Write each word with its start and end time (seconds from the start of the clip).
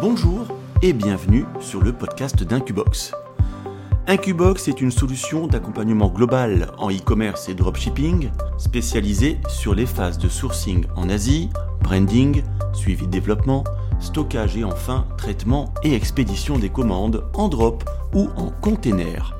Bonjour 0.00 0.46
et 0.80 0.92
bienvenue 0.92 1.44
sur 1.60 1.82
le 1.82 1.92
podcast 1.92 2.44
d'Incubox. 2.44 3.12
Incubox 4.06 4.68
est 4.68 4.80
une 4.80 4.90
solution 4.90 5.46
d'accompagnement 5.46 6.08
global 6.08 6.70
en 6.78 6.90
e-commerce 6.90 7.48
et 7.48 7.54
dropshipping 7.54 8.30
spécialisée 8.58 9.38
sur 9.48 9.74
les 9.74 9.86
phases 9.86 10.18
de 10.18 10.28
sourcing 10.28 10.86
en 10.96 11.08
Asie, 11.10 11.50
branding, 11.82 12.42
suivi 12.72 13.06
de 13.06 13.10
développement, 13.10 13.64
stockage 14.00 14.56
et 14.56 14.64
enfin 14.64 15.06
traitement 15.16 15.74
et 15.82 15.94
expédition 15.94 16.58
des 16.58 16.70
commandes 16.70 17.24
en 17.34 17.48
drop 17.48 17.84
ou 18.14 18.28
en 18.36 18.50
container. 18.62 19.37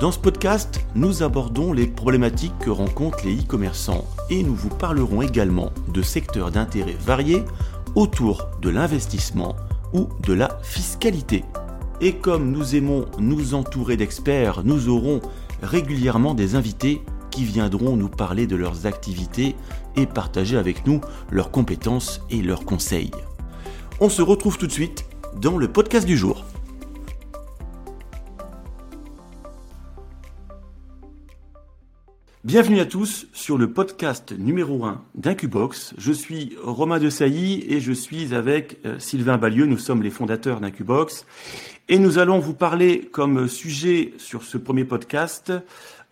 Dans 0.00 0.12
ce 0.12 0.18
podcast, 0.20 0.86
nous 0.94 1.24
abordons 1.24 1.72
les 1.72 1.88
problématiques 1.88 2.56
que 2.60 2.70
rencontrent 2.70 3.24
les 3.24 3.40
e-commerçants 3.40 4.04
et 4.30 4.44
nous 4.44 4.54
vous 4.54 4.68
parlerons 4.68 5.22
également 5.22 5.72
de 5.92 6.02
secteurs 6.02 6.52
d'intérêt 6.52 6.96
variés 7.00 7.42
autour 7.96 8.46
de 8.62 8.70
l'investissement 8.70 9.56
ou 9.92 10.08
de 10.22 10.34
la 10.34 10.60
fiscalité. 10.62 11.42
Et 12.00 12.14
comme 12.14 12.52
nous 12.52 12.76
aimons 12.76 13.06
nous 13.18 13.54
entourer 13.54 13.96
d'experts, 13.96 14.62
nous 14.62 14.88
aurons 14.88 15.20
régulièrement 15.62 16.34
des 16.34 16.54
invités 16.54 17.02
qui 17.32 17.44
viendront 17.44 17.96
nous 17.96 18.08
parler 18.08 18.46
de 18.46 18.54
leurs 18.54 18.86
activités 18.86 19.56
et 19.96 20.06
partager 20.06 20.56
avec 20.56 20.86
nous 20.86 21.00
leurs 21.32 21.50
compétences 21.50 22.20
et 22.30 22.40
leurs 22.40 22.64
conseils. 22.64 23.10
On 23.98 24.08
se 24.08 24.22
retrouve 24.22 24.58
tout 24.58 24.68
de 24.68 24.72
suite 24.72 25.06
dans 25.40 25.58
le 25.58 25.66
podcast 25.66 26.06
du 26.06 26.16
jour. 26.16 26.44
Bienvenue 32.48 32.80
à 32.80 32.86
tous 32.86 33.26
sur 33.34 33.58
le 33.58 33.70
podcast 33.70 34.32
numéro 34.32 34.82
1 34.82 35.04
d'Incubox. 35.14 35.92
Je 35.98 36.12
suis 36.12 36.56
Romain 36.62 36.98
de 36.98 37.10
Sailly 37.10 37.62
et 37.68 37.78
je 37.78 37.92
suis 37.92 38.34
avec 38.34 38.78
euh, 38.86 38.98
Sylvain 38.98 39.36
Balieu. 39.36 39.66
Nous 39.66 39.76
sommes 39.76 40.02
les 40.02 40.08
fondateurs 40.08 40.58
d'Incubox. 40.58 41.26
Et 41.90 41.98
nous 41.98 42.16
allons 42.16 42.38
vous 42.38 42.54
parler 42.54 43.02
comme 43.12 43.48
sujet 43.48 44.14
sur 44.16 44.44
ce 44.44 44.56
premier 44.56 44.86
podcast 44.86 45.52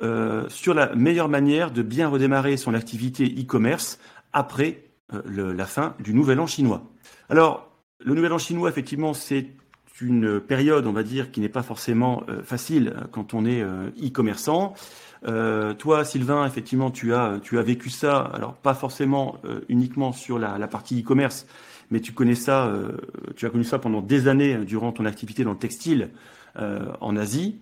euh, 0.02 0.46
sur 0.50 0.74
la 0.74 0.94
meilleure 0.94 1.30
manière 1.30 1.70
de 1.70 1.80
bien 1.80 2.06
redémarrer 2.06 2.58
son 2.58 2.74
activité 2.74 3.24
e-commerce 3.24 3.98
après 4.34 4.82
euh, 5.14 5.54
la 5.54 5.64
fin 5.64 5.94
du 6.00 6.12
Nouvel 6.12 6.38
An 6.40 6.46
chinois. 6.46 6.82
Alors, 7.30 7.70
le 8.04 8.14
Nouvel 8.14 8.34
An 8.34 8.38
chinois, 8.38 8.68
effectivement, 8.68 9.14
c'est 9.14 9.46
une 10.02 10.38
période, 10.40 10.86
on 10.86 10.92
va 10.92 11.02
dire, 11.02 11.30
qui 11.30 11.40
n'est 11.40 11.48
pas 11.48 11.62
forcément 11.62 12.24
facile 12.44 12.92
quand 13.12 13.32
on 13.32 13.46
est 13.46 13.62
e-commerçant. 13.62 14.74
Euh, 15.24 15.74
toi, 15.74 16.04
Sylvain, 16.04 16.46
effectivement, 16.46 16.90
tu 16.90 17.14
as, 17.14 17.40
vécu 17.52 17.90
ça, 17.90 18.20
alors 18.20 18.54
pas 18.54 18.74
forcément 18.74 19.36
euh, 19.44 19.60
uniquement 19.68 20.12
sur 20.12 20.38
la, 20.38 20.68
partie 20.68 21.00
e-commerce, 21.00 21.46
mais 21.90 22.00
tu 22.00 22.12
connais 22.12 22.34
ça, 22.34 22.66
euh, 22.66 22.92
tu 23.36 23.46
as 23.46 23.50
connu 23.50 23.64
ça 23.64 23.78
pendant 23.78 24.02
des 24.02 24.28
années 24.28 24.56
durant 24.58 24.92
ton 24.92 25.04
activité 25.04 25.44
dans 25.44 25.52
le 25.52 25.58
textile 25.58 26.10
en 27.02 27.16
Asie. 27.18 27.58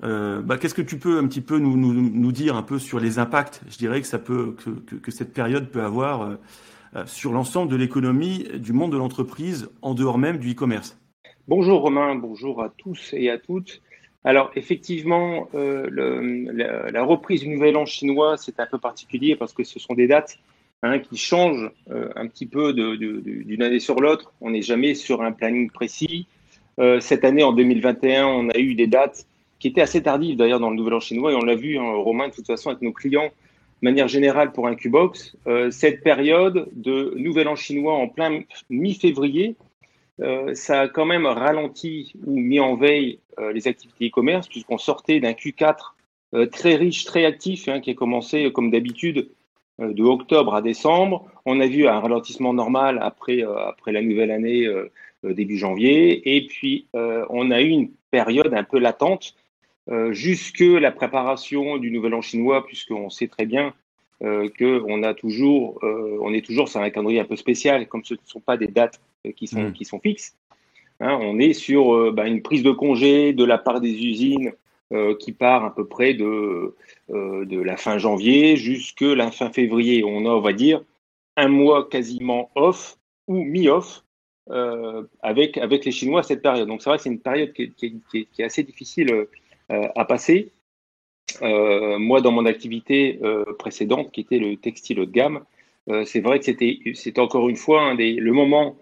Bah, 0.00 0.56
Qu'est-ce 0.58 0.74
que 0.74 0.80
tu 0.80 0.98
peux 0.98 1.18
un 1.18 1.26
petit 1.26 1.42
peu 1.42 1.58
nous, 1.58 2.32
dire 2.32 2.56
un 2.56 2.62
peu 2.62 2.78
sur 2.78 2.98
les 2.98 3.18
impacts, 3.18 3.60
je 3.68 3.76
dirais 3.76 4.00
que 4.00 4.06
ça 4.06 4.18
peut, 4.18 4.56
que 5.02 5.10
cette 5.10 5.34
période 5.34 5.68
peut 5.68 5.82
avoir 5.82 6.38
sur 7.04 7.34
l'ensemble 7.34 7.70
de 7.70 7.76
l'économie 7.76 8.44
du 8.54 8.72
monde 8.72 8.92
de 8.92 8.96
l'entreprise 8.96 9.68
en 9.82 9.92
dehors 9.92 10.16
même 10.16 10.38
du 10.38 10.52
e-commerce. 10.52 10.98
Bonjour 11.46 11.82
Romain, 11.82 12.14
bonjour 12.14 12.62
à 12.62 12.70
tous 12.70 13.12
et 13.12 13.28
à 13.28 13.36
toutes. 13.36 13.82
Alors 14.24 14.50
effectivement, 14.56 15.48
euh, 15.54 15.88
la, 16.92 17.02
reprise 17.04 17.42
du 17.42 17.48
Nouvel 17.48 17.76
An 17.76 17.86
chinois, 17.86 18.36
c'est 18.36 18.58
un 18.60 18.66
peu 18.66 18.78
particulier 18.78 19.36
parce 19.36 19.52
que 19.52 19.64
ce 19.64 19.78
sont 19.78 19.94
des 19.94 20.08
dates 20.08 20.38
hein, 20.82 20.98
qui 20.98 21.16
changent 21.16 21.70
euh, 21.90 22.10
un 22.16 22.26
petit 22.26 22.46
peu 22.46 22.72
d'une 22.72 23.62
année 23.62 23.80
sur 23.80 24.00
l'autre. 24.00 24.32
On 24.40 24.50
n'est 24.50 24.62
jamais 24.62 24.94
sur 24.94 25.22
un 25.22 25.32
planning 25.32 25.70
précis. 25.70 26.26
Euh, 26.80 27.00
cette 27.00 27.24
année, 27.24 27.42
en 27.42 27.52
2021, 27.52 28.26
on 28.26 28.48
a 28.50 28.58
eu 28.58 28.74
des 28.74 28.86
dates 28.86 29.26
qui 29.60 29.68
étaient 29.68 29.80
assez 29.80 30.02
tardives 30.02 30.36
d'ailleurs 30.36 30.60
dans 30.60 30.70
le 30.70 30.76
Nouvel 30.76 30.94
An 30.94 31.00
chinois 31.00 31.32
et 31.32 31.34
on 31.34 31.44
l'a 31.44 31.56
vu, 31.56 31.78
hein, 31.78 31.92
Romain, 31.94 32.28
de 32.28 32.32
toute 32.32 32.46
façon, 32.46 32.70
avec 32.70 32.82
nos 32.82 32.92
clients, 32.92 33.30
de 33.82 33.88
manière 33.88 34.08
générale 34.08 34.52
pour 34.52 34.66
un 34.66 34.74
Qbox. 34.74 35.36
Cette 35.70 36.02
période 36.02 36.68
de 36.72 37.14
Nouvel 37.16 37.48
An 37.48 37.56
chinois 37.56 37.94
en 37.94 38.08
plein 38.08 38.40
mi-février, 38.70 39.56
euh, 40.20 40.54
ça 40.54 40.80
a 40.82 40.88
quand 40.88 41.06
même 41.06 41.26
ralenti 41.26 42.12
ou 42.26 42.38
mis 42.38 42.60
en 42.60 42.74
veille 42.74 43.20
euh, 43.38 43.52
les 43.52 43.68
activités 43.68 44.08
e-commerce, 44.08 44.48
puisqu'on 44.48 44.78
sortait 44.78 45.20
d'un 45.20 45.32
Q4 45.32 45.76
euh, 46.34 46.46
très 46.46 46.74
riche, 46.74 47.04
très 47.04 47.24
actif, 47.24 47.68
hein, 47.68 47.80
qui 47.80 47.90
a 47.90 47.94
commencé 47.94 48.50
comme 48.52 48.70
d'habitude 48.70 49.30
de 49.80 50.02
octobre 50.02 50.56
à 50.56 50.62
décembre. 50.62 51.26
On 51.44 51.60
a 51.60 51.66
vu 51.68 51.86
un 51.86 52.00
ralentissement 52.00 52.52
normal 52.52 52.98
après, 53.00 53.42
après 53.42 53.92
la 53.92 54.02
nouvelle 54.02 54.32
année 54.32 54.66
début 55.22 55.56
janvier, 55.56 56.36
et 56.36 56.48
puis 56.48 56.88
on 56.94 57.52
a 57.52 57.60
eu 57.60 57.68
une 57.68 57.88
période 58.10 58.52
un 58.54 58.64
peu 58.64 58.80
latente 58.80 59.36
jusque 60.10 60.64
la 60.64 60.90
préparation 60.90 61.78
du 61.78 61.92
Nouvel 61.92 62.14
An 62.14 62.22
chinois, 62.22 62.66
puisqu'on 62.66 63.08
sait 63.08 63.28
très 63.28 63.46
bien 63.46 63.72
qu'on 64.20 65.02
a 65.04 65.14
toujours, 65.14 65.78
on 65.84 66.34
est 66.34 66.44
toujours 66.44 66.68
sur 66.68 66.80
un 66.80 66.90
calendrier 66.90 67.20
un 67.20 67.24
peu 67.24 67.36
spécial, 67.36 67.86
comme 67.86 68.02
ce 68.02 68.14
ne 68.14 68.18
sont 68.24 68.40
pas 68.40 68.56
des 68.56 68.66
dates 68.66 69.00
qui 69.36 69.46
sont, 69.46 69.68
mm. 69.68 69.72
qui 69.72 69.84
sont 69.84 70.00
fixes. 70.00 70.36
Hein, 71.00 71.18
on 71.20 71.38
est 71.38 71.52
sur 71.52 71.94
euh, 71.94 72.12
bah, 72.12 72.26
une 72.26 72.42
prise 72.42 72.62
de 72.62 72.72
congé 72.72 73.32
de 73.32 73.44
la 73.44 73.58
part 73.58 73.80
des 73.80 73.92
usines 73.92 74.52
euh, 74.92 75.14
qui 75.16 75.32
part 75.32 75.64
à 75.64 75.74
peu 75.74 75.86
près 75.86 76.14
de, 76.14 76.74
de 77.08 77.60
la 77.60 77.76
fin 77.76 77.98
janvier 77.98 78.56
jusque 78.56 79.02
la 79.02 79.30
fin 79.30 79.50
février. 79.50 80.02
On 80.04 80.26
a, 80.26 80.30
on 80.30 80.40
va 80.40 80.52
dire, 80.52 80.82
un 81.36 81.48
mois 81.48 81.88
quasiment 81.88 82.50
off 82.54 82.98
ou 83.26 83.44
mi-off 83.44 84.04
avec, 85.22 85.58
avec 85.58 85.84
les 85.84 85.92
Chinois 85.92 86.20
à 86.20 86.22
cette 86.22 86.42
période. 86.42 86.68
Donc 86.68 86.82
c'est 86.82 86.88
vrai 86.88 86.96
que 86.96 87.02
c'est 87.02 87.10
une 87.10 87.20
période 87.20 87.52
qui, 87.52 87.70
qui, 87.72 88.00
qui, 88.10 88.26
est 88.38 88.44
assez 88.44 88.62
difficile 88.62 89.26
à 89.68 90.04
passer. 90.06 90.52
moi, 91.42 92.22
dans 92.22 92.32
mon 92.32 92.46
activité 92.46 93.20
précédente, 93.58 94.10
qui 94.10 94.22
était 94.22 94.38
le 94.38 94.56
textile 94.56 95.00
haut 95.00 95.06
de 95.06 95.12
gamme, 95.12 95.44
c'est 96.06 96.20
vrai 96.20 96.40
que 96.40 96.46
c'était 96.46 97.20
encore 97.20 97.50
une 97.50 97.56
fois 97.56 97.94
des, 97.94 98.14
le 98.14 98.32
moment 98.32 98.76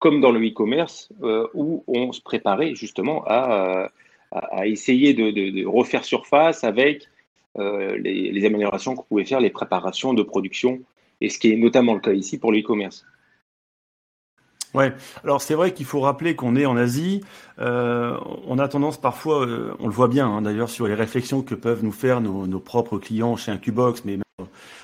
comme 0.00 0.20
dans 0.20 0.32
le 0.32 0.44
e-commerce, 0.44 1.10
euh, 1.22 1.46
où 1.54 1.84
on 1.86 2.10
se 2.12 2.20
préparait 2.20 2.74
justement 2.74 3.22
à, 3.26 3.90
à, 4.32 4.66
essayer 4.66 5.14
de, 5.14 5.66
refaire 5.66 6.04
surface 6.04 6.64
avec 6.64 7.06
euh, 7.58 7.96
les, 7.98 8.44
améliorations 8.44 8.94
qu'on 8.94 9.04
pouvait 9.04 9.24
faire, 9.24 9.40
les 9.40 9.50
préparations 9.50 10.14
de 10.14 10.22
production, 10.22 10.80
et 11.20 11.28
ce 11.28 11.38
qui 11.38 11.52
est 11.52 11.56
notamment 11.56 11.94
le 11.94 12.00
cas 12.00 12.12
ici 12.12 12.38
pour 12.38 12.52
le 12.52 12.60
e-commerce. 12.60 13.04
Ouais, 14.72 14.92
alors 15.24 15.42
c'est 15.42 15.54
vrai 15.54 15.74
qu'il 15.74 15.84
faut 15.84 16.00
rappeler 16.00 16.36
qu'on 16.36 16.54
est 16.54 16.64
en 16.64 16.76
Asie. 16.76 17.22
Euh, 17.58 18.16
on 18.46 18.58
a 18.60 18.68
tendance 18.68 19.00
parfois, 19.00 19.44
euh, 19.44 19.74
on 19.80 19.88
le 19.88 19.92
voit 19.92 20.06
bien 20.06 20.28
hein, 20.28 20.42
d'ailleurs 20.42 20.70
sur 20.70 20.86
les 20.86 20.94
réflexions 20.94 21.42
que 21.42 21.56
peuvent 21.56 21.82
nous 21.82 21.90
faire 21.90 22.20
nos, 22.20 22.60
propres 22.60 22.98
clients 22.98 23.34
chez 23.36 23.50
un 23.50 23.58
Qbox, 23.58 24.04
mais 24.04 24.18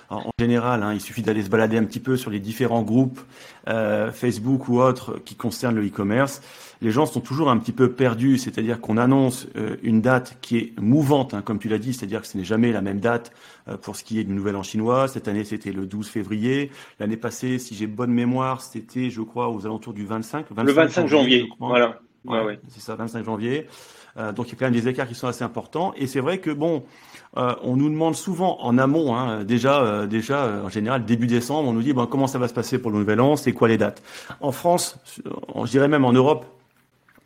en 0.09 0.31
général, 0.39 0.83
hein, 0.83 0.93
il 0.94 1.00
suffit 1.00 1.22
d'aller 1.22 1.43
se 1.43 1.50
balader 1.50 1.77
un 1.77 1.84
petit 1.84 2.00
peu 2.00 2.17
sur 2.17 2.31
les 2.31 2.39
différents 2.39 2.83
groupes 2.83 3.21
euh, 3.69 4.12
Facebook 4.12 4.69
ou 4.69 4.81
autres 4.81 5.19
qui 5.25 5.34
concernent 5.34 5.77
le 5.77 5.87
e-commerce. 5.87 6.43
Les 6.83 6.91
gens 6.91 7.06
sont 7.06 7.21
toujours 7.21 7.50
un 7.50 7.56
petit 7.59 7.72
peu 7.72 7.93
perdus, 7.93 8.39
c'est-à-dire 8.39 8.81
qu'on 8.81 8.99
annonce 8.99 9.49
euh, 9.56 9.77
une 9.83 10.03
date 10.03 10.39
qui 10.43 10.59
est 10.59 10.81
mouvante, 10.81 11.34
hein, 11.34 11.43
comme 11.43 11.59
tu 11.59 11.69
l'as 11.69 11.78
dit, 11.78 11.95
c'est-à-dire 11.95 12.21
que 12.21 12.27
ce 12.27 12.37
n'est 12.37 12.45
jamais 12.45 12.71
la 12.71 12.83
même 12.83 13.00
date 13.00 13.33
euh, 13.69 13.77
pour 13.77 13.97
ce 13.97 14.05
qui 14.05 14.21
est 14.21 14.25
du 14.25 14.33
Nouvel 14.33 14.56
An 14.56 14.62
chinois. 14.62 15.09
Cette 15.09 15.27
année, 15.27 15.45
c'était 15.45 15.72
le 15.72 15.87
12 15.87 16.09
février. 16.09 16.71
L'année 17.00 17.16
passée, 17.16 17.59
si 17.59 17.75
j'ai 17.75 17.87
bonne 17.87 18.12
mémoire, 18.12 18.61
c'était, 18.61 19.11
je 19.11 19.22
crois, 19.22 19.49
aux 19.49 19.66
alentours 19.66 19.95
du 19.95 20.05
25. 20.05 20.47
25 20.50 20.65
le 20.65 20.72
25 20.72 21.06
janvier, 21.06 21.49
voilà. 21.59 22.00
Ouais, 22.25 22.45
ouais. 22.45 22.61
C'est 22.69 22.81
ça, 22.81 22.95
25 22.95 23.25
janvier. 23.25 23.66
Euh, 24.19 24.32
donc 24.32 24.49
il 24.49 24.53
y 24.53 24.54
a 24.54 24.59
quand 24.59 24.66
même 24.66 24.75
des 24.81 24.88
écarts 24.88 25.09
qui 25.09 25.15
sont 25.15 25.28
assez 25.28 25.44
importants. 25.44 25.93
Et 25.97 26.06
c'est 26.06 26.21
vrai 26.21 26.38
que 26.38 26.50
bon, 26.50 26.84
euh, 27.37 27.54
on 27.62 27.77
nous 27.77 27.88
demande 27.88 28.15
souvent 28.15 28.59
en 28.60 28.78
amont, 28.78 29.15
hein, 29.15 29.44
déjà, 29.44 29.82
euh, 29.82 30.06
déjà 30.06 30.44
euh, 30.44 30.65
en 30.65 30.69
général 30.69 31.04
début 31.04 31.27
décembre, 31.27 31.69
on 31.69 31.72
nous 31.72 31.82
dit 31.82 31.93
bon, 31.93 32.06
comment 32.06 32.27
ça 32.27 32.38
va 32.38 32.49
se 32.49 32.54
passer 32.54 32.78
pour 32.78 32.91
le 32.91 32.98
Nouvel 32.98 33.21
An, 33.21 33.36
c'est 33.36 33.53
quoi 33.53 33.68
les 33.68 33.78
dates? 33.78 34.03
En 34.41 34.53
France, 34.53 34.98
je 35.24 35.71
dirais 35.71 35.89
même 35.89 36.04
en 36.04 36.13
Europe, 36.13 36.47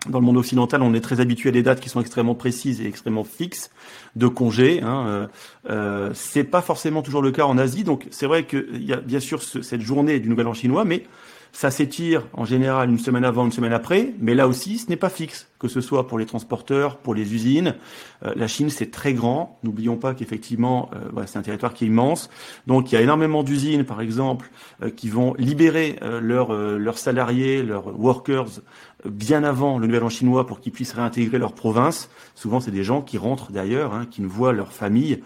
dans 0.08 0.18
le 0.18 0.24
monde 0.24 0.38
occidental, 0.38 0.82
on 0.82 0.94
est 0.94 1.00
très 1.00 1.20
habitué 1.20 1.50
à 1.50 1.52
des 1.52 1.62
dates 1.62 1.80
qui 1.80 1.90
sont 1.90 2.00
extrêmement 2.00 2.34
précises 2.34 2.80
et 2.80 2.86
extrêmement 2.86 3.24
fixes 3.24 3.70
de 4.16 4.28
congés. 4.28 4.80
Hein. 4.82 5.04
Euh, 5.06 5.26
euh, 5.68 6.10
c'est 6.14 6.44
pas 6.44 6.62
forcément 6.62 7.02
toujours 7.02 7.20
le 7.20 7.32
cas 7.32 7.44
en 7.44 7.58
Asie. 7.58 7.84
Donc 7.84 8.06
c'est 8.10 8.26
vrai 8.26 8.46
qu'il 8.46 8.82
y 8.82 8.94
a 8.94 8.96
bien 8.96 9.20
sûr 9.20 9.42
ce, 9.42 9.60
cette 9.60 9.82
journée 9.82 10.18
du 10.18 10.28
Nouvel 10.28 10.46
An 10.46 10.54
chinois, 10.54 10.84
mais 10.84 11.04
ça 11.52 11.70
s'étire 11.70 12.26
en 12.32 12.44
général 12.44 12.90
une 12.90 12.98
semaine 12.98 13.24
avant, 13.24 13.44
une 13.44 13.52
semaine 13.52 13.72
après. 13.72 14.14
Mais 14.20 14.34
là 14.34 14.48
aussi, 14.48 14.78
ce 14.78 14.88
n'est 14.88 14.96
pas 14.96 15.10
fixe. 15.10 15.48
que 15.60 15.68
ce 15.68 15.82
soit 15.82 16.06
pour 16.06 16.18
les 16.18 16.24
transporteurs, 16.24 16.96
pour 16.96 17.14
les 17.14 17.34
usines. 17.34 17.76
Euh, 18.24 18.32
la 18.34 18.48
Chine, 18.48 18.70
c'est 18.70 18.90
très 18.90 19.12
grand. 19.12 19.58
N'oublions 19.62 19.96
pas 19.96 20.14
qu'effectivement, 20.14 20.90
euh, 20.94 21.22
c'est 21.26 21.38
un 21.38 21.42
territoire 21.42 21.74
qui 21.74 21.84
est 21.84 21.88
immense. 21.88 22.30
Donc, 22.66 22.90
il 22.90 22.94
y 22.94 22.98
a 22.98 23.02
énormément 23.02 23.42
d'usines, 23.42 23.84
par 23.84 24.00
exemple, 24.00 24.50
euh, 24.82 24.88
qui 24.88 25.10
vont 25.10 25.34
libérer 25.34 25.98
leurs, 26.22 26.52
leurs 26.54 26.98
salariés, 26.98 27.62
leurs 27.62 27.98
workers 27.98 28.62
bien 29.04 29.44
avant 29.44 29.78
le 29.78 29.86
Nouvel 29.86 30.04
An 30.04 30.08
chinois 30.10 30.46
pour 30.46 30.60
qu'ils 30.60 30.72
puissent 30.72 30.92
réintégrer 30.92 31.38
leur 31.38 31.54
province. 31.54 32.10
Souvent, 32.34 32.60
c'est 32.60 32.70
des 32.70 32.84
gens 32.84 33.00
qui 33.00 33.16
rentrent 33.16 33.50
d'ailleurs, 33.50 33.94
hein, 33.94 34.06
qui 34.10 34.20
ne 34.20 34.26
voient 34.26 34.52
leur 34.52 34.72
famille 34.72 35.22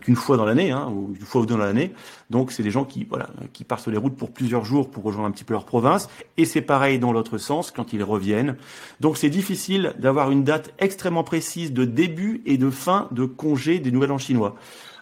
qu'une 0.00 0.14
fois 0.14 0.36
dans 0.36 0.44
l'année, 0.44 0.70
hein, 0.70 0.88
ou 0.92 1.14
une 1.18 1.26
fois 1.26 1.40
ou 1.40 1.46
deux 1.46 1.54
dans 1.54 1.60
l'année. 1.60 1.92
Donc, 2.30 2.52
c'est 2.52 2.62
des 2.62 2.70
gens 2.70 2.84
qui, 2.84 3.04
voilà, 3.04 3.28
qui 3.52 3.64
partent 3.64 3.82
sur 3.82 3.90
les 3.90 3.98
routes 3.98 4.16
pour 4.16 4.32
plusieurs 4.32 4.64
jours 4.64 4.88
pour 4.88 5.02
rejoindre 5.02 5.28
un 5.28 5.32
petit 5.32 5.42
peu 5.42 5.53
Et 6.36 6.44
c'est 6.44 6.62
pareil 6.62 6.98
dans 6.98 7.12
l'autre 7.12 7.38
sens 7.38 7.70
quand 7.70 7.92
ils 7.92 8.02
reviennent. 8.02 8.56
Donc, 9.00 9.16
c'est 9.16 9.30
difficile 9.30 9.94
d'avoir 9.98 10.30
une 10.30 10.44
date 10.44 10.72
extrêmement 10.78 11.24
précise 11.24 11.72
de 11.72 11.84
début 11.84 12.42
et 12.46 12.58
de 12.58 12.70
fin 12.70 13.08
de 13.12 13.24
congé 13.24 13.78
des 13.78 13.90
Nouvel 13.90 14.12
An 14.12 14.18
chinois. 14.18 14.56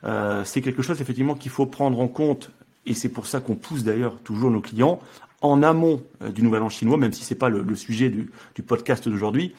Euh, 0.05 0.43
c'est 0.45 0.61
quelque 0.61 0.83
chose 0.83 1.01
effectivement 1.01 1.35
qu'il 1.35 1.51
faut 1.51 1.67
prendre 1.67 2.01
en 2.01 2.09
compte 2.09 2.51
et 2.87 2.95
c'est 2.95 3.09
pour 3.09 3.27
ça 3.27 3.41
qu'on 3.41 3.55
pousse 3.55 3.85
d'ailleurs 3.85 4.19
toujours 4.19 4.51
nos 4.51 4.61
clients 4.61 4.99
en 5.41 5.63
amont 5.63 6.03
euh, 6.23 6.31
du 6.31 6.43
Nouvel 6.43 6.63
An 6.63 6.69
chinois, 6.69 6.97
même 6.97 7.13
si 7.13 7.25
c'est 7.25 7.37
pas 7.37 7.49
le, 7.49 7.77
sujet 7.77 8.11
du, 8.11 8.31
podcast 8.67 9.09
d'aujourd'hui, 9.09 9.55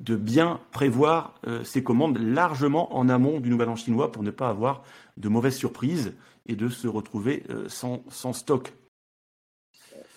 de 0.00 0.16
bien 0.16 0.60
prévoir 0.72 1.34
euh, 1.46 1.64
ces 1.64 1.82
commandes 1.82 2.18
largement 2.18 2.94
en 2.96 3.08
amont 3.08 3.40
du 3.40 3.48
Nouvel 3.48 3.68
An 3.70 3.76
chinois 3.76 4.12
pour 4.12 4.22
ne 4.22 4.30
pas 4.30 4.48
avoir 4.48 4.82
de 5.16 5.28
mauvaises 5.28 5.56
surprises 5.56 6.14
et 6.46 6.54
de 6.54 6.68
se 6.68 6.86
retrouver 6.86 7.42
sans, 7.66 8.04
sans 8.08 8.32
stock 8.32 8.72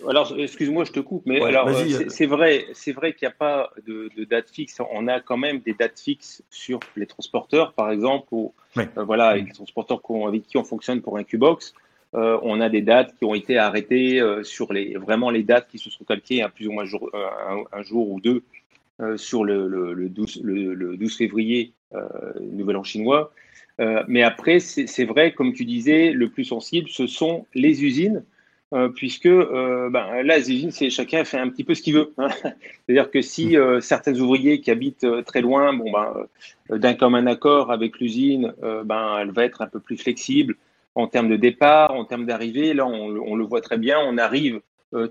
alors, 0.08 0.34
excuse-moi, 0.38 0.86
je 0.86 0.92
te 0.92 1.00
coupe, 1.00 1.24
mais 1.26 1.42
alors 1.42 1.68
euh, 1.68 2.06
c'est 2.08 2.26
vrai, 2.26 2.68
c'est 2.74 2.94
vrai 2.94 3.14
qu'il 3.14 3.28
n'y 3.28 3.34
a 3.34 3.36
pas 3.36 3.72
de, 3.86 4.10
date 4.24 4.50
fixe. 4.50 4.80
On 4.92 5.08
a 5.08 5.20
quand 5.20 5.38
même 5.38 5.60
des 5.60 5.74
dates 5.74 6.00
fixes 6.00 6.44
sur 6.50 6.80
les 6.96 7.06
transporteurs, 7.06 7.74
par 7.74 7.92
exemple, 7.92 8.28
ou 8.32 8.54
euh, 8.78 8.86
voilà, 8.98 9.28
avec 9.28 9.48
les 9.48 9.54
transporteurs 9.54 10.02
avec 10.28 10.44
qui 10.44 10.58
on 10.58 10.64
fonctionne 10.64 11.02
pour 11.02 11.18
un 11.18 11.24
Qbox. 11.24 11.74
Euh, 12.16 12.40
on 12.42 12.60
a 12.60 12.70
des 12.70 12.82
dates 12.82 13.14
qui 13.18 13.26
ont 13.26 13.36
été 13.36 13.58
arrêtées 13.58 14.22
sur 14.44 14.74
les 14.74 14.96
vraiment 14.96 15.30
les 15.30 15.44
dates 15.44 15.68
qui 15.68 15.78
se 15.78 15.90
sont 15.90 16.06
calquées 16.06 16.42
à 16.42 16.50
plus 16.50 16.68
ou 16.68 16.72
moins 16.72 16.86
jour, 16.86 17.12
un, 17.72 17.82
jour 17.84 18.10
ou 18.10 18.22
deux 18.22 18.44
sur 19.18 19.44
le, 19.44 19.68
le, 19.68 20.10
12, 20.10 20.42
le, 20.44 20.98
12, 20.98 21.18
février, 21.18 21.74
Nouvel 22.40 22.78
An 22.78 22.84
chinois. 22.84 23.32
mais 24.08 24.24
après, 24.24 24.60
c'est 24.60 25.06
vrai, 25.06 25.34
comme 25.34 25.54
tu 25.54 25.66
disais, 25.66 26.12
le 26.12 26.30
plus 26.30 26.46
sensible, 26.46 26.90
ce 26.90 27.06
sont 27.06 27.46
les 27.54 27.84
usines 27.84 28.24
euh, 28.74 28.90
puisque 28.90 29.26
euh, 29.26 29.90
ben, 29.90 30.22
là, 30.24 30.38
les 30.38 30.52
usines, 30.52 30.72
c'est 30.72 30.90
chacun 30.90 31.24
fait 31.26 31.40
un 31.40 31.50
petit 31.50 31.64
peu 31.64 31.74
ce 31.74 31.82
qu'il 31.82 31.96
veut. 31.96 32.14
Hein. 32.18 32.30
C'est-à-dire 32.86 33.10
que 33.10 33.22
si 33.22 33.58
euh, 33.58 33.82
certains 33.82 34.20
ouvriers 34.20 34.62
qui 34.62 34.70
habitent 34.70 35.04
euh, 35.04 35.24
très 35.24 35.42
loin, 35.42 35.74
bon, 35.74 35.92
ben, 35.92 36.28
euh, 36.72 36.78
d'un 36.78 36.94
commun 36.94 37.26
accord 37.26 37.72
avec 37.72 38.00
l'usine, 38.00 38.54
ben, 38.86 39.18
elle 39.20 39.32
va 39.32 39.46
être 39.46 39.62
un 39.62 39.68
peu 39.68 39.80
plus 39.80 39.98
flexible 39.98 40.56
en 40.96 41.08
termes 41.08 41.30
de 41.30 41.36
départ, 41.36 41.94
en 41.96 42.06
termes 42.06 42.26
d'arrivée. 42.26 42.74
Là, 42.74 42.86
on, 42.86 43.16
on, 43.18 43.36
le 43.36 43.44
voit 43.44 43.62
très 43.62 43.78
bien. 43.78 43.98
On 44.00 44.18
arrive 44.18 44.62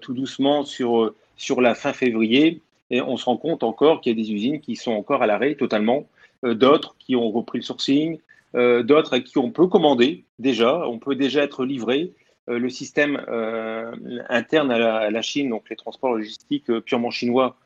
tout 0.01 0.13
doucement 0.13 0.65
sur, 0.65 1.15
sur 1.37 1.61
la 1.61 1.75
fin 1.75 1.93
février 1.93 2.61
et 2.91 3.01
on 3.01 3.17
se 3.17 3.25
rend 3.25 3.37
compte 3.37 3.63
encore 3.63 4.01
qu'il 4.01 4.17
y 4.17 4.21
a 4.21 4.23
des 4.23 4.33
usines 4.33 4.61
qui 4.61 4.77
sont 4.77 4.93
encore 4.93 5.23
à 5.23 5.27
l'arrêt 5.27 5.55
totalement, 5.55 6.07
d'autres 6.43 6.97
qui 6.99 7.17
ont 7.17 7.31
repris 7.31 7.59
le 7.59 7.65
sourcing, 7.65 8.19
d'autres 8.55 9.15
à 9.15 9.21
qui 9.21 9.39
on 9.39 9.51
peut 9.51 9.67
commander 9.67 10.25
déjà, 10.39 10.87
on 10.89 10.99
peut 10.99 11.15
déjà 11.15 11.43
être 11.43 11.65
livré. 11.65 12.13
Euh, 12.49 12.59
le 12.59 12.71
système 12.71 13.23
euh, 13.29 13.93
interne 14.29 14.71
à 14.71 15.11
la, 15.11 15.23
Chine, 15.23 15.51
donc 15.51 15.69
les 15.69 15.77
transports 15.77 16.15
logistiques 16.15 16.71
euh, 16.71 16.81
purement 16.81 17.11
chinois, 17.11 17.57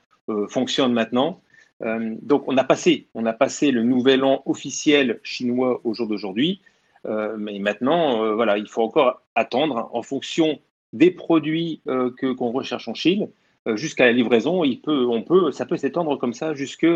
fonctionne 0.49 0.93
maintenant. 0.93 1.43
donc 1.81 2.47
on 2.47 2.57
a 2.57 2.63
passé, 2.63 3.09
on 3.13 3.27
a 3.27 3.33
passé 3.33 3.73
le 3.73 3.83
nouvel 3.83 4.23
an 4.23 4.41
officiel 4.47 5.19
chinois 5.25 5.81
au 5.83 5.95
jour 5.95 6.07
d'aujourd'hui, 6.07 6.63
mais 7.05 7.59
maintenant, 7.59 8.33
voilà, 8.37 8.57
il 8.57 8.69
faut 8.69 8.83
encore 8.83 9.21
attendre 9.35 9.91
en 9.93 10.03
fonction 10.03 10.61
des 10.93 11.11
produits 11.11 11.83
que 11.87 12.33
qu'on 12.33 12.53
recherche 12.53 12.87
en 12.87 12.95
Chine 12.95 13.29
jusqu'à 13.75 14.07
la 14.07 14.13
livraison. 14.13 14.63
On 14.87 15.23
peut, 15.23 15.51
ça 15.51 15.67
peut 15.67 15.77
s'étendre 15.77 16.17
comme 16.19 16.35
ça 16.35 16.55
jusque 16.55 16.87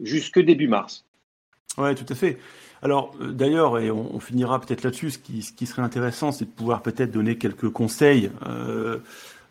jusque 0.00 0.40
début 0.40 0.68
mars. 0.68 1.04
Ouais, 1.76 1.94
tout 1.94 2.06
à 2.08 2.14
fait. 2.14 2.38
Alors 2.82 3.14
euh, 3.20 3.32
d'ailleurs, 3.32 3.78
et 3.78 3.90
on, 3.90 4.18
finira 4.20 4.60
peut-être 4.60 4.82
là-dessus, 4.82 5.12
ce 5.12 5.18
qui, 5.18 5.66
serait 5.66 5.82
intéressant, 5.82 6.32
c'est 6.32 6.44
de 6.44 6.50
pouvoir 6.50 6.82
peut-être 6.82 7.12
donner 7.12 7.38
quelques 7.38 7.70
conseils 7.70 8.30
euh, 8.46 8.98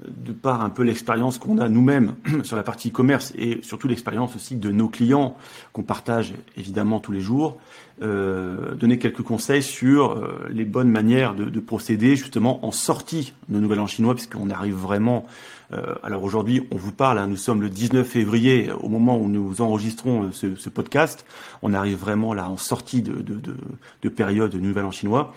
de 0.08 0.32
par 0.32 0.62
un 0.62 0.70
peu 0.70 0.84
l'expérience 0.84 1.38
qu'on 1.38 1.58
a 1.58 1.70
nous-mêmes 1.70 2.16
sur 2.44 2.56
la 2.56 2.64
partie 2.64 2.90
e-commerce 2.90 3.34
et 3.38 3.60
surtout 3.64 3.88
l'expérience 3.88 4.36
aussi 4.36 4.56
de 4.56 4.72
nos 4.72 4.88
clients 4.88 5.36
qu'on 5.74 5.84
partage 5.84 6.34
évidemment 6.58 7.00
tous 7.00 7.12
les 7.12 7.22
jours, 7.22 7.58
euh, 8.02 8.74
donner 8.76 8.98
quelques 8.98 9.22
conseils 9.22 9.64
sur 9.64 10.12
euh, 10.12 10.48
les 10.50 10.66
bonnes 10.66 10.90
manières 10.90 11.36
de, 11.36 11.46
de, 11.46 11.60
procéder 11.60 12.16
justement 12.16 12.66
en 12.66 12.72
sortie 12.72 13.34
de 13.50 13.60
Nouvel 13.60 13.80
An 13.80 13.88
chinois, 13.88 14.16
puisqu'on 14.16 14.50
arrive 14.50 14.76
vraiment. 14.76 15.26
Euh, 15.74 15.96
alors 16.04 16.24
aujourd'hui, 16.24 16.68
on 16.72 16.78
vous 16.78 16.92
parle, 16.92 17.18
hein, 17.18 17.28
nous 17.28 17.38
sommes 17.38 17.62
le 17.62 17.70
19 17.70 18.06
février, 18.08 18.72
au 18.82 18.90
moment 18.90 19.18
où 19.18 19.30
nous 19.30 19.62
enregistrons 19.62 20.24
euh, 20.24 20.32
ce, 20.32 20.56
ce 20.56 20.70
podcast, 20.70 21.26
on 21.62 21.74
arrive 21.74 21.98
vraiment 21.98 22.34
là 22.34 22.50
en 22.50 22.58
sortie 22.58 23.02
de, 23.02 23.14
de, 23.14 23.36
de, 23.36 23.56
de 24.02 24.10
période 24.10 24.52
de 24.52 24.60
Nouvel 24.60 24.86
An 24.86 24.92
chinois. 24.92 25.34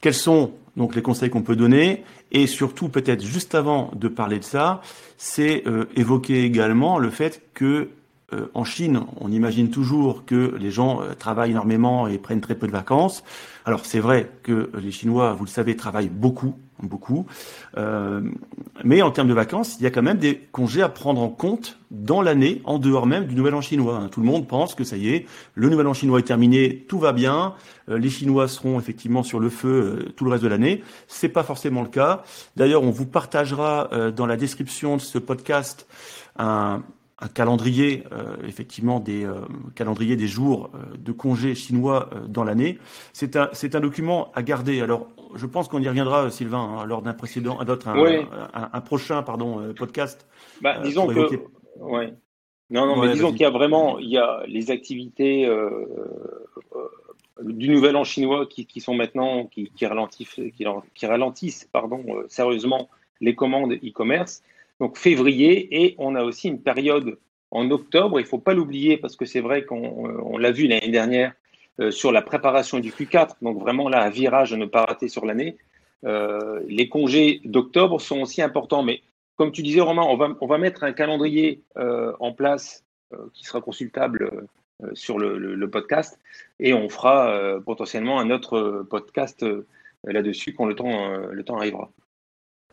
Quels 0.00 0.14
sont 0.14 0.52
donc 0.76 0.94
les 0.94 1.02
conseils 1.02 1.30
qu'on 1.30 1.42
peut 1.42 1.56
donner 1.56 2.04
et 2.32 2.46
surtout 2.46 2.88
peut-être 2.88 3.24
juste 3.24 3.54
avant 3.54 3.90
de 3.94 4.08
parler 4.08 4.38
de 4.38 4.44
ça, 4.44 4.80
c'est 5.16 5.66
euh, 5.66 5.86
évoquer 5.96 6.44
également 6.44 6.98
le 6.98 7.10
fait 7.10 7.42
que 7.54 7.90
euh, 8.32 8.48
en 8.54 8.64
Chine, 8.64 9.02
on 9.20 9.30
imagine 9.30 9.70
toujours 9.70 10.24
que 10.24 10.56
les 10.58 10.72
gens 10.72 11.00
euh, 11.00 11.14
travaillent 11.14 11.52
énormément 11.52 12.08
et 12.08 12.18
prennent 12.18 12.40
très 12.40 12.56
peu 12.56 12.66
de 12.66 12.72
vacances. 12.72 13.22
Alors 13.64 13.86
c'est 13.86 14.00
vrai 14.00 14.32
que 14.42 14.70
les 14.80 14.90
Chinois, 14.90 15.32
vous 15.34 15.44
le 15.44 15.50
savez, 15.50 15.76
travaillent 15.76 16.08
beaucoup, 16.08 16.56
beaucoup. 16.82 17.26
Euh, 17.76 18.22
mais 18.82 19.00
en 19.00 19.12
termes 19.12 19.28
de 19.28 19.34
vacances, 19.34 19.76
il 19.78 19.84
y 19.84 19.86
a 19.86 19.90
quand 19.90 20.02
même 20.02 20.18
des 20.18 20.38
congés 20.50 20.82
à 20.82 20.88
prendre 20.88 21.20
en 21.20 21.28
compte 21.28 21.78
dans 21.92 22.20
l'année, 22.20 22.62
en 22.64 22.80
dehors 22.80 23.06
même 23.06 23.26
du 23.26 23.36
Nouvel 23.36 23.54
An 23.54 23.60
chinois. 23.60 23.96
Hein. 23.96 24.08
Tout 24.10 24.20
le 24.20 24.26
monde 24.26 24.48
pense 24.48 24.74
que 24.74 24.82
ça 24.82 24.96
y 24.96 25.10
est, 25.10 25.26
le 25.54 25.68
Nouvel 25.68 25.86
An 25.86 25.94
chinois 25.94 26.18
est 26.18 26.24
terminé, 26.24 26.84
tout 26.88 26.98
va 26.98 27.12
bien, 27.12 27.54
les 27.86 28.10
Chinois 28.10 28.48
seront 28.48 28.80
effectivement 28.80 29.22
sur 29.22 29.38
le 29.38 29.48
feu 29.48 30.12
tout 30.16 30.24
le 30.24 30.32
reste 30.32 30.42
de 30.42 30.48
l'année. 30.48 30.82
C'est 31.06 31.28
pas 31.28 31.44
forcément 31.44 31.82
le 31.82 31.88
cas. 31.88 32.24
D'ailleurs, 32.56 32.82
on 32.82 32.90
vous 32.90 33.06
partagera 33.06 33.88
dans 34.10 34.26
la 34.26 34.36
description 34.36 34.96
de 34.96 35.00
ce 35.00 35.18
podcast 35.18 35.86
un, 36.36 36.82
un 37.18 37.28
calendrier, 37.28 38.04
euh, 38.12 38.36
effectivement, 38.46 39.00
des 39.00 39.24
euh, 39.24 39.40
calendriers 39.74 40.16
des 40.16 40.26
jours 40.26 40.70
euh, 40.74 40.96
de 40.98 41.12
congés 41.12 41.54
chinois 41.54 42.10
dans 42.28 42.44
l'année. 42.44 42.78
C'est 43.12 43.36
un, 43.36 43.48
c'est 43.52 43.74
un 43.74 43.80
document 43.80 44.30
à 44.34 44.42
garder. 44.42 44.82
Alors, 44.82 45.08
je 45.34 45.46
pense 45.46 45.68
qu'on 45.68 45.80
y 45.80 45.88
reviendra, 45.88 46.30
Sylvain, 46.30 46.58
hein, 46.58 46.84
lors 46.84 47.00
d'un 47.00 47.14
précédent, 47.14 47.62
d'autres, 47.64 47.88
un, 47.88 48.70
un, 48.72 48.80
prochain, 48.82 49.22
pardon, 49.22 49.72
podcast. 49.74 50.26
Bah, 50.60 50.78
disons 50.80 51.06
que, 51.06 51.40
ouais. 51.80 52.12
Non, 52.68 52.84
non, 52.86 53.00
mais 53.00 53.12
disons 53.12 53.30
qu'il 53.30 53.42
y 53.42 53.44
a 53.44 53.50
vraiment, 53.50 53.98
il 53.98 54.08
y 54.08 54.18
a 54.18 54.42
les 54.46 54.70
activités 54.70 55.48
du 57.42 57.68
Nouvel 57.68 57.96
An 57.96 58.04
chinois 58.04 58.46
qui, 58.46 58.66
qui 58.66 58.80
sont 58.80 58.94
maintenant, 58.94 59.46
qui, 59.46 59.70
qui 59.74 59.86
ralentissent, 59.86 60.34
qui, 60.34 60.66
qui 60.94 61.06
ralentissent, 61.06 61.68
pardon, 61.72 62.04
sérieusement 62.28 62.88
les 63.20 63.34
commandes 63.34 63.72
e-commerce 63.72 64.42
donc 64.80 64.98
février, 64.98 65.84
et 65.84 65.94
on 65.98 66.14
a 66.14 66.22
aussi 66.22 66.48
une 66.48 66.62
période 66.62 67.18
en 67.50 67.70
octobre, 67.70 68.20
il 68.20 68.24
ne 68.24 68.28
faut 68.28 68.38
pas 68.38 68.54
l'oublier 68.54 68.96
parce 68.96 69.16
que 69.16 69.24
c'est 69.24 69.40
vrai 69.40 69.64
qu'on 69.64 70.36
l'a 70.36 70.50
vu 70.50 70.66
l'année 70.66 70.90
dernière 70.90 71.32
euh, 71.80 71.90
sur 71.90 72.12
la 72.12 72.22
préparation 72.22 72.78
du 72.80 72.90
Q4, 72.90 73.36
donc 73.42 73.60
vraiment 73.60 73.88
là, 73.88 74.02
un 74.02 74.10
virage 74.10 74.52
à 74.52 74.56
ne 74.56 74.66
pas 74.66 74.84
rater 74.84 75.08
sur 75.08 75.24
l'année. 75.24 75.56
Euh, 76.04 76.62
les 76.68 76.88
congés 76.88 77.40
d'octobre 77.44 78.00
sont 78.00 78.20
aussi 78.20 78.42
importants, 78.42 78.82
mais 78.82 79.02
comme 79.36 79.52
tu 79.52 79.62
disais 79.62 79.80
Romain, 79.80 80.04
on 80.08 80.16
va, 80.16 80.36
on 80.40 80.46
va 80.46 80.58
mettre 80.58 80.84
un 80.84 80.92
calendrier 80.92 81.62
euh, 81.76 82.12
en 82.20 82.32
place 82.32 82.82
qui 83.34 83.44
sera 83.44 83.60
consultable 83.60 84.48
sur 84.94 85.16
le, 85.16 85.38
le, 85.38 85.70
podcast 85.70 86.18
et 86.58 86.74
on 86.74 86.88
fera 86.88 87.60
potentiellement 87.64 88.18
un 88.18 88.30
autre 88.30 88.84
podcast 88.90 89.46
là-dessus 90.02 90.54
quand 90.54 90.66
le 90.66 90.74
temps, 90.74 91.16
le 91.16 91.44
temps 91.44 91.56
arrivera. 91.56 91.92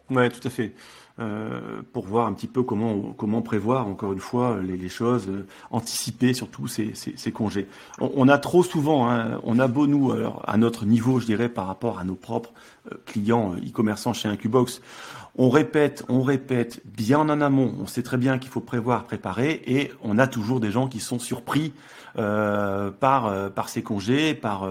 Oui, 0.10 0.27
tout 0.29 0.45
à 0.48 0.50
fait. 0.50 0.74
Euh, 1.20 1.84
pour 1.91 2.08
voir 2.08 2.25
un 2.25 2.34
petit 2.34 2.48
peu 2.48 2.63
comment 2.63 3.13
comment 3.15 3.43
prévoir 3.43 3.86
encore 3.86 4.13
une 4.13 4.20
fois 4.20 4.58
les, 4.63 4.75
les 4.75 4.89
choses, 4.89 5.27
euh, 5.29 5.46
anticiper 5.70 6.34
surtout 6.34 6.65
ces, 6.65 6.96
ces, 6.96 7.13
ces 7.15 7.32
congés. 7.32 7.67
On, 8.00 8.12
on, 8.15 8.27
a 8.27 8.39
trop 8.39 8.63
souvent, 8.63 9.08
hein, 9.12 9.39
on 9.43 9.60
a 9.60 9.67
beau 9.67 9.86
nous 9.86 10.12
alors 10.12 10.41
à 10.48 10.58
notre 10.58 10.88
niveau, 10.88 11.20
je 11.20 11.27
dirais 11.27 11.50
par 11.50 11.67
rapport 11.67 12.00
à 12.00 12.03
nos 12.03 12.15
propres 12.15 12.51
euh, 12.91 12.96
clients 13.05 13.53
e-commerçants 13.58 14.13
chez 14.13 14.27
Incubox, 14.27 14.82
on 15.38 15.51
répète, 15.51 16.03
on 16.10 16.24
répète 16.24 16.82
bien 16.84 17.20
en 17.20 17.41
amont. 17.41 17.75
On 17.79 17.86
sait 17.86 18.01
très 18.01 18.17
bien 18.17 18.39
qu'il 18.39 18.50
faut 18.50 18.62
prévoir, 18.62 19.03
préparer, 19.03 19.62
et 19.67 19.91
on 20.01 20.17
a 20.17 20.25
toujours 20.25 20.60
des 20.60 20.72
gens 20.72 20.88
qui 20.88 21.00
sont 21.00 21.20
surpris 21.20 21.74
euh, 22.17 22.89
par 22.89 23.51
par 23.51 23.70
ces 23.70 23.84
congés, 23.84 24.34
par 24.34 24.67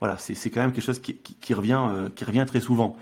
voilà, 0.00 0.18
c'est 0.18 0.50
quand 0.50 0.60
même 0.60 0.72
quelque 0.72 0.84
chose 0.84 0.98
qui, 0.98 1.16
qui, 1.16 1.34
qui 1.34 1.54
revient 1.54 1.80
qui 2.14 2.26
revient 2.26 2.44
très 2.46 2.60
souvent. 2.60 2.94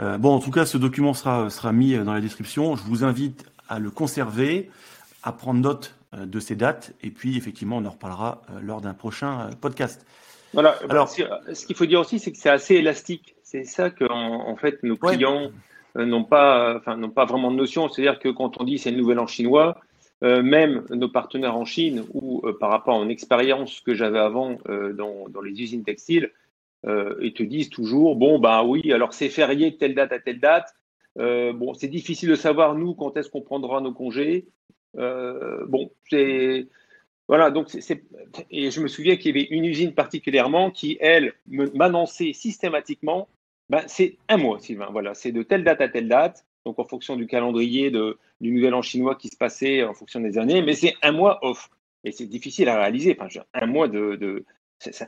Euh, 0.00 0.18
bon, 0.18 0.34
en 0.34 0.40
tout 0.40 0.50
cas, 0.50 0.66
ce 0.66 0.78
document 0.78 1.14
sera, 1.14 1.50
sera 1.50 1.72
mis 1.72 1.96
dans 1.96 2.14
la 2.14 2.20
description. 2.20 2.76
Je 2.76 2.82
vous 2.84 3.04
invite 3.04 3.44
à 3.68 3.78
le 3.78 3.90
conserver, 3.90 4.70
à 5.22 5.32
prendre 5.32 5.60
note 5.60 5.94
de 6.16 6.40
ces 6.40 6.56
dates. 6.56 6.92
Et 7.02 7.10
puis, 7.10 7.36
effectivement, 7.36 7.78
on 7.78 7.84
en 7.84 7.90
reparlera 7.90 8.42
lors 8.62 8.80
d'un 8.80 8.94
prochain 8.94 9.50
podcast. 9.60 10.06
Voilà. 10.52 10.76
Alors, 10.90 11.08
ce 11.08 11.66
qu'il 11.66 11.76
faut 11.76 11.86
dire 11.86 12.00
aussi, 12.00 12.18
c'est 12.18 12.32
que 12.32 12.38
c'est 12.38 12.50
assez 12.50 12.74
élastique. 12.74 13.34
C'est 13.42 13.64
ça 13.64 13.90
que, 13.90 14.04
en, 14.10 14.56
fait, 14.56 14.82
nos 14.82 14.96
clients 14.96 15.50
n'ont 15.96 16.24
pas, 16.24 16.76
enfin, 16.76 16.96
n'ont 16.96 17.10
pas 17.10 17.24
vraiment 17.24 17.50
de 17.50 17.56
notion. 17.56 17.88
C'est-à-dire 17.88 18.18
que 18.18 18.28
quand 18.28 18.60
on 18.60 18.64
dit 18.64 18.78
c'est 18.78 18.90
une 18.90 18.96
nouvelle 18.96 19.18
en 19.18 19.26
chinois, 19.26 19.78
même 20.22 20.84
nos 20.90 21.08
partenaires 21.08 21.56
en 21.56 21.64
Chine 21.64 22.04
ou 22.12 22.42
par 22.60 22.70
rapport 22.70 23.00
à 23.00 23.02
une 23.02 23.10
expérience 23.10 23.80
que 23.80 23.94
j'avais 23.94 24.18
avant 24.18 24.58
dans, 24.68 25.28
dans, 25.28 25.40
les 25.40 25.60
usines 25.62 25.84
textiles, 25.84 26.30
ils 26.84 27.32
te 27.32 27.42
disent 27.42 27.70
toujours 27.70 28.16
bon 28.16 28.38
bah 28.40 28.64
oui 28.64 28.92
alors 28.92 29.14
c'est 29.14 29.28
férié 29.28 29.70
de 29.70 29.76
telle 29.76 29.94
date 29.94 30.12
à 30.12 30.18
telle 30.18 30.40
date 30.40 30.74
euh, 31.18 31.52
bon, 31.52 31.74
c'est 31.74 31.88
difficile 31.88 32.30
de 32.30 32.34
savoir, 32.34 32.74
nous, 32.74 32.94
quand 32.94 33.16
est-ce 33.16 33.30
qu'on 33.30 33.42
prendra 33.42 33.80
nos 33.80 33.92
congés. 33.92 34.46
Euh, 34.96 35.64
bon, 35.66 35.92
c'est. 36.10 36.68
Voilà, 37.28 37.50
donc 37.50 37.68
c'est. 37.70 38.04
Et 38.50 38.70
je 38.70 38.80
me 38.80 38.88
souviens 38.88 39.16
qu'il 39.16 39.36
y 39.36 39.40
avait 39.40 39.48
une 39.50 39.64
usine 39.64 39.94
particulièrement 39.94 40.70
qui, 40.70 40.98
elle, 41.00 41.34
m'annonçait 41.46 42.32
systématiquement 42.32 43.28
ben, 43.68 43.82
c'est 43.86 44.18
un 44.28 44.36
mois, 44.36 44.58
Sylvain. 44.58 44.88
Voilà, 44.90 45.14
c'est 45.14 45.32
de 45.32 45.42
telle 45.42 45.64
date 45.64 45.80
à 45.80 45.88
telle 45.88 46.08
date. 46.08 46.44
Donc, 46.66 46.78
en 46.78 46.84
fonction 46.84 47.16
du 47.16 47.26
calendrier 47.26 47.90
de, 47.90 48.18
du 48.40 48.52
nouvel 48.52 48.74
an 48.74 48.82
chinois 48.82 49.16
qui 49.16 49.28
se 49.28 49.36
passait 49.36 49.82
en 49.82 49.94
fonction 49.94 50.20
des 50.20 50.36
années, 50.36 50.62
mais 50.62 50.74
c'est 50.74 50.94
un 51.02 51.12
mois 51.12 51.38
off. 51.42 51.70
Et 52.04 52.12
c'est 52.12 52.26
difficile 52.26 52.68
à 52.68 52.78
réaliser. 52.78 53.16
Enfin, 53.18 53.40
un 53.54 53.66
mois 53.66 53.88
de 53.88 54.44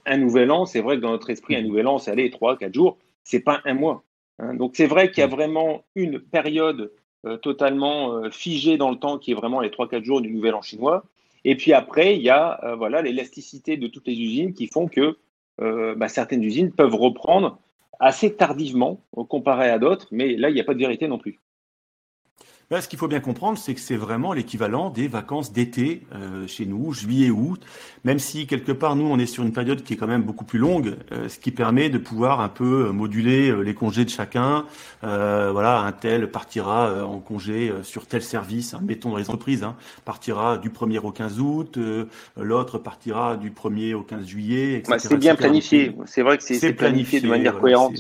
un 0.07 0.17
nouvel 0.17 0.51
an, 0.51 0.67
c'est 0.67 0.81
vrai 0.81 0.97
que 0.97 1.01
dans 1.01 1.11
notre 1.11 1.31
esprit, 1.31 1.57
un 1.57 1.63
nouvel 1.63 1.87
an, 1.87 1.99
c'est 1.99 2.11
aller 2.11 2.31
trois, 2.31 2.57
quatre 2.57 2.75
jours. 2.75 2.99
C'est 3.23 3.41
pas 3.41 3.61
un 3.65 3.75
mois. 3.75 4.05
Hein, 4.39 4.55
donc 4.55 4.73
c'est 4.77 4.87
vrai 4.87 5.11
qu'il 5.11 5.21
y 5.21 5.25
a 5.25 5.27
mm. 5.27 5.31
vraiment 5.31 5.85
une 5.95 6.21
période 6.21 6.93
euh, 7.27 7.37
totalement 7.37 8.13
euh, 8.13 8.31
figée 8.31 8.77
dans 8.77 8.91
le 8.91 8.97
temps 8.97 9.19
qui 9.19 9.31
est 9.31 9.35
vraiment 9.35 9.61
les 9.61 9.71
3-4 9.71 10.05
jours 10.05 10.21
du 10.21 10.31
Nouvel 10.31 10.55
An 10.55 10.63
chinois. 10.63 11.05
Et 11.45 11.57
puis 11.57 11.73
après, 11.73 12.17
il 12.17 12.23
y 12.23 12.31
a 12.31 12.61
euh, 12.65 12.75
voilà 12.75 13.03
l'élasticité 13.03 13.77
de 13.77 13.87
toutes 13.87 14.07
les 14.07 14.19
usines 14.19 14.55
qui 14.55 14.67
font 14.67 14.89
que 14.89 15.17
bah, 15.57 16.09
certaines 16.09 16.43
usines 16.43 16.73
peuvent 16.73 16.97
reprendre 16.97 17.61
assez 18.01 18.35
tardivement 18.35 19.01
comparé 19.29 19.71
à 19.71 19.79
d'autres, 19.79 20.09
mais 20.11 20.35
là, 20.35 20.51
il 20.51 20.55
n'y 20.55 20.61
a 20.61 20.65
pas 20.65 20.75
de 20.75 20.81
vérité 20.81 21.07
non 21.07 21.17
plus 21.17 21.39
ce 22.81 22.89
qu'il 22.89 22.99
faut 22.99 23.09
bien 23.09 23.21
comprendre, 23.21 23.59
c'est 23.59 23.75
que 23.75 23.81
c'est 23.81 23.97
vraiment 23.97 24.33
l'équivalent 24.33 24.91
des 24.91 25.09
vacances 25.09 25.53
d'été 25.53 26.03
euh, 26.15 26.47
chez 26.47 26.67
nous, 26.67 26.93
juillet-août, 26.93 27.61
même 28.05 28.19
si 28.19 28.47
quelque 28.47 28.73
part, 28.73 28.97
nous, 28.97 29.07
on 29.07 29.19
est 29.19 29.27
sur 29.27 29.43
une 29.45 29.53
période 29.53 29.83
qui 29.83 29.95
est 29.95 29.97
quand 29.97 30.07
même 30.07 30.23
beaucoup 30.23 30.45
plus 30.45 30.59
longue, 30.59 30.97
euh, 31.13 31.29
ce 31.29 31.39
qui 31.39 31.51
permet 31.51 31.89
de 31.91 31.99
pouvoir 31.99 32.41
un 32.41 32.49
peu 32.49 32.87
euh, 32.87 32.93
moduler 32.93 33.55
les 33.63 33.75
congés 33.75 34.05
de 34.05 34.11
chacun. 34.11 34.65
voilà, 35.03 35.81
un 35.81 35.93
tel 35.93 36.31
partira 36.31 37.05
en 37.05 37.19
congé 37.19 37.73
sur 37.83 38.07
tel 38.07 38.23
service, 38.23 38.75
hein, 38.75 38.81
mettons 38.83 39.11
dans 39.11 39.17
les 39.17 39.31
entreprises, 39.31 39.63
hein, 39.63 39.77
partira 40.05 40.59
du 40.59 40.71
1er 40.71 40.99
au 40.99 41.11
15 41.11 41.41
août, 41.41 41.79
l'autre 42.37 42.79
partira 42.79 43.37
du 43.37 43.51
1er 43.51 43.95
au 43.95 44.03
15 44.03 44.27
juillet, 44.27 44.75
etc. 44.75 44.99
c'est 44.99 45.17
bien 45.17 45.35
planifié, 45.35 45.95
c'est 46.07 46.23
vrai 46.23 46.39
que 46.39 46.43
c'est 46.43 46.73
planifié, 46.73 47.21
de 47.21 47.29
manière 47.29 47.59
cohérente. 47.59 47.95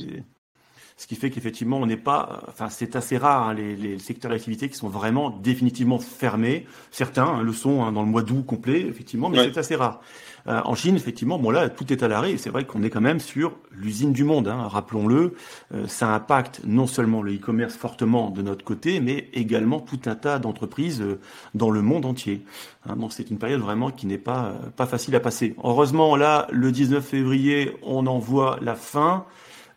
Ce 0.96 1.08
qui 1.08 1.16
fait 1.16 1.30
qu'effectivement, 1.30 1.78
on 1.78 1.86
n'est 1.86 1.96
pas, 1.96 2.44
enfin, 2.48 2.68
c'est 2.70 2.94
assez 2.94 3.16
rare 3.16 3.48
hein, 3.48 3.54
les, 3.54 3.74
les, 3.74 3.98
secteurs 3.98 4.30
d'activité 4.30 4.68
qui 4.68 4.76
sont 4.76 4.88
vraiment 4.88 5.30
définitivement 5.30 5.98
fermés. 5.98 6.66
Certains 6.92 7.24
hein, 7.24 7.42
le 7.42 7.52
sont 7.52 7.82
hein, 7.82 7.90
dans 7.90 8.02
le 8.02 8.08
mois 8.08 8.22
d'août 8.22 8.44
complet, 8.46 8.80
effectivement, 8.80 9.28
mais 9.28 9.38
c'est 9.38 9.58
assez 9.58 9.74
rare. 9.74 10.00
Euh, 10.46 10.60
en 10.64 10.74
Chine, 10.74 10.94
effectivement, 10.94 11.38
bon 11.38 11.50
là, 11.50 11.68
tout 11.68 11.92
est 11.92 12.02
à 12.02 12.08
l'arrêt. 12.08 12.36
C'est 12.36 12.50
vrai 12.50 12.64
qu'on 12.64 12.82
est 12.82 12.90
quand 12.90 13.00
même 13.00 13.20
sur 13.20 13.56
l'usine 13.72 14.12
du 14.12 14.24
monde. 14.24 14.48
Hein, 14.48 14.68
Rappelons-le, 14.68 15.34
euh, 15.74 15.86
ça 15.86 16.14
impacte 16.14 16.60
non 16.64 16.86
seulement 16.86 17.22
le 17.22 17.34
e-commerce 17.34 17.74
fortement 17.74 18.30
de 18.30 18.42
notre 18.42 18.64
côté, 18.64 19.00
mais 19.00 19.28
également 19.32 19.80
tout 19.80 20.00
un 20.06 20.14
tas 20.14 20.38
d'entreprises 20.38 21.00
euh, 21.00 21.18
dans 21.54 21.70
le 21.70 21.80
monde 21.82 22.04
entier. 22.04 22.44
Hein, 22.86 22.96
donc 22.96 23.12
c'est 23.12 23.30
une 23.30 23.38
période 23.38 23.60
vraiment 23.60 23.90
qui 23.90 24.06
n'est 24.06 24.18
pas 24.18 24.54
pas 24.76 24.86
facile 24.86 25.16
à 25.16 25.20
passer. 25.20 25.54
Heureusement, 25.64 26.14
là, 26.16 26.46
le 26.52 26.70
19 26.70 27.04
février, 27.04 27.72
on 27.82 28.06
en 28.06 28.18
voit 28.18 28.58
la 28.60 28.74
fin. 28.74 29.24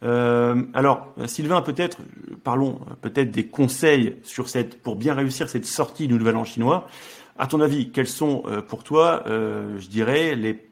Euh, 0.03 0.63
alors, 0.73 1.13
Sylvain, 1.25 1.61
peut-être, 1.61 1.97
parlons 2.43 2.79
peut-être 3.01 3.31
des 3.31 3.47
conseils 3.47 4.17
sur 4.23 4.49
cette, 4.49 4.81
pour 4.81 4.95
bien 4.95 5.13
réussir 5.13 5.49
cette 5.49 5.65
sortie 5.65 6.07
du 6.07 6.15
Nouvel 6.15 6.35
An 6.35 6.43
chinois. 6.43 6.87
À 7.37 7.47
ton 7.47 7.61
avis, 7.61 7.91
quelles 7.91 8.07
sont 8.07 8.43
euh, 8.47 8.61
pour 8.61 8.83
toi, 8.83 9.23
euh, 9.27 9.77
je 9.79 9.87
dirais, 9.87 10.35
les, 10.35 10.69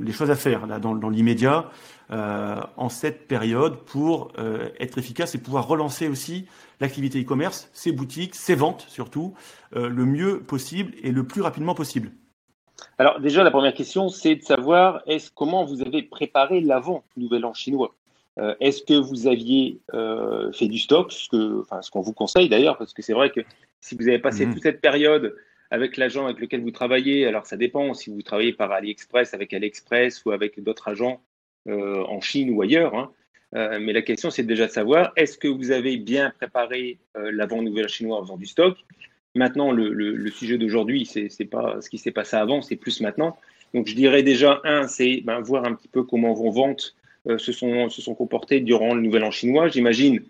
les, 0.00 0.12
choses 0.12 0.30
à 0.30 0.36
faire 0.36 0.66
là 0.66 0.78
dans, 0.78 0.94
dans 0.94 1.08
l'immédiat 1.08 1.70
euh, 2.10 2.60
en 2.76 2.88
cette 2.90 3.26
période 3.26 3.76
pour 3.84 4.32
euh, 4.38 4.68
être 4.78 4.98
efficace 4.98 5.34
et 5.34 5.38
pouvoir 5.38 5.66
relancer 5.66 6.08
aussi 6.08 6.46
l'activité 6.80 7.22
e-commerce, 7.22 7.70
ses 7.72 7.92
boutiques, 7.92 8.34
ses 8.34 8.54
ventes 8.54 8.84
surtout, 8.88 9.34
le 9.74 10.04
mieux 10.04 10.40
possible 10.40 10.92
et 11.02 11.12
le 11.12 11.24
plus 11.24 11.40
rapidement 11.40 11.74
possible? 11.74 12.10
Alors 12.98 13.20
déjà, 13.20 13.42
la 13.42 13.50
première 13.50 13.72
question, 13.72 14.08
c'est 14.08 14.36
de 14.36 14.42
savoir 14.42 15.00
est-ce 15.06 15.30
comment 15.32 15.64
vous 15.64 15.80
avez 15.80 16.02
préparé 16.02 16.60
l'avant 16.60 17.04
Nouvel 17.16 17.44
An 17.44 17.54
chinois? 17.54 17.94
Euh, 18.38 18.54
est-ce 18.60 18.82
que 18.82 18.94
vous 18.94 19.26
aviez 19.26 19.80
euh, 19.92 20.50
fait 20.52 20.68
du 20.68 20.78
stock, 20.78 21.12
ce 21.12 21.60
enfin, 21.60 21.80
qu'on 21.90 22.00
vous 22.00 22.14
conseille 22.14 22.48
d'ailleurs, 22.48 22.78
parce 22.78 22.94
que 22.94 23.02
c'est 23.02 23.12
vrai 23.12 23.30
que 23.30 23.40
si 23.80 23.94
vous 23.94 24.08
avez 24.08 24.18
passé 24.18 24.46
mmh. 24.46 24.54
toute 24.54 24.62
cette 24.62 24.80
période 24.80 25.36
avec 25.70 25.96
l'agent 25.96 26.24
avec 26.26 26.38
lequel 26.40 26.62
vous 26.62 26.70
travaillez, 26.70 27.26
alors 27.26 27.46
ça 27.46 27.56
dépend 27.56 27.92
si 27.94 28.10
vous 28.10 28.22
travaillez 28.22 28.52
par 28.52 28.72
AliExpress 28.72 29.34
avec 29.34 29.52
AliExpress 29.52 30.24
ou 30.24 30.30
avec 30.30 30.62
d'autres 30.62 30.88
agents 30.88 31.22
euh, 31.68 32.02
en 32.04 32.20
Chine 32.20 32.50
ou 32.50 32.62
ailleurs. 32.62 32.94
Hein. 32.94 33.10
mais 33.52 33.92
la 33.92 34.02
question, 34.02 34.30
c'est 34.30 34.44
déjà 34.44 34.66
de 34.66 34.72
savoir 34.72 35.12
est-ce 35.16 35.36
que 35.36 35.48
vous 35.48 35.70
avez 35.70 35.98
bien 35.98 36.30
préparé 36.30 36.98
l'avant 37.14 37.60
nouvelle 37.60 37.88
chinois 37.88 38.18
en 38.18 38.22
faisant 38.22 38.38
du 38.38 38.46
stock? 38.46 38.78
Maintenant, 39.34 39.72
le, 39.72 39.92
le, 39.92 40.30
sujet 40.30 40.58
d'aujourd'hui, 40.58 41.06
c'est 41.06 41.28
n'est 41.38 41.46
pas 41.46 41.80
ce 41.80 41.88
qui 41.88 41.98
s'est 41.98 42.10
passé 42.10 42.36
avant, 42.36 42.60
c'est 42.62 42.76
plus 42.76 43.00
maintenant. 43.00 43.38
Donc, 43.74 43.86
je 43.86 43.94
dirais 43.94 44.22
déjà 44.22 44.60
un, 44.64 44.88
c'est 44.88 45.22
ben, 45.24 45.40
voir 45.40 45.64
un 45.64 45.74
petit 45.74 45.88
peu 45.88 46.02
comment 46.02 46.34
vont 46.34 46.50
ventes 46.50 46.94
euh, 46.94 47.01
se, 47.26 47.52
sont, 47.52 47.88
se 47.88 48.02
sont 48.02 48.14
comportés 48.14 48.60
durant 48.60 48.94
le 48.94 49.00
Nouvel 49.00 49.24
An 49.24 49.30
chinois. 49.30 49.68
J'imagine 49.68 50.22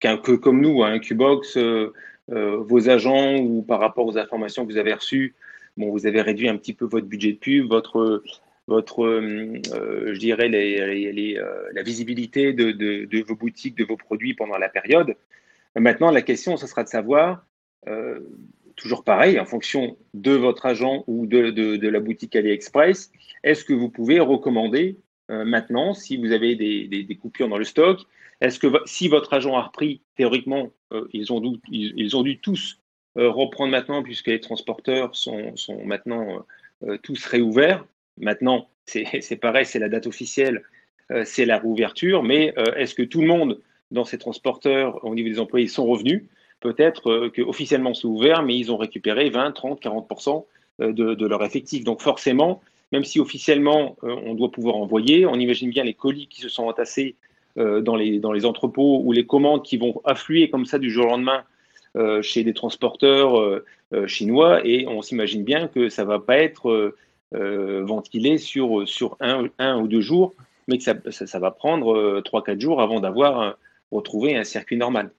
qu'un 0.00 0.16
que 0.16 0.32
comme 0.32 0.60
nous, 0.60 0.82
un 0.82 0.98
Qbox, 0.98 1.56
euh, 1.56 1.92
euh, 2.30 2.56
vos 2.56 2.88
agents 2.88 3.36
ou 3.38 3.62
par 3.62 3.80
rapport 3.80 4.06
aux 4.06 4.18
informations 4.18 4.66
que 4.66 4.72
vous 4.72 4.78
avez 4.78 4.94
reçues, 4.94 5.34
bon, 5.76 5.90
vous 5.90 6.06
avez 6.06 6.20
réduit 6.20 6.48
un 6.48 6.56
petit 6.56 6.72
peu 6.72 6.84
votre 6.84 7.06
budget 7.06 7.32
de 7.32 7.38
pub, 7.38 7.68
votre, 7.68 8.22
votre 8.66 9.04
je 9.04 10.18
dirais, 10.18 10.48
les, 10.48 11.12
les, 11.12 11.40
la 11.72 11.82
visibilité 11.82 12.52
de, 12.52 12.72
de, 12.72 13.04
de, 13.04 13.22
vos 13.22 13.36
boutiques, 13.36 13.76
de 13.76 13.84
vos 13.84 13.96
produits 13.96 14.34
pendant 14.34 14.58
la 14.58 14.68
période. 14.68 15.14
Maintenant, 15.74 16.10
la 16.10 16.22
question, 16.22 16.56
ce 16.56 16.66
sera 16.66 16.84
de 16.84 16.88
savoir, 16.88 17.44
toujours 18.76 19.04
pareil, 19.04 19.40
en 19.40 19.46
fonction 19.46 19.96
de 20.14 20.32
votre 20.32 20.66
agent 20.66 21.04
ou 21.06 21.26
de, 21.26 21.50
de 21.50 21.88
la 21.88 22.00
boutique 22.00 22.36
AliExpress, 22.36 23.10
est-ce 23.42 23.64
que 23.64 23.72
vous 23.72 23.88
pouvez 23.88 24.20
recommander 24.20 24.96
euh, 25.30 25.44
maintenant, 25.44 25.94
si 25.94 26.16
vous 26.16 26.32
avez 26.32 26.56
des, 26.56 27.18
coupures 27.20 27.48
dans 27.48 27.58
le 27.58 27.64
stock, 27.64 28.00
est-ce 28.40 28.58
que 28.58 28.66
si 28.86 29.08
votre 29.08 29.32
agent 29.32 29.56
a 29.56 29.62
repris, 29.62 30.00
théoriquement, 30.16 30.70
euh, 30.92 31.06
ils, 31.12 31.32
ont 31.32 31.40
dû, 31.40 31.60
ils, 31.70 32.16
ont 32.16 32.22
dû 32.22 32.38
tous 32.38 32.78
euh, 33.16 33.30
reprendre 33.30 33.70
maintenant 33.70 34.02
puisque 34.02 34.28
les 34.28 34.40
transporteurs 34.40 35.14
sont, 35.14 35.54
maintenant 35.84 36.44
tous 37.02 37.24
réouverts. 37.26 37.84
Maintenant, 38.18 38.68
c'est 38.86 39.36
pareil, 39.36 39.64
c'est 39.64 39.78
la 39.78 39.88
date 39.88 40.06
officielle, 40.06 40.62
c'est 41.24 41.44
la 41.44 41.58
réouverture, 41.58 42.22
mais 42.22 42.54
est-ce 42.76 42.94
que 42.94 43.02
tout 43.02 43.20
le 43.20 43.26
monde 43.26 43.60
dans 43.90 44.04
ces 44.04 44.18
transporteurs, 44.18 45.04
au 45.04 45.14
niveau 45.14 45.28
des 45.28 45.38
employés, 45.38 45.68
sont 45.68 45.86
revenus? 45.86 46.24
Peut-être 46.60 47.28
qu'officiellement 47.28 47.92
c'est 47.94 48.06
ouvert, 48.06 48.42
mais 48.42 48.56
ils 48.56 48.72
ont 48.72 48.76
récupéré 48.76 49.30
20, 49.30 49.52
30, 49.52 49.80
40 49.80 50.46
de, 50.78 50.90
de 50.90 51.26
leur 51.26 51.44
effectif. 51.44 51.84
Donc 51.84 52.00
forcément, 52.00 52.62
même 52.92 53.04
si 53.04 53.18
officiellement 53.18 53.96
euh, 54.04 54.14
on 54.24 54.34
doit 54.34 54.50
pouvoir 54.50 54.76
envoyer, 54.76 55.26
on 55.26 55.34
imagine 55.34 55.70
bien 55.70 55.82
les 55.82 55.94
colis 55.94 56.28
qui 56.28 56.40
se 56.40 56.48
sont 56.48 56.64
entassés 56.64 57.16
euh, 57.58 57.80
dans, 57.80 57.96
les, 57.96 58.18
dans 58.18 58.32
les 58.32 58.44
entrepôts 58.44 59.02
ou 59.02 59.12
les 59.12 59.26
commandes 59.26 59.64
qui 59.64 59.78
vont 59.78 60.00
affluer 60.04 60.50
comme 60.50 60.66
ça 60.66 60.78
du 60.78 60.90
jour 60.90 61.06
au 61.06 61.08
lendemain 61.08 61.42
euh, 61.96 62.22
chez 62.22 62.44
des 62.44 62.54
transporteurs 62.54 63.62
chinois 64.06 64.66
et 64.66 64.86
on 64.86 65.02
s'imagine 65.02 65.44
bien 65.44 65.68
que 65.68 65.90
ça 65.90 66.04
ne 66.04 66.08
va 66.08 66.18
pas 66.18 66.38
être 66.38 66.94
ventilé 67.32 68.38
sur, 68.38 68.86
sur 68.88 69.16
un, 69.20 69.48
un, 69.58 69.80
ou 69.80 69.88
deux 69.88 70.00
jours, 70.00 70.34
mais 70.68 70.78
que 70.78 70.84
ça, 70.84 70.94
ça, 71.10 71.38
va 71.38 71.50
prendre 71.50 72.20
3-4 72.20 72.60
jours 72.60 72.80
avant 72.80 73.00
d'avoir 73.00 73.56
retrouvé 73.90 74.34
un 74.36 74.44
circuit 74.44 74.78
normal. 74.78 75.10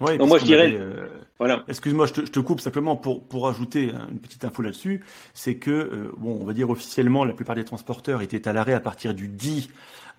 Oui, 0.00 0.18
moi 0.18 0.38
je 0.38 0.44
dirais. 0.44 0.74
Euh, 0.74 1.06
voilà. 1.38 1.64
Excuse-moi, 1.68 2.06
je, 2.06 2.12
te, 2.12 2.40
coupe 2.40 2.60
simplement 2.60 2.96
pour, 2.96 3.24
pour 3.24 3.48
ajouter 3.48 3.92
une 4.10 4.18
petite 4.18 4.44
info 4.44 4.62
là-dessus. 4.62 5.04
C'est 5.34 5.56
que, 5.56 5.70
euh, 5.70 6.12
bon, 6.16 6.38
on 6.40 6.44
va 6.44 6.52
dire 6.52 6.70
officiellement, 6.70 7.24
la 7.24 7.34
plupart 7.34 7.56
des 7.56 7.64
transporteurs 7.64 8.22
étaient 8.22 8.46
à 8.48 8.52
l'arrêt 8.52 8.74
à 8.74 8.80
partir 8.80 9.14
du 9.14 9.28
10, 9.28 9.68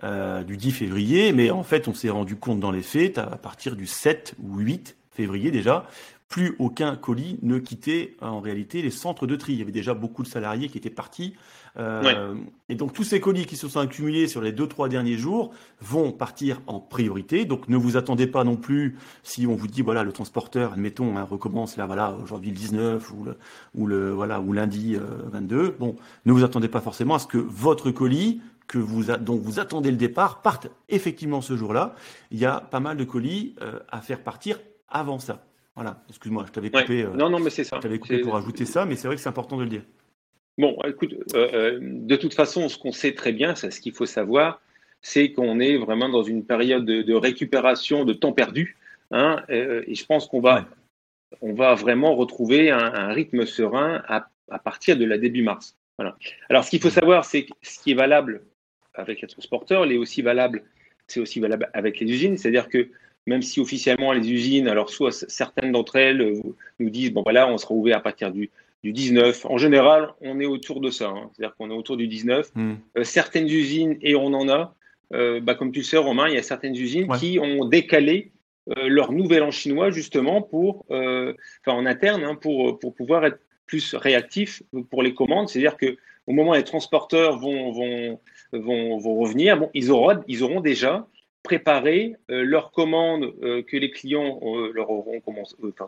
euh, 0.04 0.44
du 0.44 0.58
10 0.58 0.72
février, 0.72 1.32
mais 1.32 1.50
en 1.50 1.64
fait, 1.64 1.88
on 1.88 1.94
s'est 1.94 2.10
rendu 2.10 2.36
compte 2.36 2.60
dans 2.60 2.72
les 2.72 2.82
faits 2.82 3.18
à 3.18 3.38
partir 3.38 3.76
du 3.76 3.88
7 3.88 4.36
ou 4.44 4.60
8 4.60 4.98
février 5.12 5.52
déjà, 5.52 5.86
plus 6.28 6.56
aucun 6.58 6.96
colis 6.96 7.38
ne 7.44 7.60
quittait 7.60 8.16
en 8.20 8.40
réalité 8.40 8.82
les 8.82 8.90
centres 8.90 9.28
de 9.28 9.36
tri. 9.36 9.54
Il 9.54 9.60
y 9.60 9.62
avait 9.62 9.72
déjà 9.72 9.94
beaucoup 9.94 10.24
de 10.24 10.28
salariés 10.28 10.68
qui 10.68 10.78
étaient 10.78 10.90
partis. 10.90 11.36
Euh, 11.78 12.36
et 12.70 12.76
donc 12.76 12.94
tous 12.94 13.04
ces 13.04 13.20
colis 13.20 13.46
qui 13.46 13.56
se 13.56 13.68
sont 13.68 13.80
accumulés 13.80 14.28
sur 14.28 14.42
les 14.42 14.52
deux 14.52 14.68
trois 14.68 14.90
derniers 14.90 15.18
jours 15.18 15.52
vont 15.82 16.12
partir 16.12 16.62
en 16.68 16.80
priorité. 16.80 17.46
Donc 17.46 17.68
ne 17.68 17.78
vous 17.78 17.98
attendez 17.98 18.28
pas 18.28 18.44
non 18.44 18.56
plus 18.56 18.98
si 19.24 19.48
on 19.48 19.56
vous 19.56 19.68
dit 19.68 19.82
voilà 19.82 20.04
le 20.04 20.12
transporteur, 20.12 20.74
admettons, 20.74 21.18
hein, 21.18 21.24
recommence 21.24 21.78
là 21.78 21.86
voilà 21.86 22.16
aujourd'hui 22.22 22.52
le 22.52 22.58
19 22.58 23.12
ou 23.14 23.24
le, 23.24 23.38
ou 23.74 23.88
le 23.88 24.12
voilà 24.12 24.40
ou 24.40 24.54
lundi 24.54 24.98
22. 25.32 25.56
Euh, 25.56 25.76
bon, 25.80 25.96
ne 26.26 26.32
vous 26.32 26.44
attendez 26.44 26.68
pas 26.68 26.82
forcément 26.82 27.16
à 27.16 27.20
ce 27.20 27.28
que 27.28 27.38
votre 27.38 27.90
colis 27.92 28.42
que 28.68 28.78
vous 28.78 29.06
dont 29.20 29.36
vous 29.38 29.60
attendez 29.60 29.92
le 29.92 29.98
départ 29.98 30.42
parte 30.42 30.68
effectivement 30.90 31.42
ce 31.42 31.58
jour-là. 31.58 31.96
Il 32.32 32.40
y 32.40 32.46
a 32.46 32.60
pas 32.60 32.80
mal 32.80 32.98
de 32.98 33.04
colis 33.04 33.56
euh, 33.62 33.80
à 33.90 34.02
faire 34.02 34.22
partir 34.22 34.60
avant 34.88 35.20
ça. 35.20 35.46
Voilà, 35.76 36.04
excuse-moi, 36.08 36.46
je 36.46 36.52
t'avais 36.52 36.70
coupé. 36.70 37.08
non, 37.16 37.32
non, 37.32 37.40
mais 37.40 37.50
c'est 37.50 37.64
ça. 37.64 37.78
Je 37.78 37.82
t'avais 37.82 37.98
coupé 37.98 38.20
pour 38.20 38.36
ajouter 38.36 38.64
ça, 38.64 38.86
mais 38.86 38.96
c'est 38.96 39.08
vrai 39.08 39.16
que 39.16 39.22
c'est 39.24 39.30
important 39.30 39.58
de 39.58 39.64
le 39.64 39.70
dire. 39.70 39.82
Bon, 40.60 40.78
écoute, 40.86 41.16
euh, 41.34 41.50
euh, 41.54 41.80
de 41.82 42.16
toute 42.16 42.36
façon, 42.36 42.70
ce 42.70 42.78
qu'on 42.78 42.92
sait 42.92 43.14
très 43.14 43.32
bien, 43.32 43.56
c'est 43.56 43.72
ce 43.72 43.82
qu'il 43.82 43.94
faut 43.94 44.06
savoir, 44.06 44.62
c'est 45.02 45.32
qu'on 45.32 45.60
est 45.60 45.78
vraiment 45.78 46.10
dans 46.10 46.22
une 46.22 46.46
période 46.46 46.86
de, 46.86 47.14
récupération 47.14 48.06
de 48.06 48.14
temps 48.14 48.34
perdu. 48.34 48.78
Hein, 49.10 49.42
euh, 49.50 49.84
et 49.88 49.96
je 49.96 50.06
pense 50.06 50.28
qu'on 50.28 50.42
va, 50.42 50.68
on 51.42 51.54
va 51.54 51.74
vraiment 51.74 52.16
retrouver 52.16 52.70
un, 52.70 53.12
rythme 53.12 53.46
serein 53.46 54.04
à, 54.08 54.30
partir 54.60 54.96
de 54.96 55.06
la 55.06 55.18
début 55.18 55.42
mars. 55.42 55.76
Voilà. 55.98 56.18
Alors, 56.50 56.64
ce 56.64 56.70
qu'il 56.70 56.82
faut 56.82 56.92
savoir, 56.92 57.26
c'est 57.26 57.46
que 57.46 57.54
ce 57.64 57.80
qui 57.80 57.92
est 57.92 57.96
valable 57.96 58.44
avec 58.94 59.22
les 59.22 59.28
transporteurs, 59.28 59.90
est 59.90 59.98
aussi 59.98 60.22
valable, 60.22 60.64
c'est 61.08 61.20
aussi 61.20 61.40
valable 61.40 61.68
avec 61.74 62.00
les 62.00 62.12
usines. 62.12 62.38
C'est-à-dire 62.38 62.70
que 62.70 62.90
même 63.26 63.42
si 63.42 63.60
officiellement 63.60 64.12
les 64.12 64.32
usines, 64.32 64.68
alors 64.68 64.92
soit 64.92 65.12
certaines 65.12 65.72
d'entre 65.72 65.96
elles 65.96 66.44
nous 66.80 66.90
disent, 66.92 67.12
bon 67.12 67.24
voilà, 67.24 67.48
on 67.48 67.58
sera 67.58 67.74
ouvert 67.74 67.98
à 67.98 68.02
partir 68.02 68.32
du, 68.32 68.52
du 68.84 68.92
19. 68.92 69.46
En 69.46 69.58
général, 69.58 70.14
on 70.22 70.40
est 70.40 70.46
autour 70.46 70.82
de 70.82 70.90
ça. 70.90 71.08
Hein. 71.08 71.30
C'est-à-dire 71.34 71.56
qu'on 71.56 71.72
est 71.72 71.74
autour 71.74 71.98
du 71.98 72.08
19. 72.08 72.52
Hmm. 72.54 72.74
Euh, 72.98 73.04
certaines 73.04 73.48
usines, 73.48 73.98
et 74.02 74.16
on 74.16 74.28
en 74.34 74.50
a, 74.50 74.76
euh, 75.14 75.40
bah, 75.40 75.56
comme 75.56 75.72
tu 75.72 75.80
le 75.80 75.86
sais, 75.86 75.98
Romain, 75.98 76.28
il 76.28 76.36
y 76.36 76.38
a 76.38 76.44
certaines 76.44 76.76
usines 76.76 77.08
qui 77.18 77.40
ont 77.40 77.66
décalé 77.66 78.32
euh, 78.70 78.88
leur 78.88 79.12
nouvel 79.12 79.44
an 79.44 79.52
chinois 79.52 79.90
justement 79.90 80.42
pour, 80.42 80.86
en 80.90 81.86
interne, 81.86 82.24
hein, 82.24 82.36
pour, 82.36 82.80
pour 82.80 82.94
pouvoir 82.94 83.26
être 83.26 83.40
plus 83.66 83.96
réactifs 83.96 84.64
pour 84.90 85.02
les 85.02 85.14
commandes. 85.14 85.48
C'est-à-dire 85.50 85.78
que 85.78 85.98
au 86.28 86.34
moment 86.34 86.52
où 86.52 86.56
les 86.56 86.64
transporteurs 86.64 87.38
vont, 87.38 87.72
vont, 87.72 88.20
vont, 88.52 88.98
vont 88.98 89.16
revenir, 89.16 89.58
bon, 89.58 89.70
ils, 89.74 89.92
auront, 89.92 90.22
ils 90.28 90.44
auront 90.44 90.62
déjà 90.62 91.08
préparé 91.42 92.16
leurs 92.30 92.72
commandes 92.72 93.34
que 93.42 93.76
les 93.76 93.92
clients 93.92 94.40
leur 94.74 94.90
auront 94.90 95.22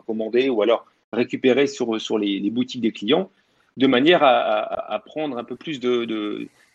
commandé 0.06 0.50
ou 0.50 0.60
alors 0.60 0.86
récupérer 1.12 1.66
sur, 1.66 2.00
sur 2.00 2.18
les, 2.18 2.50
boutiques 2.50 2.80
des 2.80 2.92
clients, 2.92 3.30
de 3.76 3.86
manière 3.86 4.22
à, 4.22 5.02
prendre 5.04 5.38
un 5.38 5.44
peu 5.44 5.56
plus 5.56 5.80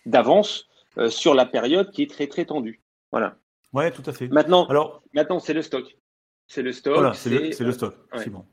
d'avance 0.05 0.67
de, 0.97 1.01
euh, 1.01 1.09
sur 1.09 1.33
la 1.33 1.45
période 1.45 1.91
qui 1.91 2.03
est 2.03 2.09
très 2.09 2.27
très 2.27 2.45
tendue. 2.45 2.79
Voilà. 3.11 3.35
Ouais, 3.73 3.91
tout 3.91 4.03
à 4.05 4.13
fait. 4.13 4.27
Maintenant, 4.27 4.65
Alors, 4.65 5.01
maintenant 5.13 5.39
c'est 5.39 5.53
le 5.53 5.61
stock. 5.61 5.97
C'est 6.47 6.61
le 6.61 6.73
stock. 6.73 6.95
Voilà, 6.95 7.13
c'est 7.13 7.29
le, 7.29 7.71
stock. 7.71 7.95
C'est 8.17 8.29
bon. 8.29 8.45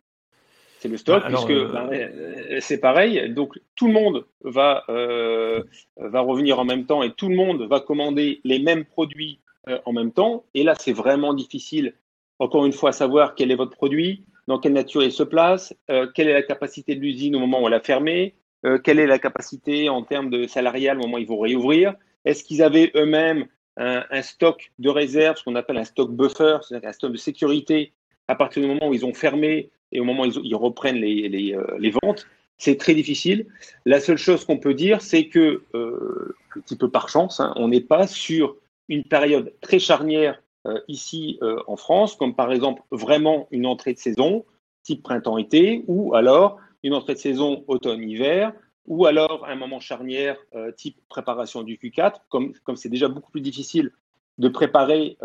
C'est 0.78 0.88
le 0.88 0.96
stock, 0.96 1.24
puisque 1.26 1.50
euh, 1.50 1.72
bah, 1.72 1.88
euh, 1.90 2.58
c'est 2.60 2.78
pareil. 2.78 3.34
Donc 3.34 3.58
tout 3.74 3.88
le 3.88 3.92
monde 3.92 4.26
va, 4.42 4.84
va 4.86 6.20
revenir 6.20 6.60
en 6.60 6.64
même 6.64 6.86
temps 6.86 7.02
et 7.02 7.12
tout 7.12 7.28
le 7.28 7.34
monde 7.34 7.62
va 7.62 7.80
commander 7.80 8.40
les 8.44 8.60
mêmes 8.60 8.84
produits 8.84 9.40
en 9.84 9.92
même 9.92 10.12
temps. 10.12 10.44
Et 10.54 10.62
là, 10.62 10.74
c'est 10.78 10.92
vraiment 10.92 11.34
difficile, 11.34 11.94
encore 12.38 12.64
une 12.64 12.72
fois, 12.72 12.90
à 12.90 12.92
savoir 12.92 13.34
quel 13.34 13.50
est 13.50 13.56
votre 13.56 13.72
produit, 13.72 14.24
dans 14.48 14.58
quelle 14.58 14.72
nature 14.72 15.02
il 15.02 15.12
se 15.12 15.22
place, 15.22 15.74
euh, 15.90 16.06
quelle 16.12 16.26
est 16.26 16.32
la 16.32 16.42
capacité 16.42 16.94
de 16.94 17.00
l'usine 17.00 17.36
au 17.36 17.38
moment 17.38 17.62
où 17.62 17.68
elle 17.68 17.74
a 17.74 17.80
fermé, 17.80 18.34
euh, 18.64 18.78
quelle 18.78 18.98
est 18.98 19.06
la 19.06 19.18
capacité 19.18 19.90
en 19.90 20.02
termes 20.02 20.30
de 20.30 20.46
salarial 20.46 20.96
au 20.96 21.02
moment 21.02 21.18
où 21.18 21.20
ils 21.20 21.28
vont 21.28 21.38
réouvrir, 21.38 21.94
est-ce 22.24 22.42
qu'ils 22.42 22.62
avaient 22.62 22.90
eux-mêmes 22.96 23.46
un, 23.76 24.22
stock 24.22 24.72
de 24.80 24.88
réserve, 24.88 25.36
ce 25.36 25.44
qu'on 25.44 25.54
appelle 25.54 25.76
un 25.76 25.84
stock 25.84 26.10
buffer, 26.10 26.58
c'est-à-dire 26.66 26.88
un 26.88 26.92
stock 26.92 27.12
de 27.12 27.16
sécurité 27.16 27.92
à 28.26 28.34
partir 28.34 28.60
du 28.60 28.66
moment 28.66 28.88
où 28.88 28.94
ils 28.94 29.06
ont 29.06 29.14
fermé 29.14 29.70
et 29.92 30.00
au 30.00 30.04
moment 30.04 30.24
où 30.24 30.26
ils, 30.42 30.56
reprennent 30.56 30.96
les, 30.96 31.54
euh, 31.54 31.92
ventes, 32.02 32.26
c'est 32.56 32.76
très 32.76 32.94
difficile. 32.94 33.46
La 33.84 34.00
seule 34.00 34.16
chose 34.16 34.44
qu'on 34.44 34.58
peut 34.58 34.74
dire, 34.74 35.00
c'est 35.00 35.28
que, 35.28 35.62
un 35.74 36.60
petit 36.60 36.76
peu 36.76 36.90
par 36.90 37.08
chance, 37.08 37.38
hein, 37.38 37.52
on 37.54 37.68
n'est 37.68 37.82
pas 37.82 38.08
sur 38.08 38.56
une 38.88 39.04
période 39.04 39.52
très 39.60 39.78
charnière 39.78 40.42
ici 40.88 41.38
euh, 41.42 41.60
en 41.66 41.76
France, 41.76 42.16
comme 42.16 42.34
par 42.34 42.52
exemple 42.52 42.82
vraiment 42.90 43.46
une 43.50 43.66
entrée 43.66 43.92
de 43.94 43.98
saison 43.98 44.44
type 44.82 45.02
printemps-été, 45.02 45.84
ou 45.86 46.14
alors 46.14 46.58
une 46.82 46.94
entrée 46.94 47.14
de 47.14 47.18
saison 47.18 47.64
automne-hiver, 47.66 48.52
ou 48.86 49.06
alors 49.06 49.46
un 49.46 49.56
moment 49.56 49.80
charnière 49.80 50.36
euh, 50.54 50.72
type 50.72 50.96
préparation 51.08 51.62
du 51.62 51.76
Q4, 51.76 52.14
comme 52.28 52.52
comme 52.64 52.76
c'est 52.76 52.88
déjà 52.88 53.08
beaucoup 53.08 53.30
plus 53.30 53.40
difficile 53.40 53.92
de 54.38 54.48
préparer 54.48 55.18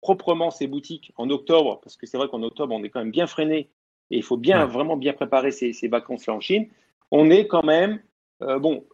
proprement 0.00 0.50
ces 0.50 0.66
boutiques 0.66 1.12
en 1.16 1.30
octobre, 1.30 1.80
parce 1.84 1.96
que 1.96 2.04
c'est 2.04 2.16
vrai 2.16 2.26
qu'en 2.28 2.42
octobre, 2.42 2.74
on 2.74 2.82
est 2.82 2.90
quand 2.90 2.98
même 2.98 3.12
bien 3.12 3.28
freiné 3.28 3.70
et 4.10 4.16
il 4.16 4.24
faut 4.24 4.36
bien, 4.36 4.66
vraiment 4.66 4.96
bien 4.96 5.12
préparer 5.12 5.52
ces, 5.52 5.72
ces 5.72 5.86
vacances-là 5.86 6.34
en 6.34 6.40
Chine. 6.40 6.66
On 7.12 7.30
est 7.30 7.46
quand 7.46 7.62
même, 7.62 8.00
bon, 8.40 8.84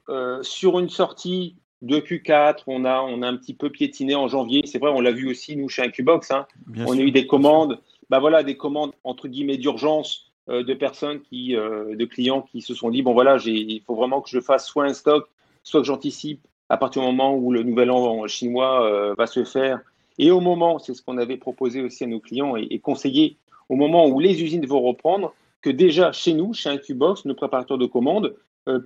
sur 0.43 0.79
une 0.79 0.91
sortie 0.91 1.57
de 1.85 1.99
Q4, 1.99 2.63
on 2.67 2.85
a, 2.85 3.03
on 3.03 3.21
a 3.23 3.29
un 3.29 3.37
petit 3.37 3.55
peu 3.55 3.69
piétiné 3.71 4.15
en 4.15 4.27
janvier. 4.27 4.63
C'est 4.65 4.79
vrai, 4.79 4.91
on 4.91 5.01
l'a 5.01 5.13
vu 5.13 5.29
aussi, 5.29 5.55
nous, 5.57 5.69
chez 5.69 5.83
Incubox. 5.83 6.31
Hein. 6.31 6.47
on 6.87 6.99
a 6.99 7.01
eu 7.01 7.11
des 7.11 7.27
commandes, 7.27 7.79
bah 8.09 8.21
voilà, 8.21 8.43
des 8.43 8.57
commandes 8.57 8.93
entre 9.05 9.29
guillemets 9.29 9.59
d'urgence 9.59 10.33
euh, 10.49 10.65
de 10.65 10.73
personnes 10.73 11.21
qui, 11.21 11.57
euh, 11.57 11.95
de 11.95 12.05
clients 12.07 12.43
qui 12.43 12.63
se 12.63 12.75
sont 12.75 12.91
dit 12.91 13.03
bon 13.03 13.13
voilà, 13.13 13.37
il 13.45 13.83
faut 13.87 13.95
vraiment 13.95 14.23
que 14.23 14.31
je 14.31 14.41
fasse 14.41 14.67
soit 14.67 14.85
un 14.85 14.95
stock, 14.95 15.29
soit 15.63 15.81
que 15.81 15.87
j'anticipe 15.87 16.47
à 16.71 16.79
partir 16.79 17.03
du 17.03 17.09
moment 17.09 17.37
où 17.37 17.53
le 17.53 17.63
nouvel 17.63 17.91
an 17.91 18.27
chinois 18.27 18.87
euh, 18.87 19.15
va 19.19 19.27
se 19.27 19.45
faire. 19.45 19.81
Et 20.19 20.31
au 20.31 20.41
moment, 20.41 20.79
c'est 20.79 20.95
ce 20.95 21.03
qu'on 21.03 21.19
avait 21.19 21.37
proposé 21.37 21.83
aussi 21.83 22.05
à 22.05 22.07
nos 22.07 22.21
clients 22.21 22.57
et, 22.57 22.67
et, 22.71 22.79
conseillé, 22.79 23.37
au 23.69 23.77
moment 23.77 24.07
où 24.07 24.21
les 24.21 24.43
usines 24.43 24.65
vont 24.65 24.81
reprendre, 24.81 25.35
que 25.61 25.71
déjà 25.71 26.13
chez 26.13 26.33
nous, 26.33 26.55
chez 26.55 26.71
Incubox, 26.71 27.27
nos 27.27 27.35
préparateurs 27.35 27.79
de 27.79 27.87
commandes 27.87 28.35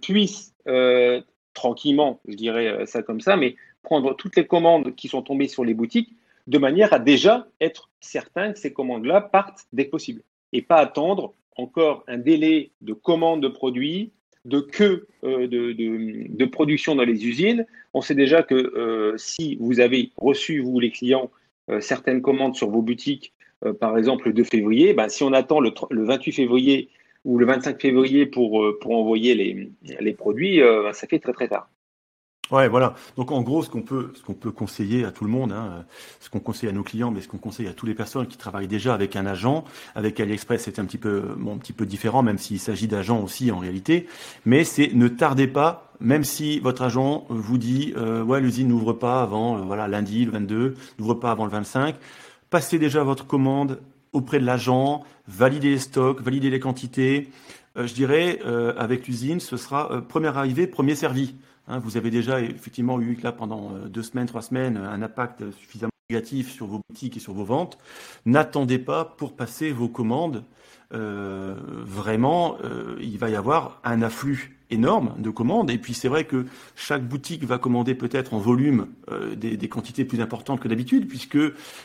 puissent 0.01 0.55
tranquillement, 1.59 2.21
je 2.29 2.37
dirais 2.37 2.68
euh, 2.68 2.87
ça 2.87 3.03
comme 3.03 3.21
ça, 3.21 3.37
mais 3.37 3.57
prendre 3.83 4.14
toutes 4.14 4.37
les 4.37 4.47
commandes 4.47 4.94
qui 4.94 5.09
sont 5.09 5.23
tombées 5.23 5.49
sur 5.49 5.64
les 5.64 5.75
boutiques 5.75 6.14
de 6.47 6.59
manière 6.59 6.92
à 6.92 7.01
déjà 7.01 7.49
être 7.61 7.90
certain 8.01 8.53
que 8.53 8.59
ces 8.59 8.73
commandes-là 8.73 9.21
partent 9.21 9.66
dès 9.73 9.87
que 9.87 9.90
possible 9.90 10.23
et 10.53 10.62
pas 10.62 10.77
attendre 10.77 11.35
encore 11.57 12.05
un 12.07 12.16
délai 12.16 12.71
de 12.81 12.92
commande 12.92 13.42
de 13.42 13.49
produits, 13.49 14.12
de 14.44 14.61
queue 14.61 15.09
euh, 15.25 15.49
de, 15.49 16.44
production 16.44 16.94
dans 16.94 17.05
les 17.05 17.27
usines. 17.27 17.66
On 17.92 18.01
sait 18.01 18.14
déjà 18.14 18.42
que 18.42 18.55
euh, 18.55 19.18
si 19.18 19.57
vous 19.61 19.81
avez 19.81 20.12
reçu, 20.16 20.61
vous 20.61 20.79
les 20.81 20.90
clients, 20.90 21.31
certaines 21.81 22.23
commandes 22.23 22.57
sur 22.57 22.71
vos 22.71 22.81
boutiques, 22.81 23.35
par 23.79 23.99
exemple 23.99 24.29
le 24.29 24.33
2 24.33 24.44
février, 24.44 24.94
ben, 24.94 25.11
si 25.11 25.23
on 25.23 25.35
attend 25.35 25.61
le, 25.61 25.71
le 25.90 26.05
28 26.05 26.33
février 26.33 26.88
ou 27.29 27.37
le 27.37 27.45
25 27.45 27.79
février 27.81 28.25
pour, 28.25 28.64
euh, 28.64 28.79
pour 28.81 28.97
envoyer 28.97 29.35
les, 29.35 30.12
produits, 30.14 30.62
euh, 30.62 30.91
ça 30.95 31.07
fait 31.07 31.19
très 31.19 31.35
très 31.35 31.47
tard. 31.47 31.69
Ouais, 32.51 32.69
voilà. 32.69 32.95
Donc 33.19 33.31
en 33.31 33.43
gros, 33.43 33.62
ce 33.62 33.69
qu'on 33.69 33.83
peut, 33.83 34.11
conseiller 34.51 35.05
à 35.05 35.12
tout 35.12 35.25
le 35.25 35.31
monde, 35.31 35.53
hein, 35.53 35.85
ce 36.21 36.31
qu'on 36.31 36.41
conseille 36.41 36.71
à 36.71 36.73
nos 36.73 36.83
clients, 36.83 37.11
mais 37.11 37.21
ce 37.21 37.29
qu'on 37.29 37.37
conseille 37.37 37.69
à 37.69 37.75
toutes 37.75 37.91
les 37.91 37.95
personnes 37.95 38.27
qui 38.27 38.38
travaillent 38.38 38.67
déjà 38.67 38.95
avec 38.95 39.14
un 39.14 39.27
agent, 39.27 39.64
avec 39.95 40.19
AliExpress, 40.19 40.62
c'est 40.62 40.79
un 40.79 40.87
petit 40.87 40.97
peu, 40.97 41.37
différent, 41.85 42.23
même 42.23 42.38
s'il 42.38 42.59
s'agit 42.59 42.88
d'agents 42.88 43.23
aussi 43.23 43.51
en 43.51 43.59
réalité. 43.59 44.07
Mais 44.47 44.64
c'est 44.64 44.95
ne 44.95 45.09
tardez 45.09 45.49
pas, 45.49 45.93
même 46.01 46.25
si 46.25 46.61
votre 46.61 46.81
agent 46.81 47.27
vous 47.29 47.59
dit, 47.59 47.93
euh, 47.99 48.25
ouais, 48.25 48.41
l'usine 48.41 48.69
n'ouvre 48.69 48.95
pas 48.95 49.21
avant, 49.21 49.59
voilà, 49.67 49.87
lundi, 49.87 50.25
le 50.25 50.31
22, 50.31 50.75
n'ouvre 50.99 51.12
pas 51.12 51.31
avant 51.31 51.45
le 51.45 51.51
25. 51.51 51.95
Passez 52.49 52.79
déjà 52.79 53.03
votre 53.03 53.27
commande 53.27 53.79
auprès 54.12 54.38
de 54.38 54.44
l'agent, 54.44 55.05
valider 55.27 55.71
les 55.71 55.79
stocks, 55.79 56.21
valider 56.21 56.51
les 56.51 56.61
quantités. 56.61 57.29
Euh, 57.77 57.87
je 57.87 57.94
dirais, 57.94 58.40
euh, 58.44 58.75
avec 58.77 59.07
l'usine, 59.07 59.40
ce 59.40 59.57
sera 59.57 59.92
euh, 59.92 60.01
premier 60.01 60.29
arrivé, 60.29 60.66
premier 60.66 60.94
servi. 60.94 61.35
Hein, 61.68 61.79
vous 61.79 61.97
avez 61.97 62.11
déjà 62.11 62.40
effectivement 62.40 63.01
eu 63.01 63.18
là 63.23 63.33
pendant 63.33 63.73
deux 63.87 64.03
semaines, 64.03 64.27
trois 64.27 64.42
semaines 64.42 64.79
un 64.79 65.03
impact 65.03 65.51
suffisamment 65.53 65.92
négatif 66.09 66.51
sur 66.51 66.66
vos 66.66 66.81
boutiques 66.88 67.18
et 67.18 67.21
sur 67.21 67.35
vos 67.35 67.44
ventes. 67.44 67.79
N'attendez 68.25 68.79
pas 68.79 69.05
pour 69.05 69.37
passer 69.37 69.71
vos 69.71 69.88
commandes. 69.88 70.44
vraiment, 70.90 72.57
il 72.99 73.18
va 73.18 73.29
y 73.29 73.37
avoir 73.37 73.83
un 73.85 74.01
afflux 74.01 74.58
énorme 74.71 75.15
de 75.19 75.31
commandes. 75.31 75.71
Et 75.71 75.79
puis 75.79 75.95
c'est 75.95 76.09
vrai 76.09 76.25
que 76.25 76.47
chaque 76.77 77.07
boutique 77.07 77.45
va 77.45 77.59
commander 77.59 77.95
peut-être 77.95 78.35
en 78.35 78.39
volume 78.39 78.89
euh, 79.11 79.35
des, 79.35 79.57
des, 79.57 79.69
quantités 79.69 80.05
plus 80.05 80.21
importantes 80.21 80.61
que 80.61 80.69
d'habitude, 80.69 81.09
puisque 81.09 81.39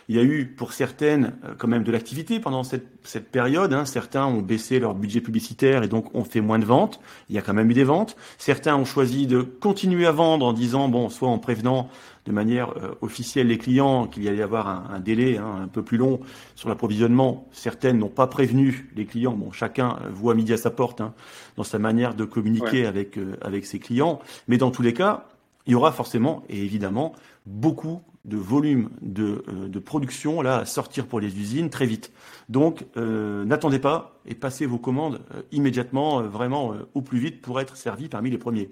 il 0.10 0.16
y 0.16 0.20
a 0.20 0.24
eu 0.24 0.48
pour 0.48 0.74
certaines 0.74 1.36
euh, 1.46 1.54
quand 1.58 1.68
même 1.68 1.84
de 1.84 1.92
l'activité 1.92 2.40
pendant 2.40 2.64
cette, 2.64 2.88
cette 3.04 3.30
période. 3.30 3.74
Hein. 3.74 3.86
Certains 3.86 4.26
ont 4.26 4.42
baissé 4.42 4.80
leur 4.80 4.96
budget 4.96 5.22
publicitaire 5.22 5.84
et 5.84 5.88
donc 5.88 6.14
ont 6.14 6.24
fait 6.24 6.42
moins 6.42 6.60
de 6.60 6.66
ventes. 6.66 7.00
Il 7.30 7.36
y 7.36 7.38
a 7.38 7.42
quand 7.42 7.54
même 7.54 7.70
eu 7.72 7.74
des 7.74 7.84
ventes. 7.84 8.16
Certains 8.38 8.76
ont 8.76 8.86
choisi 8.86 9.28
de 9.28 9.42
continuer 9.42 10.06
à 10.06 10.12
vendre 10.12 10.46
en 10.46 10.54
disant 10.54 10.90
bon, 10.90 11.10
soit 11.10 11.30
en 11.30 11.40
prévenant 11.40 11.90
de 12.26 12.32
manière 12.32 12.70
euh, 12.78 12.96
officielle 13.02 13.48
les 13.48 13.58
clients 13.58 14.08
qu'il 14.08 14.24
y 14.24 14.28
allait 14.30 14.38
y 14.38 14.42
avoir 14.42 14.68
un, 14.68 15.00
délai 15.00 15.38
hein, 15.38 15.64
un 15.64 15.68
peu 15.68 15.84
plus 15.84 15.98
long 15.98 16.22
sur 16.56 16.70
l'approvisionnement. 16.70 17.48
Certaines 17.52 17.98
n'ont 17.98 18.08
pas 18.08 18.28
prévenu 18.28 18.90
les 18.96 19.06
clients. 19.06 19.34
Bon, 19.34 19.52
chacun 19.52 19.98
voit 20.14 20.34
midi 20.34 20.54
à 20.54 20.58
sa 20.58 20.70
porte 20.70 21.02
hein, 21.02 21.14
dans 21.58 21.64
sa 21.64 21.80
manière 21.80 22.16
de 22.16 22.26
communiquer 22.26 22.86
avec 22.86 23.18
euh, 23.18 23.38
avec 23.42 23.66
ses 23.66 23.80
clients. 23.80 24.20
Mais 24.48 24.58
dans 24.58 24.72
tous 24.72 24.82
les 24.82 24.94
cas, 24.94 25.28
il 25.66 25.74
y 25.74 25.76
aura 25.76 25.92
forcément 25.92 26.44
et 26.50 26.62
évidemment 26.62 27.14
beaucoup 27.46 28.02
de 28.26 28.38
volume 28.38 28.90
de, 29.02 29.44
euh, 29.50 29.68
de, 29.68 29.80
production 29.80 30.42
là 30.42 30.60
à 30.60 30.66
sortir 30.66 31.08
pour 31.08 31.20
les 31.20 31.38
usines 31.40 31.70
très 31.70 31.86
vite. 31.86 32.12
Donc 32.50 32.86
n'attendez 32.96 33.80
pas 33.80 34.20
et 34.26 34.36
passez 34.36 34.66
vos 34.66 34.78
commandes 34.78 35.22
immédiatement, 35.52 36.22
vraiment 36.24 36.76
au 36.94 37.02
plus 37.02 37.20
vite 37.20 37.42
pour 37.42 37.60
être 37.62 37.78
servi 37.78 38.10
parmi 38.10 38.30
les 38.30 38.38
premiers. 38.38 38.70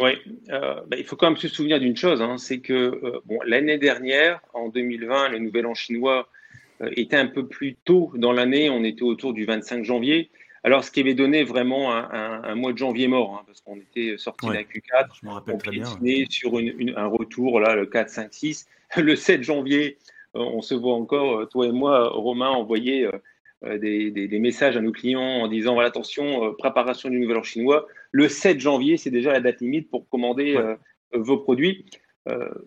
Oui, 0.00 0.12
euh, 0.50 0.80
bah, 0.86 0.96
il 0.96 1.04
faut 1.04 1.16
quand 1.16 1.26
même 1.26 1.36
se 1.36 1.48
souvenir 1.48 1.80
d'une 1.80 1.96
chose, 1.96 2.22
hein, 2.22 2.38
c'est 2.38 2.60
que 2.60 2.72
euh, 2.72 3.20
bon, 3.24 3.40
l'année 3.44 3.78
dernière, 3.78 4.40
en 4.54 4.68
2020, 4.68 5.30
le 5.30 5.38
Nouvel 5.40 5.66
An 5.66 5.74
chinois 5.74 6.28
euh, 6.82 6.90
était 6.96 7.16
un 7.16 7.26
peu 7.26 7.48
plus 7.48 7.74
tôt 7.74 8.12
dans 8.14 8.32
l'année, 8.32 8.70
on 8.70 8.84
était 8.84 9.02
autour 9.02 9.32
du 9.32 9.44
25 9.44 9.84
janvier. 9.84 10.30
Alors, 10.68 10.84
ce 10.84 10.90
qui 10.90 11.00
avait 11.00 11.14
donné 11.14 11.44
vraiment 11.44 11.94
un, 11.94 12.10
un, 12.12 12.42
un 12.44 12.54
mois 12.54 12.74
de 12.74 12.78
janvier 12.78 13.08
mort, 13.08 13.38
hein, 13.38 13.44
parce 13.46 13.62
qu'on 13.62 13.76
était 13.76 14.18
sorti 14.18 14.48
d'un 14.48 14.60
Q4, 14.60 15.06
je 15.18 15.26
me 15.26 15.32
rappelle 15.32 15.54
on 15.54 15.58
très 15.58 15.70
bien, 15.70 15.86
sur 16.28 16.58
une, 16.58 16.74
une, 16.78 16.92
un 16.94 17.06
retour, 17.06 17.58
là, 17.58 17.74
le 17.74 17.86
4, 17.86 18.10
5, 18.10 18.28
6. 18.30 18.68
Le 18.98 19.16
7 19.16 19.42
janvier, 19.42 19.96
on 20.34 20.60
se 20.60 20.74
voit 20.74 20.94
encore, 20.94 21.48
toi 21.48 21.66
et 21.66 21.72
moi, 21.72 22.10
Romain, 22.10 22.50
envoyer 22.50 23.08
euh, 23.64 23.76
des, 23.76 24.12
des, 24.12 24.38
messages 24.38 24.76
à 24.76 24.80
nos 24.80 24.92
clients 24.92 25.20
en 25.20 25.48
disant 25.48 25.74
voilà, 25.74 25.88
attention, 25.88 26.44
euh, 26.44 26.52
préparation 26.52 27.08
du 27.08 27.18
nouvel 27.18 27.38
an 27.38 27.42
chinois. 27.42 27.88
Le 28.12 28.28
7 28.28 28.60
janvier, 28.60 28.96
c'est 28.96 29.10
déjà 29.10 29.32
la 29.32 29.40
date 29.40 29.60
limite 29.60 29.90
pour 29.90 30.08
commander 30.08 30.54
euh, 30.56 30.76
vos 31.12 31.38
produits. 31.38 31.84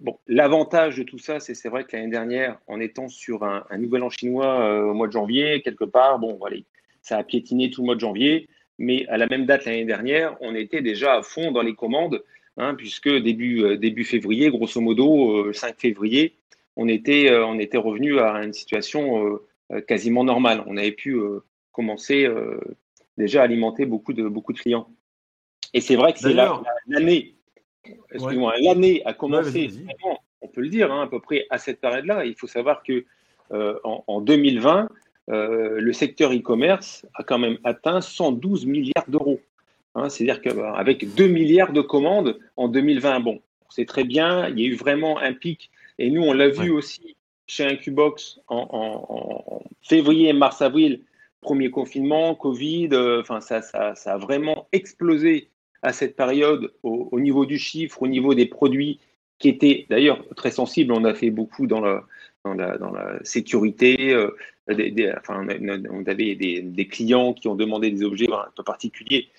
bon, 0.02 0.18
l'avantage 0.28 0.98
de 0.98 1.04
tout 1.04 1.20
ça, 1.20 1.40
c'est 1.40 1.54
c'est 1.54 1.70
vrai 1.70 1.86
que 1.86 1.96
l'année 1.96 2.10
dernière, 2.10 2.60
en 2.68 2.82
étant 2.82 3.08
sur 3.08 3.44
un, 3.44 3.64
nouvel 3.78 4.04
an 4.04 4.10
chinois 4.10 4.84
au 4.84 4.94
mois 4.94 5.08
de 5.08 5.14
janvier, 5.14 5.62
quelque 5.62 5.86
part, 5.86 6.20
bon, 6.20 6.36
voilà, 6.36 6.58
ça 7.02 7.18
a 7.18 7.24
piétiné 7.24 7.70
tout 7.70 7.82
le 7.82 7.88
mois 7.88 7.96
de 7.96 8.00
janvier, 8.00 8.48
mais 8.78 9.08
à 9.08 9.18
la 9.18 9.28
même 9.28 9.46
date 9.46 9.66
l'année 9.66 9.86
dernière, 9.86 10.38
on 10.42 10.56
était 10.56 10.82
déjà 10.82 11.16
à 11.16 11.22
fond 11.24 11.52
dans 11.52 11.62
les 11.62 11.76
commandes, 11.76 12.24
hein, 12.58 12.76
puisque 12.76 13.10
début, 13.10 13.78
début 13.78 14.04
février, 14.04 14.50
grosso 14.50 14.82
modo, 14.82 15.52
5 15.54 15.80
février, 15.80 16.36
on 16.76 16.88
était, 16.88 17.32
on 17.32 17.60
était 17.60 17.78
revenu 17.78 18.20
à 18.20 18.44
une 18.44 18.54
situation 18.54 19.40
euh, 19.72 19.82
quasiment 19.82 20.24
normal. 20.24 20.64
On 20.68 20.78
avait 20.78 20.92
pu 20.92 21.14
euh, 21.16 21.40
commencer 21.72 22.26
euh, 22.26 22.60
déjà 23.18 23.42
à 23.42 23.44
alimenter 23.46 23.86
beaucoup 23.86 24.14
de, 24.14 24.28
beaucoup 24.28 24.54
de 24.54 24.60
clients. 24.60 24.90
Et 25.74 25.80
c'est 25.80 25.96
vrai 25.96 26.12
que 26.14 26.20
c'est 26.20 26.34
l'année, 26.34 27.36
l'année 28.60 29.02
a 29.06 29.14
commencé, 29.14 29.70
on 30.42 30.48
peut 30.48 30.62
le 30.62 30.70
dire, 30.70 30.92
hein, 30.92 31.04
à 31.04 31.08
peu 31.08 31.22
près 31.22 31.46
à 31.50 31.58
cette 31.58 31.80
période-là. 31.80 32.26
Il 32.26 32.36
faut 32.36 32.48
savoir 32.48 32.84
que 32.84 33.06
en, 33.84 34.22
2020, 34.22 34.90
le 35.32 35.94
secteur 35.94 36.34
e-commerce 36.34 37.06
a 37.14 37.24
quand 37.24 37.40
même 37.40 37.58
atteint 37.64 38.02
112 38.02 38.66
milliards 38.66 39.08
d'euros. 39.08 39.40
Hein, 39.96 40.10
c'est-à-dire 40.10 40.42
qu'avec 40.42 41.14
2 41.16 41.28
milliards 41.28 41.74
de 41.74 41.82
commandes 41.82 42.40
en 42.56 42.68
2020, 42.68 43.20
bon, 43.22 43.42
c'est 43.70 43.86
très 43.86 44.04
bien, 44.04 44.48
il 44.50 44.60
y 44.60 44.66
a 44.66 44.68
eu 44.68 44.76
vraiment 44.76 45.20
un 45.20 45.34
pic. 45.34 45.72
Et 45.98 46.10
nous, 46.10 46.22
on 46.22 46.34
l'a 46.34 46.50
vu 46.50 46.70
aussi 46.70 47.16
chez 47.48 47.66
Incubox 47.66 48.40
en, 48.48 48.68
en, 48.72 49.64
février, 49.82 50.32
mars, 50.34 50.62
avril, 50.62 51.02
premier 51.42 51.70
confinement, 51.70 52.36
Covid, 52.36 52.90
euh, 52.94 53.22
enfin 53.22 53.42
ça, 53.42 53.62
ça, 53.62 53.96
ça, 53.96 54.14
a 54.14 54.18
vraiment 54.18 54.68
explosé 54.72 55.50
à 55.82 55.92
cette 55.92 56.16
période 56.16 56.72
au, 56.84 57.20
niveau 57.20 57.46
du 57.46 57.58
chiffre, 57.58 58.04
au 58.04 58.08
niveau 58.08 58.36
des 58.36 58.46
produits 58.46 59.00
qui 59.40 59.50
étaient 59.50 59.88
d'ailleurs 59.90 60.24
très 60.36 60.52
sensibles. 60.52 60.94
On 60.94 61.04
a 61.04 61.14
fait 61.14 61.32
beaucoup 61.32 61.66
dans 61.66 61.82
la, 61.82 62.04
dans 62.46 62.54
la, 62.54 63.20
sécurité. 63.24 64.14
Euh, 64.14 64.36
on 64.68 66.04
avait 66.06 66.36
des, 66.36 66.88
clients 66.88 67.34
qui 67.34 67.48
ont 67.48 67.56
demandé 67.56 67.92
des 67.92 68.04
objets 68.04 68.32
un 68.32 68.50
peu 68.56 68.64
particuliers, 68.64 69.30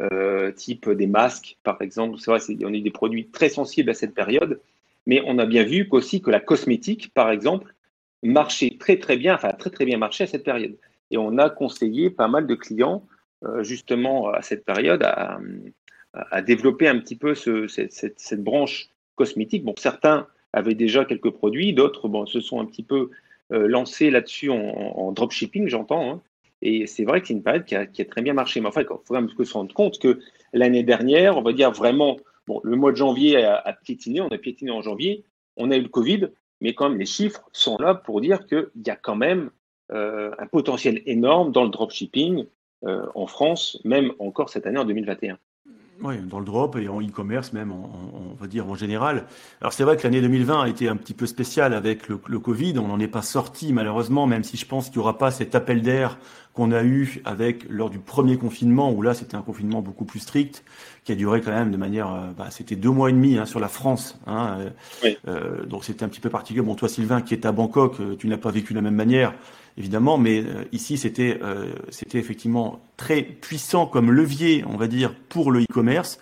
euh, 0.00 0.52
type 0.52 0.88
des 0.90 1.06
masques, 1.06 1.56
par 1.62 1.80
exemple. 1.82 2.18
On 2.26 2.32
a 2.34 2.76
eu 2.76 2.80
des 2.80 2.90
produits 2.90 3.28
très 3.28 3.48
sensibles 3.48 3.90
à 3.90 3.94
cette 3.94 4.14
période. 4.14 4.60
Mais 5.06 5.22
on 5.26 5.38
a 5.38 5.46
bien 5.46 5.64
vu 5.64 5.88
qu'aussi 5.88 6.20
que 6.20 6.30
la 6.30 6.40
cosmétique, 6.40 7.12
par 7.14 7.30
exemple, 7.30 7.74
marchait 8.22 8.76
très 8.78 8.98
très 8.98 9.16
bien, 9.16 9.34
enfin 9.34 9.52
très 9.52 9.70
très 9.70 9.84
bien 9.84 9.98
marché 9.98 10.24
à 10.24 10.26
cette 10.26 10.44
période. 10.44 10.76
Et 11.10 11.16
on 11.16 11.38
a 11.38 11.50
conseillé 11.50 12.10
pas 12.10 12.28
mal 12.28 12.46
de 12.46 12.54
clients 12.54 13.06
euh, 13.44 13.62
justement 13.62 14.28
à 14.28 14.42
cette 14.42 14.64
période 14.64 15.02
à, 15.02 15.40
développer 16.42 16.88
un 16.88 16.98
petit 16.98 17.16
peu 17.16 17.34
cette, 17.34 18.42
branche 18.42 18.90
cosmétique. 19.14 19.64
Bon, 19.64 19.74
certains 19.78 20.26
avaient 20.52 20.74
déjà 20.74 21.04
quelques 21.04 21.30
produits, 21.30 21.72
d'autres 21.72 22.08
bon, 22.08 22.26
se 22.26 22.40
sont 22.40 22.60
un 22.60 22.64
petit 22.64 22.82
peu 22.82 23.10
euh, 23.52 23.66
lancés 23.66 24.10
là-dessus 24.10 24.50
en, 24.50 25.12
dropshipping, 25.12 25.68
j'entends. 25.68 26.12
Hein. 26.12 26.22
Et 26.62 26.86
c'est 26.86 27.04
vrai 27.04 27.20
que 27.20 27.28
c'est 27.28 27.34
une 27.34 27.42
période 27.42 27.64
qui 27.64 27.74
a, 27.74 27.86
très 28.04 28.22
bien 28.22 28.34
marché. 28.34 28.60
Mais 28.60 28.68
en 28.68 28.72
fait, 28.72 28.82
il 28.82 28.86
faut 28.86 29.02
quand 29.08 29.14
même 29.14 29.30
se 29.30 29.52
rendre 29.52 29.74
compte 29.74 29.98
que 29.98 30.20
l'année 30.52 30.82
dernière, 30.82 31.38
on 31.38 31.42
va 31.42 31.52
dire 31.52 31.70
vraiment 31.70 32.18
Bon, 32.50 32.60
le 32.64 32.74
mois 32.74 32.90
de 32.90 32.96
janvier 32.96 33.44
a, 33.44 33.72
piétiné, 33.84 34.20
on 34.20 34.26
a 34.26 34.36
piétiné 34.36 34.72
en 34.72 34.82
janvier, 34.82 35.24
on 35.56 35.70
a 35.70 35.76
eu 35.76 35.82
le 35.82 35.88
Covid, 35.88 36.30
mais 36.60 36.74
quand 36.74 36.88
même 36.88 36.98
les 36.98 37.06
chiffres 37.06 37.48
sont 37.52 37.78
là 37.78 37.94
pour 37.94 38.20
dire 38.20 38.44
qu'il 38.46 38.68
y 38.84 38.90
a 38.90 38.96
quand 38.96 39.14
même 39.14 39.50
euh, 39.92 40.32
un 40.36 40.48
potentiel 40.48 41.00
énorme 41.06 41.52
dans 41.52 41.62
le 41.62 41.70
dropshipping 41.70 42.46
euh, 42.84 43.06
en 43.14 43.28
France, 43.28 43.80
même 43.84 44.12
encore 44.18 44.48
cette 44.48 44.66
année 44.66 44.78
en 44.78 44.84
2021. 44.84 45.38
Oui, 46.02 46.16
dans 46.18 46.38
le 46.38 46.46
drop 46.46 46.76
et 46.76 46.88
en 46.88 47.00
e-commerce 47.00 47.52
même, 47.52 47.72
on, 47.72 48.34
va 48.40 48.46
dire 48.46 48.66
en 48.68 48.74
général. 48.74 49.26
Alors 49.60 49.72
c'est 49.74 49.84
vrai 49.84 49.96
que 49.98 50.02
l'année 50.04 50.22
2020 50.22 50.62
a 50.62 50.68
été 50.68 50.88
un 50.88 50.96
petit 50.96 51.12
peu 51.12 51.26
spéciale 51.26 51.74
avec 51.74 52.08
le, 52.08 52.18
le 52.26 52.38
Covid. 52.38 52.78
On 52.78 52.88
n'en 52.88 52.98
est 52.98 53.08
pas 53.08 53.22
sorti 53.22 53.72
malheureusement, 53.72 54.26
même 54.26 54.42
si 54.42 54.56
je 54.56 54.64
pense 54.64 54.86
qu'il 54.86 54.96
n'y 54.96 55.02
aura 55.02 55.18
pas 55.18 55.30
cet 55.30 55.54
appel 55.54 55.82
d'air 55.82 56.18
qu'on 56.52 56.72
a 56.72 56.82
eu 56.82 57.22
avec 57.24 57.64
lors 57.68 57.90
du 57.90 57.98
premier 57.98 58.36
confinement, 58.36 58.90
où 58.92 59.02
là 59.02 59.14
c'était 59.14 59.36
un 59.36 59.42
confinement 59.42 59.82
beaucoup 59.82 60.04
plus 60.04 60.20
strict, 60.20 60.64
qui 61.04 61.12
a 61.12 61.14
duré 61.14 61.40
quand 61.40 61.52
même 61.52 61.70
de 61.70 61.76
manière, 61.76 62.12
euh, 62.12 62.30
bah, 62.36 62.48
c'était 62.50 62.76
deux 62.76 62.90
mois 62.90 63.10
et 63.10 63.12
demi 63.12 63.38
hein, 63.38 63.46
sur 63.46 63.60
la 63.60 63.68
France. 63.68 64.18
Hein, 64.26 64.58
euh, 65.04 65.14
euh, 65.28 65.64
donc 65.66 65.84
c'était 65.84 66.04
un 66.04 66.08
petit 66.08 66.20
peu 66.20 66.30
particulier. 66.30 66.64
Bon, 66.64 66.74
toi 66.74 66.88
Sylvain 66.88 67.20
qui 67.20 67.34
est 67.34 67.46
à 67.46 67.52
Bangkok, 67.52 68.18
tu 68.18 68.26
n'as 68.26 68.36
pas 68.36 68.50
vécu 68.50 68.72
de 68.72 68.78
la 68.78 68.82
même 68.82 68.96
manière 68.96 69.34
évidemment, 69.78 70.18
mais 70.18 70.44
ici 70.72 70.98
c'était 70.98 71.40
c'était 71.90 72.18
effectivement 72.18 72.80
très 72.96 73.22
puissant 73.22 73.86
comme 73.86 74.10
levier, 74.10 74.64
on 74.66 74.76
va 74.76 74.86
dire, 74.86 75.14
pour 75.28 75.50
le 75.50 75.62
e-commerce. 75.62 76.18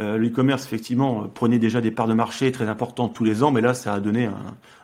Euh, 0.00 0.16
l'e-commerce, 0.16 0.64
effectivement, 0.64 1.28
prenait 1.28 1.58
déjà 1.58 1.80
des 1.80 1.90
parts 1.90 2.06
de 2.06 2.14
marché 2.14 2.50
très 2.50 2.68
importantes 2.68 3.14
tous 3.14 3.24
les 3.24 3.42
ans, 3.42 3.50
mais 3.50 3.60
là, 3.60 3.74
ça 3.74 3.92
a 3.92 4.00
donné 4.00 4.28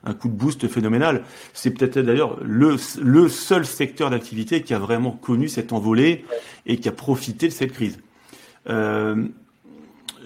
un, 0.05 0.13
coup 0.15 0.29
de 0.29 0.35
boost 0.35 0.69
phénoménal. 0.69 1.25
C'est 1.55 1.71
peut-être 1.71 1.99
d'ailleurs 1.99 2.39
le, 2.43 2.77
le 3.01 3.29
seul 3.29 3.65
secteur 3.65 4.11
d'activité 4.11 4.63
qui 4.63 4.75
a 4.75 4.79
vraiment 4.79 5.13
connu 5.13 5.49
cette 5.49 5.73
envolée 5.73 6.25
et 6.67 6.79
qui 6.79 6.89
a 6.89 6.93
profité 6.93 7.49
de 7.49 7.53
cette 7.53 7.73
crise. 7.73 7.99
Euh, 8.69 9.27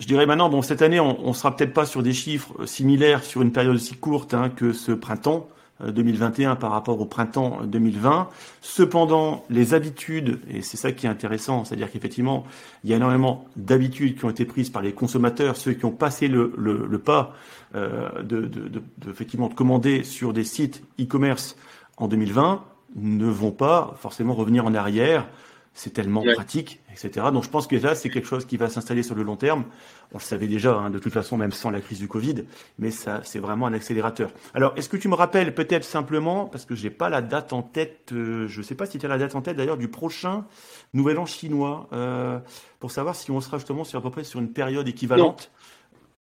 je 0.01 0.07
dirais 0.07 0.27
maintenant, 0.27 0.49
bon, 0.49 0.63
cette 0.63 0.83
année, 0.83 0.99
on, 0.99 1.29
on 1.29 1.33
sera 1.33 1.55
peut-être 1.55 1.75
pas 1.75 1.87
sur 1.87 2.03
des 2.03 2.13
chiffres 2.13 2.67
similaires 2.67 3.23
sur 3.23 3.43
une 3.43 3.53
période 3.53 3.77
aussi 3.77 3.95
courte 3.95 4.35
hein, 4.35 4.51
que 4.51 4.73
ce 4.73 4.91
printemps. 4.91 5.49
2021 5.91 6.57
par 6.57 6.71
rapport 6.71 7.01
au 7.01 7.07
printemps 7.07 7.61
2020. 7.65 8.29
Cependant, 8.61 9.45
les 9.51 9.75
habitudes, 9.75 10.41
et 10.49 10.63
c'est 10.63 10.77
ça 10.77 10.93
qui 10.93 11.07
est 11.07 11.09
intéressant, 11.09 11.65
c'est-à-dire 11.65 11.91
qu'effectivement, 11.91 12.45
il 12.85 12.91
y 12.91 12.93
a 12.93 12.97
énormément 12.97 13.47
d'habitudes 13.57 14.19
qui 14.19 14.25
ont 14.25 14.31
été 14.31 14.45
prises 14.45 14.71
par 14.71 14.83
les 14.83 14.93
consommateurs, 14.93 15.57
ceux 15.57 15.73
qui 15.73 15.85
ont 15.85 15.91
passé 15.91 16.29
le, 16.29 16.53
le, 16.57 16.99
pas 16.99 17.35
euh, 17.75 18.23
de, 18.23 18.43
de, 18.43 18.69
de, 18.69 18.83
effectivement, 19.11 19.49
de 19.49 19.55
commander 19.55 20.05
sur 20.05 20.33
des 20.33 20.45
sites 20.45 20.83
e-commerce 21.01 21.57
en 21.97 22.09
2020, 22.09 22.65
ne 22.97 23.27
vont 23.27 23.53
pas 23.53 23.95
forcément 23.99 24.35
revenir 24.35 24.67
en 24.67 24.75
arrière 24.75 25.27
c'est 25.75 25.91
tellement 25.91 26.23
pratique, 26.35 26.81
etc. 26.91 27.27
Donc 27.33 27.45
je 27.45 27.49
pense 27.49 27.67
que 27.67 27.77
là, 27.77 27.95
c'est 27.95 28.11
quelque 28.11 28.29
chose 28.29 28.45
qui 28.45 28.57
va 28.57 28.69
s'installer 28.69 29.03
sur 29.03 29.15
le 29.15 29.23
long 29.23 29.37
terme. 29.37 29.65
On 30.13 30.19
le 30.19 30.23
savait 30.23 30.47
déjà, 30.47 30.75
hein, 30.75 30.91
de 30.91 30.99
toute 30.99 31.13
façon, 31.13 31.39
même 31.39 31.53
sans 31.53 31.71
la 31.71 31.81
crise 31.81 31.99
du 31.99 32.09
Covid, 32.09 32.45
mais 32.79 32.91
ça, 32.91 33.21
c'est 33.25 33.39
vraiment 33.39 33.67
un 33.67 33.73
accélérateur. 33.73 34.31
Alors, 34.53 34.75
est-ce 34.77 34.91
que 34.91 34.99
tu 34.99 35.09
me 35.09 35.15
rappelles 35.15 35.55
peut-être 35.55 35.85
simplement, 35.85 36.47
parce 36.47 36.67
que 36.67 36.75
j'ai 36.75 36.91
pas 36.91 37.09
la 37.09 37.23
date 37.23 37.55
en 37.55 37.63
tête, 37.63 38.13
euh, 38.13 38.47
je 38.49 38.61
sais 38.61 38.75
pas 38.75 38.85
si 38.85 38.99
tu 38.99 39.07
as 39.07 39.09
la 39.09 39.19
date 39.19 39.35
en 39.35 39.41
tête 39.41 39.57
d'ailleurs, 39.57 39.79
du 39.79 39.89
prochain 39.89 40.45
Nouvel 40.93 41.19
An 41.19 41.27
chinois, 41.27 41.89
euh, 41.95 42.39
pour 42.79 42.91
savoir 42.91 43.17
si 43.17 43.31
on 43.31 43.41
sera 43.41 43.57
justement 43.57 43.85
sur 43.85 43.99
à 43.99 44.03
peu 44.03 44.11
près 44.11 44.25
sur 44.25 44.41
une 44.41 44.53
période 44.53 44.87
équivalente. 44.87 45.51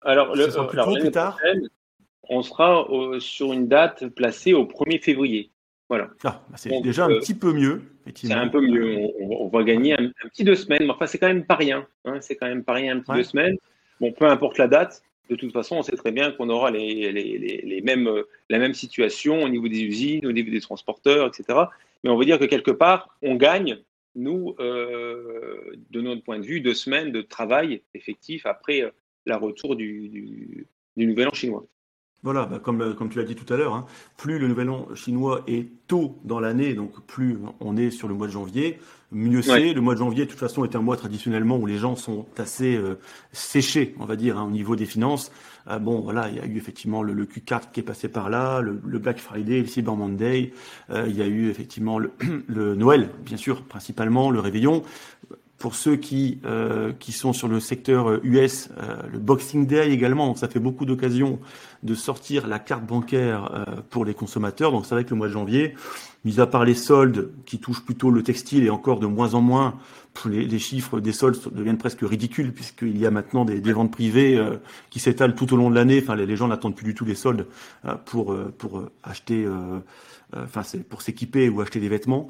Alors, 0.03 0.33
le, 0.33 0.47
plus, 0.99 1.11
tard? 1.11 1.37
on 2.29 2.41
sera 2.41 2.87
sur 3.19 3.51
une 3.51 3.67
date 3.67 4.07
placée 4.07 4.53
au 4.53 4.63
1er 4.63 5.01
février. 5.01 5.50
Voilà. 5.91 6.09
Ah, 6.23 6.41
bah, 6.49 6.55
c'est 6.55 6.81
déjà 6.83 7.03
un 7.03 7.19
petit 7.19 7.33
peu 7.33 7.51
mieux. 7.51 7.81
C'est 8.15 8.31
un 8.31 8.47
peu 8.47 8.61
mieux. 8.61 9.09
On, 9.19 9.49
va 9.49 9.61
gagner 9.65 9.91
un, 9.91 10.09
petit 10.29 10.45
deux 10.45 10.55
semaines. 10.55 10.85
Mais 10.85 10.89
enfin, 10.89 11.05
c'est 11.05 11.17
quand 11.17 11.27
même 11.27 11.43
pas 11.43 11.57
rien. 11.57 11.85
Hein. 12.05 12.21
C'est 12.21 12.37
quand 12.37 12.47
même 12.47 12.63
pas 12.63 12.71
rien 12.71 12.95
un 12.95 13.01
petit 13.01 13.11
deux 13.11 13.25
semaines. 13.25 13.57
Bon, 13.99 14.13
peu 14.13 14.25
importe 14.25 14.57
la 14.57 14.69
date, 14.69 15.03
de 15.29 15.35
toute 15.35 15.51
façon, 15.51 15.75
on 15.75 15.81
sait 15.81 15.97
très 15.97 16.13
bien 16.13 16.31
qu'on 16.31 16.47
aura 16.47 16.71
les, 16.71 17.11
les, 17.11 17.37
les, 17.61 17.81
mêmes, 17.81 18.09
la 18.49 18.57
même 18.57 18.73
situation 18.73 19.43
au 19.43 19.49
niveau 19.49 19.67
des 19.67 19.81
usines, 19.81 20.25
au 20.25 20.31
niveau 20.31 20.49
des 20.49 20.61
transporteurs, 20.61 21.27
etc. 21.27 21.59
Mais 22.05 22.09
on 22.09 22.15
veut 22.15 22.23
dire 22.23 22.39
que 22.39 22.45
quelque 22.45 22.71
part, 22.71 23.09
on 23.21 23.35
gagne, 23.35 23.77
nous, 24.15 24.55
euh, 24.61 25.75
de 25.89 25.99
notre 25.99 26.23
point 26.23 26.39
de 26.39 26.45
vue, 26.45 26.61
deux 26.61 26.73
semaines 26.73 27.11
de 27.11 27.21
travail 27.21 27.81
effectif 27.95 28.45
après 28.45 28.81
euh, 28.81 28.91
la 29.25 29.37
retour 29.37 29.75
du, 29.75 30.07
du, 30.07 30.67
du 30.95 31.05
nouvel 31.05 31.27
an 31.27 31.33
chinois. 31.33 31.65
Voilà, 32.23 32.45
bah, 32.45 32.59
comme, 32.59 32.81
euh, 32.81 32.93
comme 32.93 33.09
tu 33.09 33.17
l'as 33.17 33.23
dit 33.23 33.35
tout 33.35 33.51
à 33.51 33.57
l'heure, 33.57 33.73
hein, 33.73 33.85
plus 34.15 34.37
le 34.37 34.47
nouvel 34.47 34.69
an 34.69 34.87
chinois 34.93 35.41
est 35.47 35.67
tôt 35.87 36.19
dans 36.23 36.39
l'année, 36.39 36.75
donc 36.75 37.01
plus 37.07 37.39
on 37.59 37.75
est 37.75 37.89
sur 37.89 38.07
le 38.07 38.13
mois 38.13 38.27
de 38.27 38.31
janvier, 38.31 38.79
mieux 39.11 39.41
c'est. 39.41 39.73
Le 39.73 39.81
mois 39.81 39.95
de 39.95 39.99
janvier, 39.99 40.25
de 40.25 40.29
toute 40.29 40.39
façon, 40.39 40.63
est 40.63 40.75
un 40.75 40.81
mois 40.81 40.97
traditionnellement 40.97 41.57
où 41.57 41.65
les 41.65 41.79
gens 41.79 41.95
sont 41.95 42.27
assez 42.37 42.75
euh, 42.75 42.99
séchés, 43.31 43.95
on 43.99 44.05
va 44.05 44.15
dire, 44.15 44.37
hein, 44.37 44.43
au 44.43 44.51
niveau 44.51 44.75
des 44.75 44.85
finances. 44.85 45.31
Euh, 45.67 45.79
bon, 45.79 45.99
voilà, 46.01 46.29
il 46.29 46.35
y 46.35 46.39
a 46.39 46.45
eu 46.45 46.57
effectivement 46.57 47.01
le, 47.01 47.25
Q4 47.25 47.71
qui 47.73 47.79
est 47.79 47.83
passé 47.83 48.07
par 48.07 48.29
là, 48.29 48.61
le, 48.61 48.73
Black 48.99 49.17
Friday, 49.17 49.61
le 49.61 49.67
Cyber 49.67 49.95
Monday. 49.95 50.53
il 50.89 51.17
y 51.17 51.23
a 51.23 51.27
eu 51.27 51.49
effectivement 51.49 51.97
le, 51.97 52.11
le 52.47 52.75
Noël, 52.75 53.09
bien 53.25 53.37
sûr, 53.37 53.63
principalement, 53.63 54.29
le 54.29 54.39
réveillon 54.39 54.83
pour 55.61 55.75
ceux 55.75 55.95
qui, 55.95 56.39
euh, 56.43 56.91
qui 56.91 57.11
sont 57.11 57.33
sur 57.33 57.47
le 57.47 57.59
secteur 57.59 58.19
US, 58.25 58.69
euh, 58.71 58.81
euh, 58.81 59.03
le 59.13 59.19
Boxing 59.19 59.67
Day 59.67 59.91
également. 59.91 60.25
Donc 60.25 60.39
ça 60.39 60.47
fait 60.47 60.59
beaucoup 60.59 60.85
d'occasions 60.85 61.39
de 61.83 61.93
sortir 61.93 62.47
la 62.47 62.57
carte 62.57 62.83
bancaire 62.83 63.65
pour 63.89 64.05
les 64.05 64.13
consommateurs. 64.13 64.71
Donc 64.71 64.85
c'est 64.85 64.95
vrai 64.95 65.03
que 65.03 65.11
le 65.11 65.15
mois 65.15 65.27
de 65.27 65.33
janvier, 65.33 65.75
mis 66.25 66.39
à 66.39 66.47
part 66.47 66.65
les 66.65 66.73
soldes 66.73 67.31
qui 67.45 67.59
touchent 67.59 67.83
plutôt 67.83 68.09
le 68.11 68.23
textile 68.23 68.63
et 68.63 68.69
encore 68.69 68.99
de 68.99 69.07
moins 69.07 69.33
en 69.35 69.41
moins, 69.41 69.75
les, 70.25 70.59
chiffres 70.59 70.99
des 70.99 71.11
soldes 71.11 71.39
deviennent 71.51 71.79
presque 71.79 72.01
ridicules 72.01 72.53
puisqu'il 72.53 72.97
y 72.97 73.05
a 73.05 73.11
maintenant 73.11 73.45
des, 73.45 73.59
ventes 73.73 73.91
privées 73.91 74.39
qui 74.91 74.99
s'étalent 74.99 75.33
tout 75.33 75.51
au 75.53 75.57
long 75.57 75.71
de 75.71 75.75
l'année. 75.75 75.99
Enfin, 76.03 76.15
les, 76.15 76.35
gens 76.35 76.47
n'attendent 76.47 76.75
plus 76.75 76.85
du 76.85 76.93
tout 76.93 77.05
les 77.05 77.15
soldes 77.15 77.47
pour, 78.05 78.35
pour 78.59 78.83
acheter, 79.01 79.47
enfin, 80.35 80.61
pour 80.87 81.01
s'équiper 81.01 81.49
ou 81.49 81.61
acheter 81.61 81.79
des 81.79 81.89
vêtements 81.89 82.29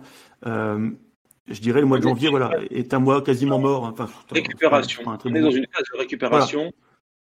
je 1.48 1.60
dirais 1.60 1.82
le 1.82 1.88
mois 1.88 1.98
de 1.98 2.04
janvier 2.04 2.30
voilà, 2.30 2.52
est 2.70 2.94
un 2.94 3.00
mois 3.00 3.22
quasiment 3.22 3.60
mort. 3.60 3.84
Enfin, 3.84 4.08
récupération. 4.32 5.04
On 5.26 5.36
est 5.36 5.42
dans 5.42 5.52
une 5.52 5.68
phase 5.74 5.86
de 5.94 5.98
récupération 5.98 6.72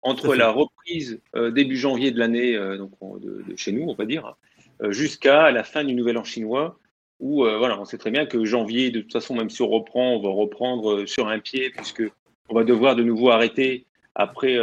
entre 0.01 0.35
la 0.35 0.49
reprise 0.51 1.21
euh, 1.35 1.51
début 1.51 1.77
janvier 1.77 2.11
de 2.11 2.19
l'année, 2.19 2.55
euh, 2.55 2.77
donc 2.77 2.91
de, 3.21 3.43
chez 3.55 3.71
nous, 3.71 3.83
on 3.89 3.93
va 3.93 4.05
dire, 4.05 4.35
euh, 4.81 4.91
jusqu'à 4.91 5.51
la 5.51 5.63
fin 5.63 5.83
du 5.83 5.93
Nouvel 5.93 6.17
An 6.17 6.23
chinois, 6.23 6.79
où 7.19 7.43
voilà, 7.43 7.77
on 7.77 7.83
sait 7.83 7.97
très 7.97 8.11
bien 8.11 8.25
que 8.25 8.45
janvier, 8.45 8.91
de 8.91 9.01
toute 9.01 9.11
façon, 9.11 9.35
même 9.35 9.49
si 9.49 9.61
on 9.61 9.67
reprend, 9.67 10.13
on 10.15 10.21
va 10.21 10.29
reprendre 10.29 11.05
sur 11.05 11.27
un 11.27 11.39
pied, 11.39 11.69
puisque 11.69 12.03
on 12.47 12.55
va 12.55 12.63
devoir 12.63 12.95
de 12.95 13.03
nouveau 13.03 13.29
arrêter 13.29 13.87
après, 14.15 14.57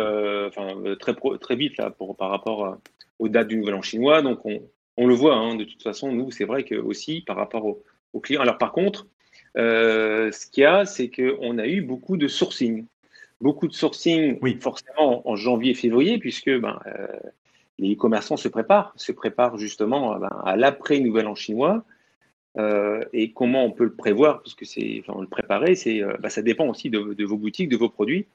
enfin, 0.47 0.69
très, 0.99 1.15
très 1.39 1.55
vite 1.55 1.77
là, 1.77 1.91
pour, 1.91 2.17
par 2.17 2.31
rapport 2.31 2.79
aux 3.19 3.29
dates 3.29 3.49
du 3.49 3.59
Nouvel 3.59 3.75
An 3.75 3.83
chinois. 3.83 4.23
Donc 4.23 4.47
on, 4.47 4.63
on 4.97 5.07
le 5.07 5.15
voit, 5.15 5.37
hein, 5.37 5.57
de 5.57 5.65
toute 5.65 5.83
façon, 5.83 6.11
nous, 6.13 6.31
c'est 6.31 6.47
vrai 6.47 6.65
que 6.65 6.77
aussi 6.77 7.21
par 7.21 7.37
rapport 7.37 7.67
aux 8.15 8.21
clients. 8.21 8.41
Alors 8.41 8.57
par 8.57 8.73
contre, 8.73 9.07
ce 9.57 10.51
qu'il 10.51 10.63
y 10.63 10.67
a, 10.67 10.85
c'est 10.85 11.09
qu'on 11.09 11.59
a 11.59 11.67
eu 11.67 11.83
beaucoup 11.83 12.17
de 12.17 12.29
sourcing. 12.29 12.87
Beaucoup 13.41 13.69
de 13.69 13.75
sourcing, 13.75 14.39
oui. 14.41 14.59
forcément, 14.61 15.29
en 15.29 15.37
janvier, 15.37 15.75
février, 15.75 16.19
puisque 16.19 16.51
ben, 16.51 16.81
euh, 16.87 17.07
les 17.79 17.97
commerçants 17.97 18.39
se 18.39 18.49
préparent, 18.49 18.95
se 18.97 19.13
préparent 19.13 19.59
justement 19.59 20.19
ben, 20.19 20.31
à 20.45 20.57
l'après 20.57 21.01
Nouvel 21.01 21.27
An 21.27 21.35
chinois. 21.35 21.85
Euh, 22.57 23.05
et 23.13 23.33
comment 23.33 23.67
on 23.67 23.71
peut 23.71 23.85
le 23.85 23.95
prévoir, 23.95 24.41
parce 24.43 24.55
que 24.55 24.65
c'est, 24.65 25.03
enfin, 25.07 25.21
le 25.21 25.27
préparer, 25.27 25.75
c'est, 25.75 26.01
ben, 26.19 26.31
ça 26.31 26.41
dépend 26.41 26.67
aussi 26.69 26.89
de, 26.89 27.25
vos 27.25 27.37
boutiques, 27.37 27.69
de 27.69 27.77
vos 27.77 27.91
produits. 27.91 28.27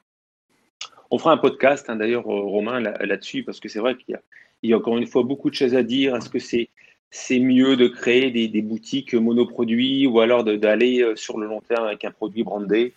On 1.09 1.17
fera 1.17 1.31
un 1.31 1.37
podcast, 1.37 1.89
hein, 1.89 1.95
d'ailleurs, 1.95 2.23
Romain, 2.25 2.79
là-dessus, 2.79 3.43
parce 3.43 3.59
que 3.59 3.69
c'est 3.69 3.79
vrai 3.79 3.97
qu'il 3.97 4.19
y 4.61 4.67
y 4.67 4.73
a 4.73 4.77
encore 4.77 4.97
une 4.97 5.07
fois 5.07 5.23
beaucoup 5.23 5.49
de 5.49 5.55
choses 5.55 5.75
à 5.75 5.81
dire. 5.81 6.15
Est-ce 6.15 6.29
que 6.29 6.39
c'est 6.39 6.69
c'est 7.11 7.39
mieux 7.39 7.75
de 7.75 7.87
créer 7.87 8.31
des, 8.31 8.61
boutiques 8.61 9.13
monoproduits 9.13 10.07
ou 10.07 10.21
alors 10.21 10.45
d'aller 10.45 11.01
euh, 11.01 11.15
sur 11.17 11.37
le 11.37 11.45
long 11.45 11.59
terme 11.59 11.85
avec 11.85 12.05
un 12.05 12.11
produit 12.11 12.43
brandé. 12.43 12.93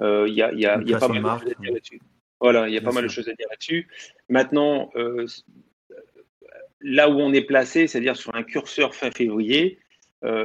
Euh, 0.00 0.26
il 0.28 0.34
y 0.34 0.42
a, 0.42 0.52
y 0.52 0.64
a, 0.64 0.80
y 0.80 0.94
a 0.94 0.98
pas 0.98 1.08
mal 1.08 1.40
de 1.40 1.40
choses 1.40 1.50
à 1.50 1.60
dire 1.60 1.72
là-dessus. 1.72 2.00
Voilà, 2.40 2.68
il 2.68 2.74
y 2.74 2.78
a 2.78 2.80
pas 2.80 2.92
mal 2.92 3.02
de 3.02 3.08
choses 3.08 3.28
à 3.28 3.32
dire 3.32 3.48
là-dessus. 3.50 3.88
Maintenant, 4.28 4.90
euh, 4.94 5.26
là 6.80 7.10
où 7.10 7.14
on 7.14 7.32
est 7.32 7.42
placé, 7.42 7.88
c'est-à-dire 7.88 8.16
sur 8.16 8.32
un 8.36 8.44
curseur 8.44 8.94
fin 8.94 9.10
février, 9.10 9.78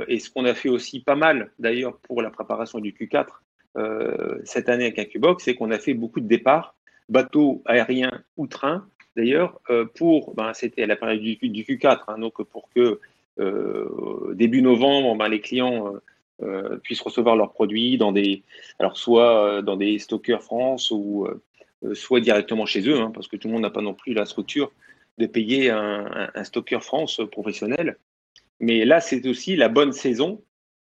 et 0.07 0.19
ce 0.19 0.29
qu'on 0.29 0.45
a 0.45 0.53
fait 0.53 0.69
aussi 0.69 0.99
pas 0.99 1.15
mal 1.15 1.49
d'ailleurs 1.57 1.97
pour 1.97 2.21
la 2.21 2.29
préparation 2.29 2.79
du 2.79 2.93
Q4 2.93 3.25
cette 4.43 4.69
année 4.69 4.85
avec 4.85 4.99
un 4.99 5.05
Qbox, 5.05 5.43
c'est 5.43 5.55
qu'on 5.55 5.71
a 5.71 5.79
fait 5.79 5.95
beaucoup 5.95 6.19
de 6.19 6.27
départs, 6.27 6.75
bateaux 7.09 7.63
aériens 7.65 8.23
ou 8.37 8.45
trains, 8.45 8.87
D'ailleurs, 9.15 9.59
euh, 9.69 9.85
pour, 9.85 10.33
ben, 10.33 10.53
c'était 10.53 10.83
à 10.83 10.87
la 10.87 10.95
période 10.95 11.21
du, 11.21 11.35
Q4, 11.35 12.05
hein, 12.07 12.17
donc 12.17 12.41
pour 12.43 12.69
que 12.73 12.99
euh, 13.39 14.33
début 14.33 14.61
novembre, 14.61 15.15
ben, 15.15 15.27
les 15.27 15.39
clients 15.39 15.93
euh, 16.41 16.77
puissent 16.77 17.01
recevoir 17.01 17.35
leurs 17.35 17.53
produits 17.53 17.97
dans 17.97 18.11
des, 18.11 18.43
alors 18.79 18.97
soit 18.97 19.61
dans 19.61 19.77
des 19.77 19.99
stockers 19.99 20.41
France 20.41 20.89
ou 20.91 21.27
soit 21.93 22.21
directement 22.21 22.65
chez 22.65 22.87
eux, 22.87 22.99
hein, 22.99 23.11
parce 23.13 23.27
que 23.27 23.35
tout 23.35 23.47
le 23.47 23.53
monde 23.53 23.63
n'a 23.63 23.69
pas 23.69 23.81
non 23.81 23.93
plus 23.93 24.13
la 24.13 24.25
structure 24.25 24.71
de 25.19 25.27
payer 25.27 25.69
un, 25.69 26.31
un, 26.33 26.79
France 26.79 27.21
professionnel. 27.31 27.97
Mais 28.59 28.83
là, 28.85 28.99
c'est 28.99 29.27
aussi 29.27 29.55
la 29.55 29.69
bonne 29.69 29.91
saison 29.91 30.41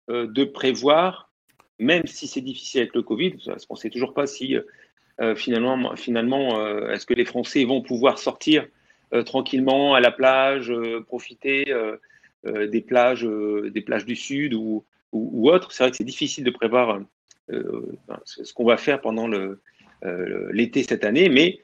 de 0.09 0.43
prévoir, 0.43 1.31
même 1.79 2.07
si 2.07 2.27
c'est 2.27 2.41
difficile 2.41 2.81
avec 2.81 2.95
le 2.95 3.03
Covid, 3.03 3.35
parce 3.45 3.65
qu'on 3.65 3.75
ne 3.75 3.79
sait 3.79 3.89
toujours 3.89 4.13
pas 4.13 4.27
si 4.27 4.57
euh, 5.19 5.35
finalement, 5.35 5.95
finalement 5.95 6.59
euh, 6.59 6.91
est-ce 6.91 7.05
que 7.05 7.13
les 7.13 7.25
Français 7.25 7.65
vont 7.65 7.81
pouvoir 7.81 8.19
sortir 8.19 8.67
euh, 9.13 9.23
tranquillement 9.23 9.95
à 9.95 9.99
la 9.99 10.11
plage, 10.11 10.71
profiter 11.07 11.73
des 12.43 12.81
plages, 12.81 13.23
des 13.23 13.81
plages 13.81 14.05
du 14.05 14.15
sud 14.15 14.53
ou, 14.53 14.85
ou, 15.11 15.49
autres? 15.49 15.71
C'est 15.71 15.83
vrai 15.83 15.91
que 15.91 15.97
c'est 15.97 16.03
difficile 16.03 16.43
de 16.43 16.51
prévoir 16.51 17.01
ce 17.49 18.53
qu'on 18.53 18.65
va 18.65 18.77
faire 18.77 19.01
pendant 19.01 19.27
l'été 20.51 20.83
cette 20.83 21.03
année, 21.03 21.29
mais 21.29 21.61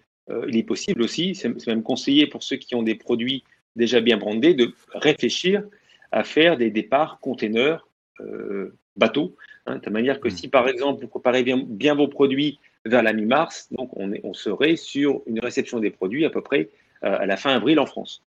il 0.47 0.57
est 0.57 0.63
possible 0.63 1.01
aussi, 1.01 1.35
c'est 1.35 1.67
même 1.67 1.83
conseillé 1.83 2.27
pour 2.27 2.43
ceux 2.43 2.57
qui 2.57 2.75
ont 2.75 2.83
des 2.83 2.95
produits 2.95 3.43
déjà 3.75 4.01
bien 4.01 4.17
brandés, 4.17 4.53
de 4.53 4.73
réfléchir 4.93 5.63
à 6.11 6.23
faire 6.23 6.57
des 6.57 6.69
départs 6.69 7.19
containers, 7.21 7.87
bateaux, 8.97 9.35
hein, 9.65 9.77
de 9.77 9.89
manière 9.89 10.19
que 10.19 10.27
mmh. 10.27 10.31
si 10.31 10.47
par 10.47 10.67
exemple 10.67 11.01
vous 11.01 11.07
préparez 11.07 11.43
bien, 11.43 11.63
bien 11.65 11.95
vos 11.95 12.07
produits 12.07 12.59
vers 12.85 13.03
la 13.03 13.13
mi-mars. 13.13 13.67
Donc, 13.71 13.91
on, 13.95 14.33
serait 14.33 14.75
sur 14.75 15.21
une 15.25 15.39
réception 15.39 15.79
des 15.79 15.89
produits 15.89 16.25
à 16.25 16.29
peu 16.29 16.41
près 16.41 16.69
euh, 17.03 17.17
à 17.19 17.25
la 17.25 17.37
fin 17.37 17.51
avril 17.51 17.79
en 17.79 17.85
France. 17.85 18.23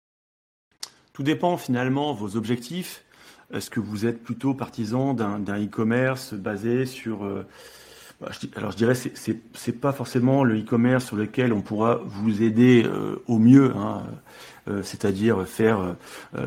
Tout 1.13 1.23
dépend 1.23 1.57
finalement 1.57 2.13
vos 2.13 2.35
objectifs. 2.35 3.03
Est-ce 3.53 3.69
que 3.69 3.79
vous 3.79 4.05
êtes 4.05 4.23
plutôt 4.23 4.53
partisan 4.53 5.13
d'un 5.13 5.65
e-commerce 5.65 6.33
basé 6.33 6.85
sur 6.85 7.25
euh, 7.25 7.45
alors 8.55 8.71
je 8.71 8.77
dirais 8.77 8.95
c'est 8.95 9.13
c'est 9.53 9.79
pas 9.79 9.93
forcément 9.93 10.43
le 10.43 10.59
e-commerce 10.59 11.05
sur 11.05 11.15
lequel 11.15 11.53
on 11.53 11.61
pourra 11.61 12.01
vous 12.05 12.43
aider 12.43 12.83
euh, 12.85 13.21
au 13.27 13.39
mieux, 13.39 13.73
hein, 13.75 14.03
c'est-à-dire 14.83 15.47
faire 15.47 15.95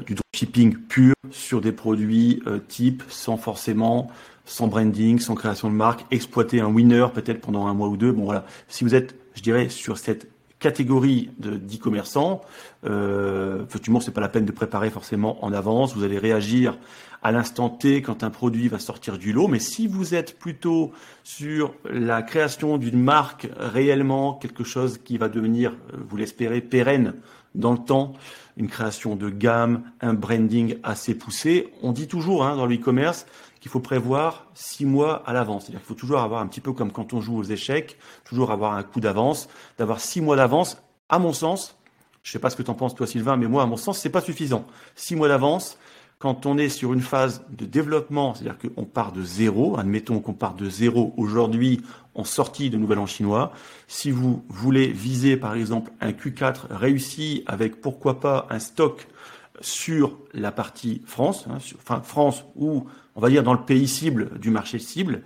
du 0.06 0.14
dropshipping 0.14 0.76
pur 0.76 1.14
sur 1.30 1.60
des 1.60 1.72
produits 1.72 2.42
type 2.68 3.02
sans 3.08 3.36
forcément 3.36 4.10
sans 4.44 4.68
branding, 4.68 5.18
sans 5.18 5.34
création 5.34 5.68
de 5.70 5.74
marque, 5.74 6.04
exploiter 6.10 6.60
un 6.60 6.68
winner 6.68 7.06
peut-être 7.12 7.40
pendant 7.40 7.66
un 7.66 7.74
mois 7.74 7.88
ou 7.88 7.96
deux. 7.96 8.12
Bon 8.12 8.24
voilà, 8.24 8.44
si 8.68 8.84
vous 8.84 8.94
êtes, 8.94 9.16
je 9.34 9.42
dirais, 9.42 9.68
sur 9.68 9.98
cette 9.98 10.28
catégorie 10.58 11.30
de 11.38 11.56
d'e-commerçants, 11.56 12.40
euh, 12.86 13.64
effectivement, 13.64 14.00
c'est 14.00 14.12
pas 14.12 14.20
la 14.20 14.28
peine 14.28 14.44
de 14.46 14.52
préparer 14.52 14.90
forcément 14.90 15.44
en 15.44 15.52
avance. 15.52 15.94
Vous 15.94 16.04
allez 16.04 16.18
réagir 16.18 16.78
à 17.24 17.32
l'instant 17.32 17.70
T 17.70 18.02
quand 18.02 18.22
un 18.22 18.30
produit 18.30 18.68
va 18.68 18.78
sortir 18.78 19.16
du 19.16 19.32
lot. 19.32 19.48
Mais 19.48 19.58
si 19.58 19.86
vous 19.86 20.14
êtes 20.14 20.38
plutôt 20.38 20.92
sur 21.24 21.74
la 21.90 22.22
création 22.22 22.76
d'une 22.76 23.02
marque 23.02 23.48
réellement, 23.58 24.34
quelque 24.34 24.62
chose 24.62 24.98
qui 25.02 25.16
va 25.16 25.30
devenir, 25.30 25.72
euh, 25.72 25.96
vous 26.06 26.18
l'espérez, 26.18 26.60
pérenne 26.60 27.14
dans 27.54 27.72
le 27.72 27.78
temps, 27.78 28.12
une 28.56 28.68
création 28.68 29.16
de 29.16 29.30
gamme, 29.30 29.84
un 30.00 30.12
branding 30.12 30.76
assez 30.82 31.14
poussé. 31.14 31.72
On 31.82 31.92
dit 31.92 32.08
toujours 32.08 32.44
hein, 32.44 32.56
dans 32.56 32.66
le 32.66 32.74
e-commerce, 32.74 33.26
qu'il 33.60 33.70
faut 33.70 33.80
prévoir 33.80 34.46
six 34.52 34.84
mois 34.84 35.22
à 35.24 35.32
l'avance. 35.32 35.62
C'est-à-dire 35.62 35.80
qu'il 35.80 35.88
faut 35.88 35.94
toujours 35.94 36.20
avoir 36.20 36.42
un 36.42 36.46
petit 36.46 36.60
peu 36.60 36.72
comme 36.72 36.92
quand 36.92 37.14
on 37.14 37.22
joue 37.22 37.38
aux 37.38 37.44
échecs, 37.44 37.96
toujours 38.24 38.50
avoir 38.50 38.74
un 38.74 38.82
coup 38.82 39.00
d'avance, 39.00 39.48
d'avoir 39.78 40.00
six 40.00 40.20
mois 40.20 40.36
d'avance. 40.36 40.76
À 41.08 41.18
mon 41.18 41.32
sens, 41.32 41.78
je 42.22 42.32
sais 42.32 42.38
pas 42.38 42.50
ce 42.50 42.56
que 42.56 42.62
tu 42.62 42.70
en 42.70 42.74
penses 42.74 42.94
toi 42.94 43.06
Sylvain, 43.06 43.36
mais 43.36 43.46
moi 43.46 43.62
à 43.62 43.66
mon 43.66 43.78
sens 43.78 43.98
c'est 43.98 44.10
pas 44.10 44.20
suffisant. 44.20 44.66
Six 44.94 45.16
mois 45.16 45.28
d'avance, 45.28 45.78
quand 46.24 46.46
on 46.46 46.56
est 46.56 46.70
sur 46.70 46.94
une 46.94 47.02
phase 47.02 47.44
de 47.50 47.66
développement, 47.66 48.32
c'est-à-dire 48.32 48.56
qu'on 48.56 48.86
part 48.86 49.12
de 49.12 49.22
zéro, 49.22 49.78
admettons 49.78 50.20
qu'on 50.20 50.32
part 50.32 50.54
de 50.54 50.70
zéro 50.70 51.12
aujourd'hui 51.18 51.82
en 52.14 52.24
sortie 52.24 52.70
de 52.70 52.78
Nouvel 52.78 52.98
An 52.98 53.04
chinois, 53.04 53.52
si 53.88 54.10
vous 54.10 54.42
voulez 54.48 54.86
viser 54.86 55.36
par 55.36 55.54
exemple 55.54 55.92
un 56.00 56.12
Q4 56.12 56.60
réussi 56.70 57.44
avec 57.46 57.78
pourquoi 57.82 58.20
pas 58.20 58.46
un 58.48 58.58
stock 58.58 59.06
sur 59.60 60.16
la 60.32 60.50
partie 60.50 61.02
France, 61.04 61.44
hein, 61.50 61.58
enfin 61.76 62.00
France 62.00 62.46
ou 62.56 62.86
on 63.16 63.20
va 63.20 63.28
dire 63.28 63.42
dans 63.42 63.52
le 63.52 63.60
pays 63.62 63.86
cible 63.86 64.38
du 64.38 64.48
marché 64.48 64.78
cible. 64.78 65.24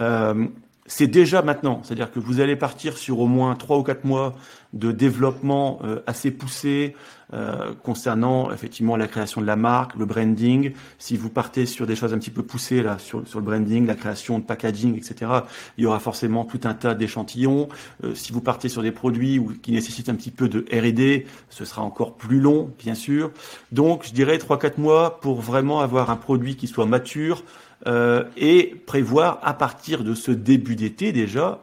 Euh, 0.00 0.48
c'est 0.90 1.06
déjà 1.06 1.40
maintenant, 1.42 1.82
c'est-à-dire 1.84 2.10
que 2.10 2.18
vous 2.18 2.40
allez 2.40 2.56
partir 2.56 2.98
sur 2.98 3.20
au 3.20 3.28
moins 3.28 3.54
trois 3.54 3.78
ou 3.78 3.84
quatre 3.84 4.04
mois 4.04 4.34
de 4.72 4.90
développement 4.90 5.78
euh, 5.84 6.00
assez 6.08 6.32
poussé 6.32 6.96
euh, 7.32 7.74
concernant 7.84 8.50
effectivement 8.50 8.96
la 8.96 9.06
création 9.06 9.40
de 9.40 9.46
la 9.46 9.54
marque, 9.54 9.94
le 9.94 10.04
branding. 10.04 10.72
Si 10.98 11.16
vous 11.16 11.30
partez 11.30 11.64
sur 11.64 11.86
des 11.86 11.94
choses 11.94 12.12
un 12.12 12.18
petit 12.18 12.32
peu 12.32 12.42
poussées 12.42 12.82
là 12.82 12.98
sur, 12.98 13.20
le 13.20 13.40
branding, 13.40 13.86
la 13.86 13.94
création 13.94 14.40
de 14.40 14.44
packaging, 14.44 14.96
etc., 14.96 15.30
il 15.78 15.84
y 15.84 15.86
aura 15.86 16.00
forcément 16.00 16.44
tout 16.44 16.60
un 16.64 16.74
tas 16.74 16.94
d'échantillons. 16.94 17.68
Euh, 18.02 18.16
si 18.16 18.32
vous 18.32 18.40
partez 18.40 18.68
sur 18.68 18.82
des 18.82 18.90
produits 18.90 19.40
qui 19.62 19.70
nécessitent 19.70 20.08
un 20.08 20.16
petit 20.16 20.32
peu 20.32 20.48
de 20.48 20.64
R&D, 20.72 21.24
ce 21.50 21.64
sera 21.64 21.82
encore 21.82 22.16
plus 22.16 22.40
long, 22.40 22.72
bien 22.80 22.96
sûr. 22.96 23.30
Donc, 23.70 24.04
je 24.06 24.12
dirais 24.12 24.38
trois 24.38 24.58
quatre 24.58 24.78
mois 24.78 25.20
pour 25.20 25.40
vraiment 25.40 25.82
avoir 25.82 26.10
un 26.10 26.16
produit 26.16 26.56
qui 26.56 26.66
soit 26.66 26.86
mature 26.86 27.44
euh, 27.86 28.24
et 28.36 28.74
prévoir 28.86 29.38
à 29.42 29.54
partir 29.54 30.04
de 30.04 30.14
ce 30.14 30.30
début 30.30 30.76
d'été 30.76 31.12
déjà 31.12 31.62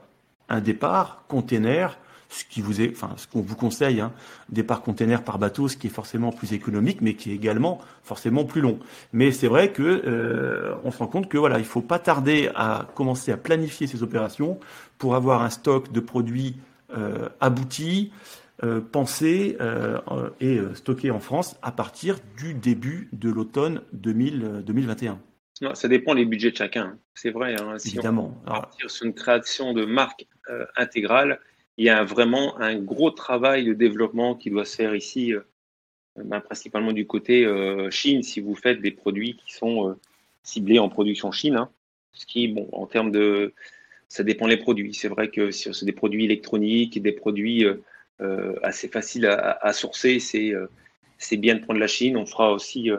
un 0.50 0.62
départ 0.62 1.24
container, 1.28 1.98
ce 2.30 2.44
qui 2.46 2.62
vous 2.62 2.82
est, 2.82 2.92
enfin 2.92 3.12
ce 3.18 3.28
qu'on 3.28 3.42
vous 3.42 3.56
conseille, 3.56 4.02
hein, 4.02 4.12
départ 4.50 4.82
container 4.82 5.24
par 5.24 5.40
bateau, 5.40 5.68
ce 5.68 5.78
qui 5.78 5.88
est 5.88 5.92
forcément 5.92 6.32
plus 6.32 6.54
économique, 6.54 7.02
mais 7.02 7.14
qui 7.14 7.32
est 7.32 7.36
également 7.36 7.80
forcément 8.04 8.46
plus 8.46 8.62
long. 8.62 8.80
Mais 9.14 9.32
c'est 9.32 9.48
vrai 9.48 9.72
que 9.72 9.84
euh, 9.84 10.76
on 10.84 10.92
se 10.92 10.98
rend 10.98 11.08
compte 11.08 11.30
que 11.30 11.38
voilà, 11.38 11.60
il 11.60 11.66
faut 11.66 11.82
pas 11.82 12.00
tarder 12.00 12.50
à 12.56 12.88
commencer 12.96 13.32
à 13.32 13.38
planifier 13.38 13.88
ces 13.88 14.04
opérations 14.04 14.60
pour 14.98 15.16
avoir 15.16 15.42
un 15.42 15.50
stock 15.50 15.92
de 15.92 16.00
produits 16.00 16.58
euh, 16.96 17.30
aboutis. 17.40 18.12
Euh, 18.64 18.82
pensé 18.82 19.56
euh, 19.62 20.00
et 20.42 20.60
stocké 20.74 21.12
en 21.12 21.20
France 21.20 21.58
à 21.62 21.72
partir 21.72 22.18
du 22.38 22.56
début 22.56 23.08
de 23.14 23.30
l'automne 23.30 23.84
2021 23.94 25.20
ça 25.74 25.88
dépend 25.88 26.16
des 26.16 26.26
budgets 26.26 26.52
de 26.52 26.58
chacun. 26.58 26.98
C'est 27.16 27.32
vrai. 27.32 27.60
Hein. 27.60 27.78
Si 27.80 27.90
Évidemment. 27.90 28.40
on 28.46 28.52
partir 28.52 28.90
sur 28.90 29.06
une 29.06 29.14
création 29.14 29.74
de 29.74 29.86
marque 29.86 30.28
euh, 30.50 30.66
intégrale, 30.76 31.40
il 31.78 31.86
y 31.86 31.90
a 31.90 32.04
vraiment 32.04 32.60
un 32.60 32.76
gros 32.76 33.12
travail 33.12 33.66
de 33.66 33.74
développement 33.74 34.36
qui 34.36 34.50
doit 34.50 34.66
se 34.66 34.76
faire 34.76 34.96
ici, 34.96 35.34
euh, 35.34 35.42
ben, 36.16 36.40
principalement 36.42 36.92
du 36.92 37.06
côté 37.06 37.46
euh, 37.46 37.90
Chine, 37.92 38.24
si 38.24 38.40
vous 38.40 38.56
faites 38.56 38.82
des 38.82 38.92
produits 38.92 39.38
qui 39.38 39.54
sont 39.54 39.96
ciblés 40.44 40.80
en 40.80 40.90
production 40.90 41.32
Chine. 41.32 41.56
Hein. 41.56 41.70
ce 42.14 42.26
qui, 42.26 42.48
bon, 42.48 42.70
en 42.72 42.86
termes 42.86 43.12
de. 43.12 43.54
Ça 44.10 44.24
dépend 44.24 44.48
des 44.48 44.58
produits. 44.58 44.94
C'est 44.94 45.10
vrai 45.10 45.30
que 45.30 45.52
si 45.52 45.74
c'est 45.74 45.86
des 45.86 45.92
produits 45.92 46.24
électroniques, 46.24 47.02
des 47.02 47.12
produits 47.12 47.66
assez 48.64 48.88
faciles 48.88 49.26
à, 49.26 49.58
à 49.62 49.74
sourcer, 49.74 50.20
c'est 50.22 51.38
bien 51.38 51.56
de 51.56 51.60
prendre 51.60 51.82
la 51.82 51.88
Chine. 51.88 52.16
On 52.16 52.26
fera 52.26 52.54
aussi 52.54 52.90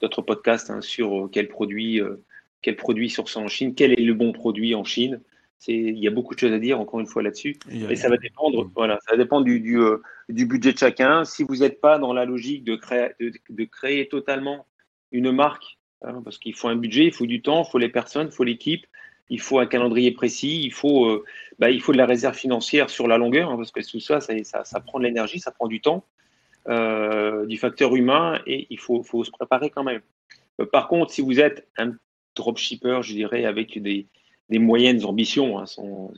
d'autres 0.00 0.22
podcasts 0.22 0.70
hein, 0.70 0.80
sur 0.80 1.24
euh, 1.24 1.28
quel 1.30 1.48
produit, 1.48 2.00
euh, 2.00 2.24
quel 2.62 2.76
produit 2.76 3.10
source 3.10 3.36
en 3.36 3.48
Chine, 3.48 3.74
quel 3.74 3.92
est 3.92 4.02
le 4.02 4.14
bon 4.14 4.32
produit 4.32 4.74
en 4.74 4.84
Chine. 4.84 5.20
Il 5.68 5.98
y 5.98 6.08
a 6.08 6.10
beaucoup 6.10 6.34
de 6.34 6.40
choses 6.40 6.52
à 6.52 6.58
dire, 6.58 6.80
encore 6.80 7.00
une 7.00 7.06
fois, 7.06 7.22
là-dessus. 7.22 7.58
Et 7.90 7.94
ça 7.94 8.08
va 8.08 8.16
dépendre, 8.16 8.70
voilà, 8.74 8.98
ça 9.06 9.12
va 9.12 9.18
dépendre 9.18 9.44
du, 9.44 9.60
du, 9.60 9.78
euh, 9.78 9.98
du 10.30 10.46
budget 10.46 10.72
de 10.72 10.78
chacun. 10.78 11.26
Si 11.26 11.44
vous 11.44 11.56
n'êtes 11.56 11.82
pas 11.82 11.98
dans 11.98 12.14
la 12.14 12.24
logique 12.24 12.64
de 12.64 12.76
créer, 12.76 13.10
de, 13.20 13.30
de 13.50 13.64
créer 13.64 14.08
totalement 14.08 14.66
une 15.12 15.30
marque, 15.32 15.78
hein, 16.00 16.22
parce 16.24 16.38
qu'il 16.38 16.54
faut 16.54 16.68
un 16.68 16.76
budget, 16.76 17.04
il 17.04 17.12
faut 17.12 17.26
du 17.26 17.42
temps, 17.42 17.62
il 17.62 17.70
faut 17.70 17.76
les 17.76 17.90
personnes, 17.90 18.28
il 18.28 18.32
faut 18.32 18.44
l'équipe, 18.44 18.86
il 19.28 19.38
faut 19.38 19.58
un 19.58 19.66
calendrier 19.66 20.12
précis, 20.12 20.62
il 20.64 20.72
faut, 20.72 21.22
bah, 21.58 21.68
il 21.68 21.82
faut 21.82 21.92
de 21.92 21.98
la 21.98 22.06
réserve 22.06 22.34
financière 22.34 22.88
sur 22.88 23.06
la 23.06 23.18
longueur, 23.18 23.50
hein, 23.50 23.56
parce 23.58 23.70
que 23.70 23.86
tout 23.86 24.00
ça, 24.00 24.20
ça, 24.20 24.32
ça, 24.44 24.64
ça 24.64 24.80
prend 24.80 24.98
de 24.98 25.04
l'énergie, 25.04 25.40
ça 25.40 25.50
prend 25.50 25.68
du 25.68 25.82
temps. 25.82 26.06
Euh, 26.68 27.46
du 27.46 27.56
facteur 27.56 27.96
humain 27.96 28.38
et 28.46 28.66
il 28.68 28.78
faut, 28.78 29.02
se 29.02 29.30
préparer 29.30 29.70
quand 29.70 29.82
même. 29.82 30.02
Euh, 30.60 30.66
par 30.66 30.88
contre, 30.88 31.10
si 31.10 31.22
vous 31.22 31.40
êtes 31.40 31.66
un 31.78 31.94
dropshipper, 32.36 33.00
je 33.02 33.14
dirais, 33.14 33.46
avec 33.46 33.80
des, 33.80 34.06
moyennes 34.50 35.02
ambitions, 35.06 35.58
hein, 35.58 35.64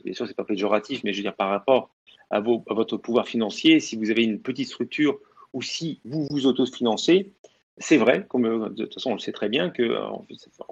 bien 0.03 0.13
sûr, 0.13 0.27
c'est 0.27 0.35
pas 0.35 0.43
péjoratif, 0.43 1.01
mais 1.05 1.13
je 1.13 1.19
veux 1.19 1.23
dire, 1.23 1.35
par 1.35 1.49
rapport 1.49 1.91
à, 2.29 2.41
votre 2.41 2.97
pouvoir 2.97 3.25
financier, 3.25 3.79
si 3.79 3.95
vous 3.95 4.11
avez 4.11 4.23
une 4.23 4.41
petite 4.41 4.67
structure 4.67 5.17
ou 5.53 5.61
si 5.61 6.01
vous 6.03 6.27
vous 6.29 6.45
autofinancez, 6.45 7.31
c'est 7.77 7.97
vrai, 7.97 8.25
comme 8.27 8.45
euh, 8.45 8.69
de 8.69 8.83
toute 8.83 8.95
façon 8.95 9.11
on 9.11 9.15
le 9.15 9.19
sait 9.19 9.31
très 9.31 9.47
bien, 9.47 9.69
que 9.69 9.95
en 9.97 10.25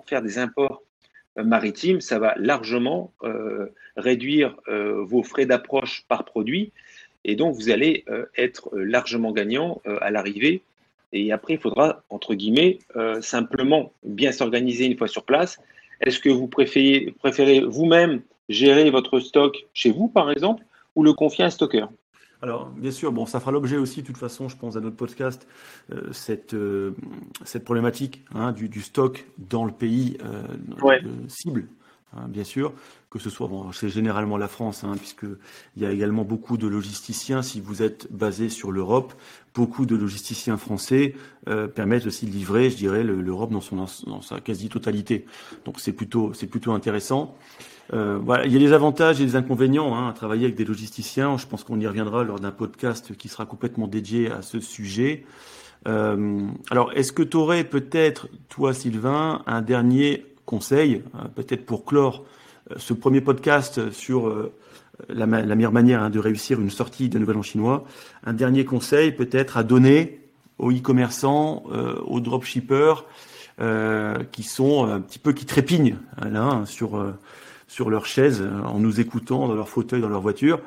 faire 0.06 0.22
des 0.22 0.38
imports 0.38 0.82
maritimes, 1.38 2.02
ça 2.02 2.20
va 2.20 2.36
largement 2.36 3.14
réduire 3.96 4.58
vos 4.68 5.24
frais 5.24 5.46
d'approche 5.46 6.04
par 6.10 6.26
produit 6.26 6.74
et 7.24 7.36
donc, 7.36 7.56
vous 7.56 7.70
allez 7.70 8.04
euh, 8.10 8.26
être 8.38 8.70
euh, 8.74 8.84
largement 8.84 9.32
gagnant 9.32 9.82
euh, 9.86 9.98
à 10.02 10.12
l'arrivée. 10.12 10.64
Et 11.14 11.32
après, 11.32 11.54
il 11.54 11.60
faudra, 11.60 12.04
entre 12.10 12.36
guillemets, 12.36 12.80
simplement 13.20 13.92
bien 14.02 14.32
s'organiser 14.32 14.86
une 14.86 14.98
fois 14.98 15.10
sur 15.10 15.26
place. 15.26 15.60
Est-ce 16.00 16.22
que 16.22 16.30
vous 16.30 16.48
préférez, 16.48 17.14
préférez 17.20 17.60
vous-même 17.60 18.22
gérer 18.48 18.90
votre 18.92 19.20
stock 19.20 19.58
chez 19.74 19.92
vous, 19.92 20.08
par 20.08 20.32
exemple, 20.32 20.64
ou 20.96 21.04
le 21.04 21.12
confier 21.12 21.44
à 21.44 21.48
un 21.48 21.50
stocker? 21.50 21.86
Alors, 22.42 22.70
bien 22.70 22.92
sûr, 22.92 23.12
bon, 23.12 23.26
ça 23.26 23.42
fera 23.42 23.52
l'objet 23.52 23.76
aussi, 23.76 24.04
de 24.04 24.08
toute 24.08 24.16
façon, 24.16 24.48
je 24.48 24.56
pense 24.56 24.78
à 24.78 24.80
notre 24.80 24.96
podcast, 24.96 25.50
cette, 26.14 26.56
cette 27.44 27.66
problématique 27.66 28.24
hein, 28.34 28.54
du, 28.54 28.82
stock 28.82 29.26
dans 29.38 29.66
le 29.66 29.74
pays 29.74 30.18
cible, 31.28 31.68
hein, 32.16 32.28
bien 32.28 32.44
sûr 32.44 32.74
que 33.12 33.20
ce 33.20 33.30
soit, 33.30 33.48
bon, 33.48 33.74
c'est 33.74 33.90
généralement 33.90 34.38
la 34.38 34.48
France, 34.48 34.86
hein, 34.86 34.94
puisqu'il 34.98 35.38
y 35.76 35.86
a 35.86 35.92
également 35.92 36.24
beaucoup 36.24 36.58
de 36.58 36.66
logisticiens, 36.66 37.42
si 37.42 37.60
vous 37.60 37.84
êtes 37.84 38.08
basé 38.10 38.48
sur 38.48 38.72
l'Europe, 38.72 39.14
beaucoup 39.54 39.86
de 39.86 39.98
logisticiens 39.98 40.56
français 40.56 41.14
euh, 41.50 41.68
permettent 41.68 42.06
aussi 42.06 42.26
de 42.26 42.32
livrer, 42.32 42.70
je 42.70 42.78
dirais, 42.78 43.04
l'Europe 43.04 43.52
dans, 43.52 43.60
son, 43.60 43.76
dans 43.76 44.22
sa 44.22 44.40
quasi-totalité. 44.40 45.26
Donc 45.66 45.82
c'est 45.82 45.92
plutôt, 45.92 46.34
c'est 46.34 46.48
plutôt 46.48 46.72
intéressant. 46.72 47.36
Euh, 47.94 48.18
voilà, 48.24 48.46
il 48.46 48.54
y 48.54 48.56
a 48.56 48.60
des 48.60 48.72
avantages 48.72 49.20
et 49.20 49.26
des 49.26 49.36
inconvénients 49.36 49.94
hein, 49.94 50.08
à 50.08 50.14
travailler 50.14 50.46
avec 50.46 50.56
des 50.56 50.64
logisticiens. 50.64 51.38
Je 51.38 51.46
pense 51.48 51.66
qu'on 51.66 51.82
y 51.82 51.88
reviendra 51.88 52.24
lors 52.24 52.40
d'un 52.40 52.52
podcast 52.52 53.14
qui 53.18 53.28
sera 53.28 53.46
complètement 53.46 53.88
dédié 53.88 54.32
à 54.32 54.42
ce 54.42 54.62
sujet. 54.62 55.26
Euh, 55.86 56.48
alors, 56.70 56.94
est-ce 56.94 57.12
que 57.12 57.24
tu 57.24 57.36
aurais 57.36 57.66
peut-être, 57.66 58.30
toi 58.48 58.74
Sylvain, 58.74 59.44
un 59.48 59.62
dernier 59.62 60.31
conseil, 60.52 61.02
euh, 61.16 61.30
peut-être 61.34 61.66
pour 61.66 61.86
clore 61.86 62.26
ce 62.78 62.94
premier 62.94 63.22
podcast 63.22 63.92
sur 63.92 64.28
euh, 64.28 64.54
la, 65.10 65.26
meilleure 65.26 65.72
manière 65.72 66.04
hein, 66.04 66.10
de 66.10 66.20
réussir 66.20 66.60
une 66.60 66.70
sortie 66.70 67.10
de 67.10 67.18
Nouvel 67.18 67.38
An 67.38 67.42
chinois, 67.42 67.86
un 68.26 68.34
dernier 68.34 68.66
conseil 68.66 69.12
peut-être 69.12 69.58
à 69.58 69.64
donner 69.64 70.20
aux 70.58 70.72
e-commerçants, 70.72 71.64
euh, 71.72 71.96
aux 72.06 72.20
dropshippers, 72.20 73.06
euh, 73.60 74.24
qui 74.32 74.44
sont 74.44 74.86
un 74.86 75.00
petit 75.00 75.20
peu 75.20 75.34
qui 75.34 75.46
trépignent 75.46 75.96
hein, 76.22 76.30
là, 76.30 76.64
sur 76.66 77.14
sur 77.68 77.90
leur 77.90 78.06
chaise 78.06 78.44
en 78.66 78.80
nous 78.80 79.00
écoutant 79.00 79.48
dans 79.48 79.56
leur 79.56 79.70
fauteuil, 79.70 80.02
dans 80.02 80.10
leur 80.10 80.22
voiture, 80.22 80.60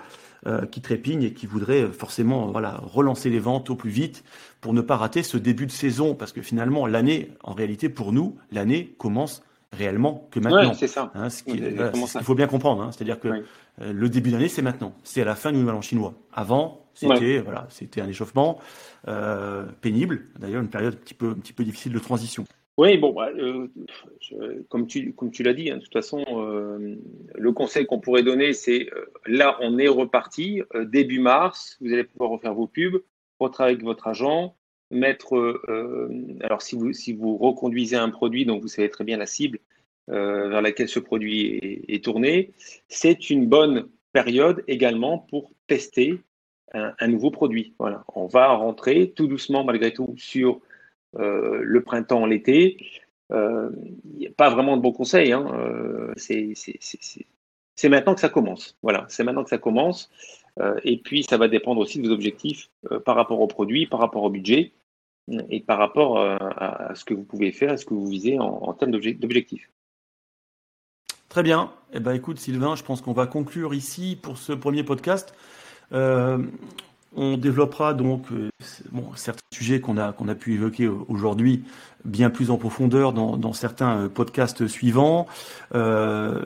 qui 0.70 0.80
trépignent 0.80 1.24
et 1.24 1.32
qui 1.32 1.46
voudraient 1.46 1.86
forcément 1.86 2.46
voilà 2.46 2.80
relancer 2.82 3.28
les 3.28 3.38
ventes 3.38 3.68
au 3.68 3.76
plus 3.76 3.90
vite 3.90 4.24
pour 4.62 4.72
ne 4.72 4.80
pas 4.80 4.96
rater 4.96 5.22
ce 5.22 5.36
début 5.36 5.66
de 5.66 5.70
saison. 5.70 6.14
Parce 6.14 6.32
que 6.32 6.40
finalement 6.40 6.86
l'année, 6.86 7.30
en 7.42 7.52
réalité 7.52 7.90
pour 7.90 8.12
nous, 8.12 8.36
l'année 8.52 8.94
commence 8.98 9.42
réellement 9.76 10.28
que 10.30 10.40
maintenant. 10.40 10.74
c'est 10.74 10.86
ça. 10.86 11.10
Hein, 11.14 11.30
ce 11.30 11.42
qu'il 11.42 12.22
faut 12.22 12.34
bien 12.34 12.46
comprendre. 12.46 12.82
Hein, 12.82 12.90
C'est-à-dire 12.92 13.20
que 13.20 13.28
euh, 13.28 13.92
le 13.92 14.08
début 14.08 14.30
d'année, 14.30 14.48
c'est 14.48 14.62
maintenant. 14.62 14.94
C'est 15.02 15.22
à 15.22 15.24
la 15.24 15.34
fin 15.34 15.52
du 15.52 15.58
Nouvel 15.58 15.74
An 15.74 15.80
chinois. 15.80 16.14
Avant, 16.32 16.86
c'était 16.94 17.38
voilà, 17.38 17.66
c'était 17.70 18.00
un 18.00 18.08
échauffement 18.08 18.58
euh, 19.08 19.64
pénible. 19.80 20.26
D'ailleurs, 20.38 20.62
une 20.62 20.70
période 20.70 20.94
un 20.94 20.96
petit 20.96 21.14
peu, 21.14 21.30
un 21.30 21.34
petit 21.34 21.52
peu 21.52 21.64
difficile 21.64 21.92
de 21.92 21.98
transition. 21.98 22.44
Oui, 22.76 22.98
bon, 22.98 23.12
bah, 23.12 23.28
euh, 23.36 23.68
comme 24.68 24.88
tu, 24.88 25.12
comme 25.12 25.30
tu 25.30 25.44
l'as 25.44 25.54
dit, 25.54 25.70
hein, 25.70 25.76
de 25.76 25.82
toute 25.82 25.92
façon, 25.92 26.24
le 27.34 27.52
conseil 27.52 27.86
qu'on 27.86 28.00
pourrait 28.00 28.24
donner, 28.24 28.52
c'est 28.52 28.88
là, 29.26 29.56
on 29.60 29.78
est 29.78 29.88
reparti 29.88 30.62
début 30.86 31.20
mars. 31.20 31.76
Vous 31.80 31.92
allez 31.92 32.04
pouvoir 32.04 32.30
refaire 32.30 32.54
vos 32.54 32.66
pubs, 32.66 33.00
retravailler 33.38 33.76
avec 33.76 33.84
votre 33.84 34.08
agent, 34.08 34.56
mettre, 34.94 35.36
euh, 35.36 36.08
alors 36.42 36.62
si 36.62 36.76
vous, 36.76 36.92
si 36.92 37.12
vous 37.12 37.36
reconduisez 37.36 37.96
un 37.96 38.10
produit, 38.10 38.44
donc 38.44 38.62
vous 38.62 38.68
savez 38.68 38.88
très 38.88 39.04
bien 39.04 39.16
la 39.16 39.26
cible 39.26 39.58
euh, 40.10 40.48
vers 40.48 40.62
laquelle 40.62 40.88
ce 40.88 40.98
produit 40.98 41.82
est, 41.88 42.04
tourné, 42.04 42.52
c'est 42.88 43.30
une 43.30 43.46
bonne 43.46 43.88
période 44.12 44.62
également 44.68 45.18
pour 45.18 45.50
tester 45.66 46.20
un, 46.72 47.08
nouveau 47.08 47.30
produit. 47.30 47.74
Voilà, 47.78 48.04
on 48.14 48.26
va 48.26 48.48
rentrer 48.48 49.12
tout 49.14 49.28
doucement 49.28 49.64
malgré 49.64 49.92
tout 49.92 50.14
sur 50.16 50.60
euh, 51.16 51.60
le 51.62 51.82
printemps, 51.82 52.26
l'été. 52.26 52.76
Il 53.30 54.18
n'y 54.18 54.26
a 54.26 54.32
pas 54.36 54.50
vraiment 54.50 54.76
de 54.76 54.82
bons 54.82 54.92
conseils. 54.92 55.32
Hein. 55.32 55.46
c'est 56.16 57.88
maintenant 57.88 58.14
que 58.14 58.20
ça 58.20 58.28
commence. 58.28 58.76
Voilà, 58.82 59.06
c'est 59.08 59.24
maintenant 59.24 59.44
que 59.44 59.50
ça 59.50 59.58
commence. 59.58 60.10
et 60.84 60.98
puis, 60.98 61.24
ça 61.24 61.36
va 61.36 61.48
dépendre 61.48 61.80
aussi 61.80 62.00
de 62.00 62.06
vos 62.06 62.14
objectifs 62.14 62.70
par 63.04 63.16
rapport 63.16 63.40
au 63.40 63.46
produit, 63.46 63.86
par 63.86 64.00
rapport 64.00 64.22
au 64.22 64.30
budget 64.30 64.72
et 65.28 65.60
par 65.60 65.78
rapport 65.78 66.18
euh, 66.18 66.36
à, 66.38 66.94
ce 66.94 67.04
que 67.04 67.14
vous 67.14 67.24
pouvez 67.24 67.52
faire, 67.52 67.72
à 67.72 67.76
ce 67.76 67.84
que 67.84 67.94
vous 67.94 68.06
visez 68.06 68.38
en, 68.38 68.72
termes 68.74 68.92
d'objectifs. 68.92 69.70
Très 71.28 71.42
bien. 71.42 71.72
Eh 71.92 72.00
ben, 72.00 72.12
écoute, 72.12 72.38
Sylvain, 72.38 72.76
je 72.76 72.84
pense 72.84 73.00
qu'on 73.00 73.12
va 73.12 73.26
conclure 73.26 73.74
ici 73.74 74.18
pour 74.20 74.38
ce 74.38 74.52
premier 74.52 74.84
podcast. 74.84 75.34
Euh, 75.92 76.38
On 77.16 77.36
développera 77.36 77.94
donc 77.94 78.26
euh, 78.32 78.50
bon, 78.90 79.04
certains 79.14 79.44
sujets 79.52 79.80
qu'on 79.80 79.96
a, 79.96 80.12
qu'on 80.12 80.28
a 80.28 80.34
pu 80.34 80.54
évoquer 80.54 80.88
aujourd'hui 80.88 81.64
bien 82.04 82.28
plus 82.30 82.50
en 82.50 82.58
profondeur 82.58 83.12
dans, 83.12 83.36
dans 83.36 83.52
certains 83.52 83.98
euh, 83.98 84.08
podcasts 84.08 84.66
suivants, 84.66 85.26
euh, 85.74 86.44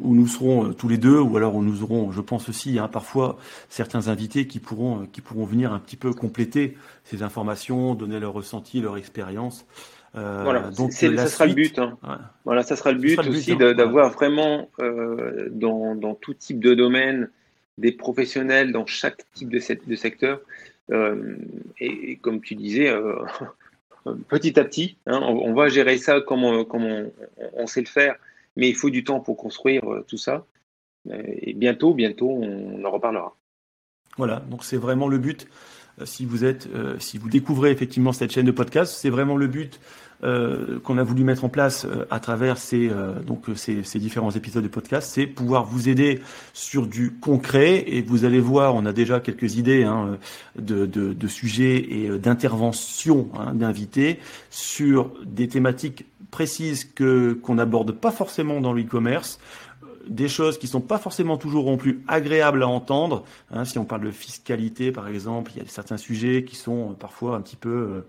où 0.00 0.14
nous 0.14 0.26
serons 0.26 0.72
tous 0.72 0.88
les 0.88 0.98
deux, 0.98 1.18
ou 1.18 1.36
alors 1.36 1.54
où 1.54 1.62
nous 1.62 1.82
aurons, 1.82 2.12
je 2.12 2.20
pense 2.20 2.48
aussi, 2.48 2.78
hein, 2.78 2.88
parfois 2.88 3.38
certains 3.68 4.08
invités 4.08 4.46
qui 4.46 4.58
pourront, 4.58 5.06
qui 5.10 5.20
pourront 5.20 5.44
venir 5.44 5.72
un 5.72 5.78
petit 5.78 5.96
peu 5.96 6.12
compléter 6.12 6.76
ces 7.04 7.22
informations, 7.22 7.94
donner 7.94 8.20
leur 8.20 8.32
ressenti, 8.32 8.80
leur 8.80 8.96
expérience. 8.96 9.66
Euh, 10.16 10.40
voilà, 10.42 10.70
donc 10.70 10.92
c'est, 10.92 11.14
ça 11.16 11.26
sera 11.26 11.46
le 11.46 11.54
but. 11.54 11.78
Hein. 11.78 11.98
Voilà, 12.44 12.62
ça 12.62 12.76
sera 12.76 12.92
le 12.92 12.98
but, 12.98 13.18
aussi 13.18 13.52
hein. 13.52 13.74
d'avoir 13.74 14.10
vraiment 14.10 14.68
euh, 14.80 15.48
dans, 15.50 15.94
dans, 15.94 16.14
tout 16.14 16.34
type 16.34 16.60
de 16.60 16.74
domaine 16.74 17.30
des 17.78 17.92
professionnels 17.92 18.72
dans 18.72 18.86
chaque 18.86 19.24
type 19.32 19.48
de, 19.48 19.96
secteur. 19.96 20.40
Euh, 20.90 21.36
et, 21.78 22.16
comme 22.16 22.40
tu 22.40 22.54
disais, 22.54 22.88
euh, 22.88 23.16
petit 24.28 24.58
à 24.58 24.64
petit, 24.64 24.98
hein, 25.06 25.20
on, 25.22 25.54
va 25.54 25.68
gérer 25.68 25.96
ça 25.96 26.20
comme, 26.20 26.44
on, 26.44 26.66
on, 27.54 27.66
sait 27.66 27.80
le 27.80 27.86
faire, 27.86 28.16
mais 28.56 28.68
il 28.68 28.74
faut 28.74 28.90
du 28.90 29.04
temps 29.04 29.20
pour 29.20 29.36
construire 29.36 29.90
euh, 29.90 30.04
tout 30.06 30.18
ça. 30.18 30.44
Et 31.10 31.54
bientôt, 31.54 31.94
bientôt, 31.94 32.28
on 32.28 32.84
en 32.84 32.90
reparlera. 32.90 33.34
Voilà, 34.18 34.40
donc 34.40 34.64
c'est 34.64 34.76
vraiment 34.76 35.08
le 35.08 35.18
but. 35.18 35.48
Si 36.04 36.24
vous 36.24 36.44
êtes, 36.44 36.68
si 36.98 37.18
vous 37.18 37.28
découvrez 37.28 37.70
effectivement 37.70 38.12
cette 38.12 38.32
chaîne 38.32 38.46
de 38.46 38.52
podcast, 38.52 38.94
c'est 38.96 39.10
vraiment 39.10 39.36
le 39.36 39.46
but 39.46 39.80
euh, 40.24 40.80
qu'on 40.80 40.98
a 40.98 41.04
voulu 41.04 41.22
mettre 41.22 41.44
en 41.44 41.48
place 41.48 41.84
euh, 41.84 42.04
à 42.10 42.18
travers 42.18 42.58
ces, 42.58 42.90
euh, 42.90 43.20
donc 43.20 43.44
ces, 43.54 43.82
différents 44.00 44.32
épisodes 44.32 44.64
de 44.64 44.68
podcast, 44.68 45.08
c'est 45.14 45.28
pouvoir 45.28 45.64
vous 45.64 45.88
aider 45.88 46.20
sur 46.52 46.88
du 46.88 47.12
concret. 47.12 47.84
Et 47.86 48.02
vous 48.02 48.24
allez 48.24 48.40
voir, 48.40 48.74
on 48.74 48.84
a 48.84 48.92
déjà 48.92 49.20
quelques 49.20 49.54
idées 49.54 49.84
hein, 49.84 50.18
de, 50.58 50.86
de, 50.86 51.12
de, 51.12 51.28
sujets 51.28 51.76
et 51.88 52.18
d'interventions 52.18 53.28
hein, 53.38 53.54
d'invités 53.54 54.18
sur 54.50 55.12
des 55.24 55.46
thématiques 55.46 56.04
précises 56.32 56.84
que 56.84 57.34
qu'on 57.34 57.54
n'aborde 57.54 57.92
pas 57.92 58.10
forcément 58.10 58.60
dans 58.60 58.72
l'e-commerce 58.72 59.38
des 60.08 60.28
choses 60.28 60.58
qui 60.58 60.66
sont 60.66 60.80
pas 60.80 60.98
forcément 60.98 61.36
toujours 61.36 61.66
non 61.66 61.76
plus 61.76 62.02
agréables 62.08 62.62
à 62.62 62.68
entendre. 62.68 63.24
Hein, 63.50 63.64
si 63.64 63.78
on 63.78 63.84
parle 63.84 64.02
de 64.02 64.10
fiscalité, 64.10 64.92
par 64.92 65.08
exemple, 65.08 65.52
il 65.54 65.58
y 65.58 65.64
a 65.64 65.68
certains 65.68 65.96
sujets 65.96 66.44
qui 66.44 66.56
sont 66.56 66.96
parfois 66.98 67.36
un 67.36 67.40
petit 67.40 67.56
peu 67.56 68.02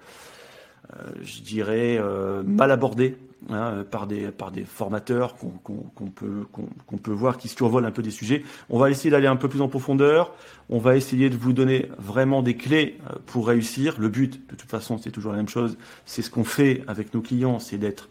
euh, 0.98 1.12
je 1.22 1.42
dirais, 1.42 1.98
euh, 2.00 2.42
mal 2.44 2.72
abordé 2.72 3.16
hein, 3.52 3.86
par, 3.92 4.08
des, 4.08 4.32
par 4.32 4.50
des 4.52 4.64
formateurs 4.64 5.36
qu'on 5.36 6.10
peut, 6.10 6.48
peut 7.04 7.12
voir 7.12 7.38
qui 7.38 7.48
survolent 7.48 7.86
un 7.86 7.92
peu 7.92 8.02
des 8.02 8.10
sujets. 8.10 8.44
On 8.72 8.80
va 8.80 8.90
essayer 8.90 9.12
d'aller 9.12 9.28
un 9.28 9.36
peu 9.36 9.48
plus 9.48 9.62
en 9.62 9.68
profondeur. 9.68 10.34
On 10.70 10.80
va 10.80 10.96
essayer 10.96 11.30
de 11.30 11.38
vous 11.38 11.54
donner 11.54 11.90
vraiment 12.00 12.42
des 12.42 12.56
clés 12.56 12.98
euh, 13.08 13.18
pour 13.28 13.48
réussir. 13.48 13.98
Le 14.00 14.10
but, 14.10 14.42
de 14.50 14.56
toute 14.56 14.70
façon, 14.70 14.98
c'est 14.98 15.12
toujours 15.12 15.32
la 15.32 15.38
même 15.38 15.50
chose. 15.50 15.78
C'est 16.06 16.24
ce 16.24 16.32
qu'on 16.32 16.44
fait 16.44 16.82
avec 16.88 17.14
nos 17.14 17.22
clients, 17.22 17.60
c'est 17.60 17.78
d'être 17.78 18.10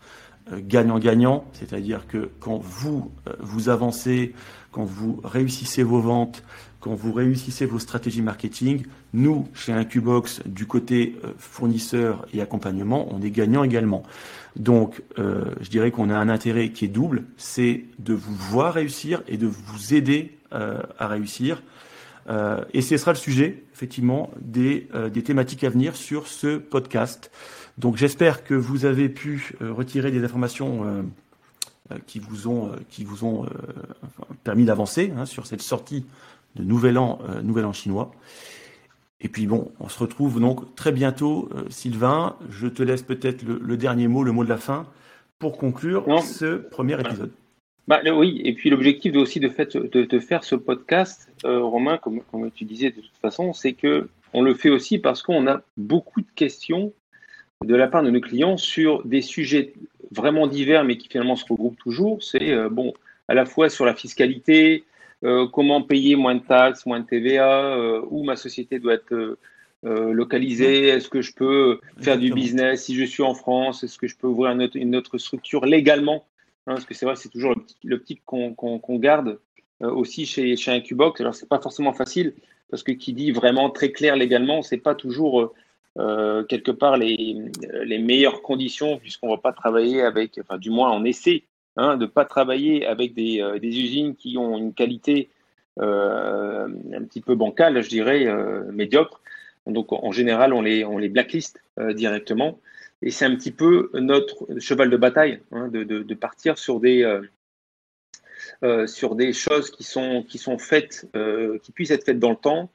gagnant-gagnant. 0.56 1.44
C'est-à-dire 1.52 2.06
que 2.06 2.30
quand 2.40 2.58
vous, 2.58 3.10
vous 3.40 3.68
avancez, 3.68 4.34
quand 4.72 4.84
vous 4.84 5.20
réussissez 5.24 5.82
vos 5.82 6.00
ventes, 6.00 6.42
quand 6.80 6.94
vous 6.94 7.12
réussissez 7.12 7.66
vos 7.66 7.78
stratégies 7.78 8.22
marketing, 8.22 8.84
nous, 9.12 9.48
chez 9.52 9.72
Incubox, 9.72 10.42
du 10.46 10.66
côté 10.66 11.16
euh, 11.24 11.32
fournisseur 11.38 12.26
et 12.32 12.40
accompagnement, 12.40 13.08
on 13.10 13.20
est 13.20 13.30
gagnant 13.30 13.64
également. 13.64 14.04
Donc, 14.56 15.02
euh, 15.18 15.44
je 15.60 15.70
dirais 15.70 15.90
qu'on 15.90 16.10
a 16.10 16.16
un 16.16 16.28
intérêt 16.28 16.70
qui 16.70 16.84
est 16.84 16.88
double, 16.88 17.24
c'est 17.36 17.84
de 17.98 18.14
vous 18.14 18.34
voir 18.34 18.74
réussir 18.74 19.22
et 19.26 19.36
de 19.36 19.46
vous 19.46 19.94
aider 19.94 20.38
euh, 20.52 20.80
à 20.98 21.08
réussir. 21.08 21.62
et 22.74 22.82
ce 22.82 22.96
sera 22.98 23.12
le 23.12 23.18
sujet, 23.18 23.64
effectivement, 23.72 24.30
des, 24.40 24.88
des 25.12 25.22
thématiques 25.22 25.64
à 25.64 25.70
venir 25.70 25.96
sur 25.96 26.26
ce 26.26 26.58
podcast. 26.58 27.30
Donc, 27.78 27.96
j'espère 27.96 28.44
que 28.44 28.54
vous 28.54 28.84
avez 28.84 29.08
pu 29.08 29.56
retirer 29.60 30.10
des 30.10 30.24
informations 30.24 31.04
qui 32.06 32.18
vous 32.18 32.48
ont, 32.48 32.72
qui 32.90 33.04
vous 33.04 33.24
ont 33.24 33.46
permis 34.44 34.64
d'avancer 34.64 35.12
hein, 35.16 35.26
sur 35.26 35.46
cette 35.46 35.62
sortie 35.62 36.04
de 36.56 36.64
Nouvel 36.64 36.98
An, 36.98 37.18
euh, 37.28 37.42
Nouvel 37.42 37.64
An 37.64 37.72
chinois. 37.72 38.12
Et 39.20 39.28
puis 39.28 39.46
bon, 39.46 39.72
on 39.80 39.88
se 39.88 39.98
retrouve 39.98 40.40
donc 40.40 40.74
très 40.76 40.92
bientôt, 40.92 41.48
euh, 41.54 41.64
Sylvain. 41.70 42.36
Je 42.50 42.68
te 42.68 42.82
laisse 42.82 43.02
peut-être 43.02 43.42
le, 43.42 43.76
dernier 43.76 44.06
mot, 44.06 44.22
le 44.22 44.32
mot 44.32 44.44
de 44.44 44.48
la 44.48 44.58
fin, 44.58 44.86
pour 45.38 45.58
conclure 45.58 46.04
ce 46.22 46.56
premier 46.56 47.00
épisode. 47.00 47.30
Bah, 47.88 48.00
oui, 48.12 48.40
et 48.44 48.52
puis 48.52 48.70
l'objectif 48.70 49.16
aussi 49.16 49.40
de, 49.40 49.48
fait, 49.48 49.76
de, 49.76 50.20
faire 50.20 50.44
ce 50.44 50.54
podcast, 50.54 51.32
euh, 51.44 51.62
Romain, 51.62 51.96
comme, 51.96 52.20
comme, 52.30 52.50
tu 52.50 52.64
disais 52.64 52.90
de 52.90 53.00
toute 53.00 53.16
façon, 53.20 53.52
c'est 53.54 53.72
que 53.72 54.08
on 54.34 54.42
le 54.42 54.54
fait 54.54 54.68
aussi 54.68 54.98
parce 54.98 55.22
qu'on 55.22 55.46
a 55.46 55.62
beaucoup 55.78 56.20
de 56.20 56.26
questions 56.34 56.92
de 57.64 57.74
la 57.74 57.88
part 57.88 58.02
de 58.02 58.10
nos 58.10 58.20
clients 58.20 58.56
sur 58.56 59.04
des 59.04 59.22
sujets 59.22 59.74
vraiment 60.10 60.46
divers, 60.46 60.84
mais 60.84 60.96
qui 60.96 61.08
finalement 61.08 61.36
se 61.36 61.44
regroupent 61.48 61.78
toujours. 61.78 62.22
C'est 62.22 62.68
bon, 62.70 62.94
à 63.28 63.34
la 63.34 63.44
fois 63.44 63.68
sur 63.68 63.84
la 63.84 63.94
fiscalité, 63.94 64.84
euh, 65.24 65.48
comment 65.48 65.82
payer 65.82 66.16
moins 66.16 66.36
de 66.36 66.44
taxes, 66.44 66.86
moins 66.86 67.00
de 67.00 67.06
TVA, 67.06 67.76
euh, 67.76 68.02
où 68.10 68.22
ma 68.24 68.36
société 68.36 68.78
doit 68.78 68.94
être 68.94 69.36
euh, 69.84 70.12
localisée, 70.12 70.88
est-ce 70.88 71.08
que 71.08 71.22
je 71.22 71.34
peux 71.34 71.80
faire 72.00 72.18
du 72.18 72.32
business 72.32 72.84
si 72.84 72.94
je 72.94 73.04
suis 73.04 73.22
en 73.22 73.34
France, 73.34 73.82
est-ce 73.82 73.98
que 73.98 74.06
je 74.06 74.16
peux 74.16 74.28
ouvrir 74.28 74.56
une 74.74 74.96
autre, 74.96 75.18
structure 75.18 75.66
légalement 75.66 76.26
hein, 76.66 76.74
Parce 76.74 76.84
que 76.84 76.94
c'est 76.94 77.06
vrai, 77.06 77.16
c'est 77.16 77.30
toujours 77.30 77.54
petit, 77.82 78.20
qu'on 78.24 78.98
garde 78.98 79.38
aussi 79.80 80.26
chez, 80.26 80.56
chez 80.56 80.72
Incubox. 80.72 81.20
Alors, 81.20 81.34
c'est 81.34 81.48
pas 81.48 81.60
forcément 81.60 81.92
facile 81.92 82.34
parce 82.70 82.82
que 82.82 82.92
qui 82.92 83.12
dit 83.12 83.30
vraiment 83.30 83.70
très 83.70 83.92
clair 83.92 84.16
légalement, 84.16 84.62
c'est 84.62 84.78
pas 84.78 84.94
toujours 84.94 85.52
quelque 85.96 86.70
part 86.70 86.96
les, 86.96 87.36
les 87.84 87.98
meilleures 87.98 88.42
conditions 88.42 88.98
puisqu'on 88.98 89.30
va 89.30 89.38
pas 89.38 89.52
travailler 89.52 90.02
avec, 90.02 90.38
enfin, 90.40 90.56
du 90.56 90.70
moins, 90.70 90.92
on 90.92 91.04
essaie 91.04 91.44
Hein, 91.80 91.96
de 91.96 92.06
ne 92.06 92.10
pas 92.10 92.24
travailler 92.24 92.84
avec 92.86 93.14
des, 93.14 93.40
euh, 93.40 93.60
des, 93.60 93.68
usines 93.68 94.16
qui 94.16 94.36
ont 94.36 94.58
une 94.58 94.74
qualité 94.74 95.30
euh, 95.78 96.66
un 96.92 97.04
petit 97.04 97.20
peu 97.20 97.36
bancale, 97.36 97.80
je 97.82 97.88
dirais, 97.88 98.26
euh, 98.26 98.64
médiocre. 98.72 99.20
Donc 99.64 99.92
en 99.92 100.10
général, 100.10 100.52
on 100.52 100.60
les, 100.60 100.84
on 100.84 100.98
les 100.98 101.08
blacklist 101.08 101.62
directement. 101.90 102.58
Et 103.00 103.12
c'est 103.12 103.26
un 103.26 103.36
petit 103.36 103.52
peu 103.52 103.90
notre 103.94 104.58
cheval 104.58 104.90
de 104.90 104.96
bataille 104.96 105.40
hein, 105.52 105.68
de, 105.68 105.84
de, 105.84 106.02
de, 106.02 106.14
partir 106.14 106.58
sur 106.58 106.80
des, 106.80 107.04
sur 108.86 109.14
des 109.14 109.32
choses 109.32 109.70
qui 109.70 109.84
sont, 109.84 110.24
qui 110.26 110.38
sont 110.38 110.58
faites, 110.58 111.06
qui 111.62 111.70
puissent 111.72 111.90
être 111.90 112.06
faites 112.06 112.18
dans 112.18 112.30
le 112.30 112.36
temps, 112.36 112.70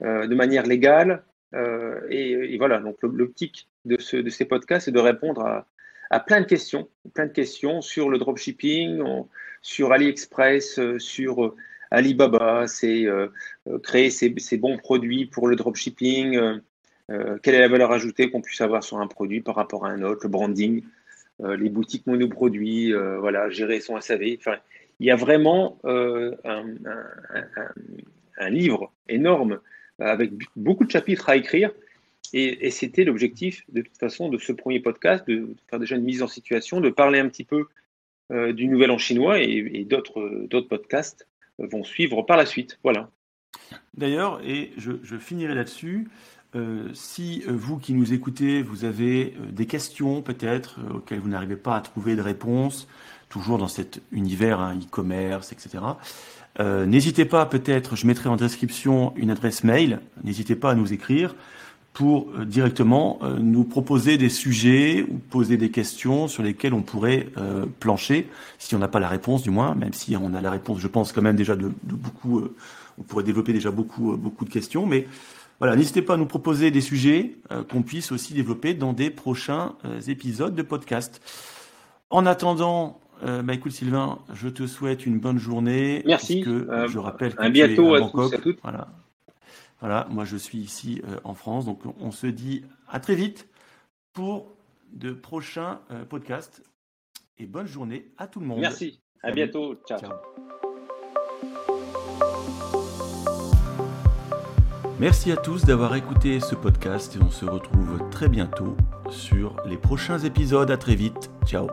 de 0.00 0.34
manière 0.34 0.66
légale. 0.66 1.22
Et, 1.52 2.30
et, 2.30 2.58
voilà, 2.58 2.78
donc 2.78 2.96
l'optique 3.02 3.68
de, 3.84 4.00
ce, 4.00 4.16
de 4.16 4.30
ces 4.30 4.44
podcasts, 4.44 4.84
c'est 4.86 4.92
de 4.92 5.00
répondre 5.00 5.64
à, 6.10 6.20
plein 6.20 6.40
de 6.40 6.46
questions, 6.46 6.88
plein 7.14 7.26
de 7.26 7.32
questions 7.32 7.80
sur 7.80 8.08
le 8.08 8.18
dropshipping, 8.18 9.02
sur 9.62 9.92
AliExpress, 9.92 10.78
euh, 10.78 10.98
sur 10.98 11.44
euh, 11.44 11.56
Alibaba, 11.90 12.66
c'est 12.66 13.04
euh, 13.06 13.28
créer 13.82 14.10
ces, 14.10 14.30
bons 14.58 14.78
produits 14.78 15.26
pour 15.26 15.48
le 15.48 15.56
dropshipping, 15.56 16.38
quelle 17.42 17.54
est 17.56 17.60
la 17.60 17.66
valeur 17.66 17.90
ajoutée 17.90 18.30
qu'on 18.30 18.40
puisse 18.40 18.60
avoir 18.60 18.84
sur 18.84 18.98
un 18.98 19.08
produit 19.08 19.40
par 19.40 19.56
rapport 19.56 19.84
à 19.84 19.88
un 19.88 20.02
autre, 20.02 20.20
le 20.22 20.28
branding, 20.28 20.84
les 21.40 21.68
boutiques 21.68 22.06
monoproduits, 22.06 22.92
voilà, 22.92 23.50
gérer 23.50 23.80
son 23.80 24.00
SAV. 24.00 24.36
Enfin, 24.38 24.58
il 25.00 25.06
y 25.06 25.10
a 25.10 25.16
vraiment 25.16 25.80
un, 25.84 26.62
livre 28.48 28.92
énorme 29.08 29.58
avec 30.00 30.32
beaucoup 30.56 30.84
de 30.84 30.90
chapitres 30.90 31.28
à 31.28 31.36
écrire 31.36 31.70
et, 32.32 32.70
c'était 32.70 33.04
l'objectif, 33.04 33.64
de 33.72 33.82
toute 33.82 33.98
façon, 33.98 34.28
de 34.28 34.38
ce 34.38 34.52
premier 34.52 34.80
podcast, 34.80 35.26
de 35.26 35.56
faire 35.68 35.80
déjà 35.80 35.96
une 35.96 36.04
mise 36.04 36.22
en 36.22 36.28
situation, 36.28 36.80
de 36.80 36.90
parler 36.90 37.18
un 37.18 37.28
petit 37.28 37.44
peu 37.44 37.66
euh, 38.30 38.52
du 38.52 38.68
Nouvel 38.68 38.90
An 38.92 38.98
chinois 38.98 39.40
et, 39.40 39.84
d'autres 39.84 40.60
podcasts 40.60 41.26
vont 41.58 41.82
suivre 41.82 42.22
par 42.22 42.36
la 42.36 42.46
suite. 42.46 42.78
Voilà. 42.84 43.10
D'ailleurs, 43.94 44.40
et 44.44 44.72
je, 44.76 45.16
finirai 45.18 45.54
là-dessus, 45.54 46.08
euh, 46.54 46.88
si 46.94 47.42
euh, 47.48 47.52
vous 47.52 47.78
qui 47.78 47.94
nous 47.94 48.12
écoutez, 48.12 48.62
vous 48.62 48.84
avez 48.84 49.34
des 49.50 49.66
questions 49.66 50.22
peut-être 50.22 50.78
auxquelles 50.94 51.20
vous 51.20 51.28
n'arrivez 51.28 51.56
pas 51.56 51.76
à 51.76 51.80
trouver 51.80 52.14
de 52.14 52.22
réponse, 52.22 52.86
toujours 53.28 53.58
dans 53.58 53.68
cet 53.68 54.00
univers 54.12 54.60
hein, 54.60 54.78
e-commerce, 54.78 55.52
etc., 55.52 55.78
n'hésitez 56.58 57.24
pas 57.24 57.46
peut-être, 57.46 57.96
je 57.96 58.06
mettrai 58.06 58.28
en 58.28 58.36
description 58.36 59.12
une 59.16 59.30
adresse 59.30 59.64
mail, 59.64 60.00
n'hésitez 60.24 60.56
pas 60.56 60.72
à 60.72 60.74
nous 60.74 60.92
écrire 60.92 61.34
pour 61.92 62.28
euh, 62.34 62.44
directement 62.44 63.18
euh, 63.22 63.38
nous 63.38 63.64
proposer 63.64 64.16
des 64.16 64.28
sujets 64.28 65.04
ou 65.08 65.18
poser 65.18 65.56
des 65.56 65.70
questions 65.70 66.28
sur 66.28 66.42
lesquelles 66.42 66.74
on 66.74 66.82
pourrait 66.82 67.28
euh, 67.36 67.66
plancher, 67.80 68.28
si 68.58 68.74
on 68.74 68.78
n'a 68.78 68.88
pas 68.88 69.00
la 69.00 69.08
réponse 69.08 69.42
du 69.42 69.50
moins, 69.50 69.74
même 69.74 69.92
si 69.92 70.16
on 70.16 70.34
a 70.34 70.40
la 70.40 70.50
réponse, 70.50 70.78
je 70.78 70.88
pense 70.88 71.12
quand 71.12 71.22
même 71.22 71.36
déjà 71.36 71.56
de, 71.56 71.70
beaucoup, 71.82 72.42
on 72.98 73.02
pourrait 73.02 73.24
développer 73.24 73.52
déjà 73.52 73.70
beaucoup, 73.70 74.16
beaucoup 74.16 74.44
de 74.44 74.50
questions, 74.50 74.86
mais 74.86 75.06
voilà, 75.58 75.76
n'hésitez 75.76 76.00
pas 76.00 76.14
à 76.14 76.16
nous 76.16 76.26
proposer 76.26 76.70
des 76.70 76.80
sujets 76.80 77.36
qu'on 77.70 77.82
puisse 77.82 78.12
aussi 78.12 78.32
développer 78.32 78.72
dans 78.72 78.94
des 78.94 79.10
prochains 79.10 79.74
épisodes 80.08 80.54
de 80.54 80.62
podcast. 80.62 81.20
En 82.08 82.24
attendant, 82.24 82.98
bah 83.22 83.54
écoute 83.54 83.72
Sylvain, 83.72 84.18
je 84.32 84.48
te 84.48 84.66
souhaite 84.66 85.06
une 85.06 85.18
bonne 85.18 85.38
journée. 85.38 86.02
Merci. 86.06 86.42
je 86.42 86.98
rappelle 86.98 87.34
que 87.34 87.42
à 87.42 87.50
bientôt 87.50 87.94
à 87.94 88.00
Bangkok. 88.00 88.34
à 88.34 88.36
tous, 88.36 88.40
à 88.40 88.42
toutes. 88.42 88.60
Voilà. 88.62 88.88
Voilà, 89.80 90.06
moi 90.10 90.24
je 90.24 90.36
suis 90.36 90.58
ici 90.58 91.02
en 91.24 91.34
France, 91.34 91.64
donc 91.64 91.80
on 92.00 92.10
se 92.10 92.26
dit 92.26 92.64
à 92.88 93.00
très 93.00 93.14
vite 93.14 93.48
pour 94.12 94.54
de 94.92 95.12
prochains 95.12 95.80
podcasts. 96.08 96.62
Et 97.38 97.46
bonne 97.46 97.66
journée 97.66 98.06
à 98.18 98.26
tout 98.26 98.40
le 98.40 98.46
monde. 98.46 98.60
Merci. 98.60 99.00
À 99.22 99.32
bientôt. 99.32 99.74
Ciao. 99.88 99.98
Merci 104.98 105.32
à 105.32 105.36
tous 105.36 105.64
d'avoir 105.64 105.94
écouté 105.96 106.40
ce 106.40 106.54
podcast 106.54 107.16
et 107.16 107.22
on 107.22 107.30
se 107.30 107.46
retrouve 107.46 108.10
très 108.10 108.28
bientôt 108.28 108.76
sur 109.08 109.56
les 109.66 109.78
prochains 109.78 110.18
épisodes. 110.18 110.70
À 110.70 110.76
très 110.76 110.94
vite. 110.94 111.30
Ciao. 111.46 111.68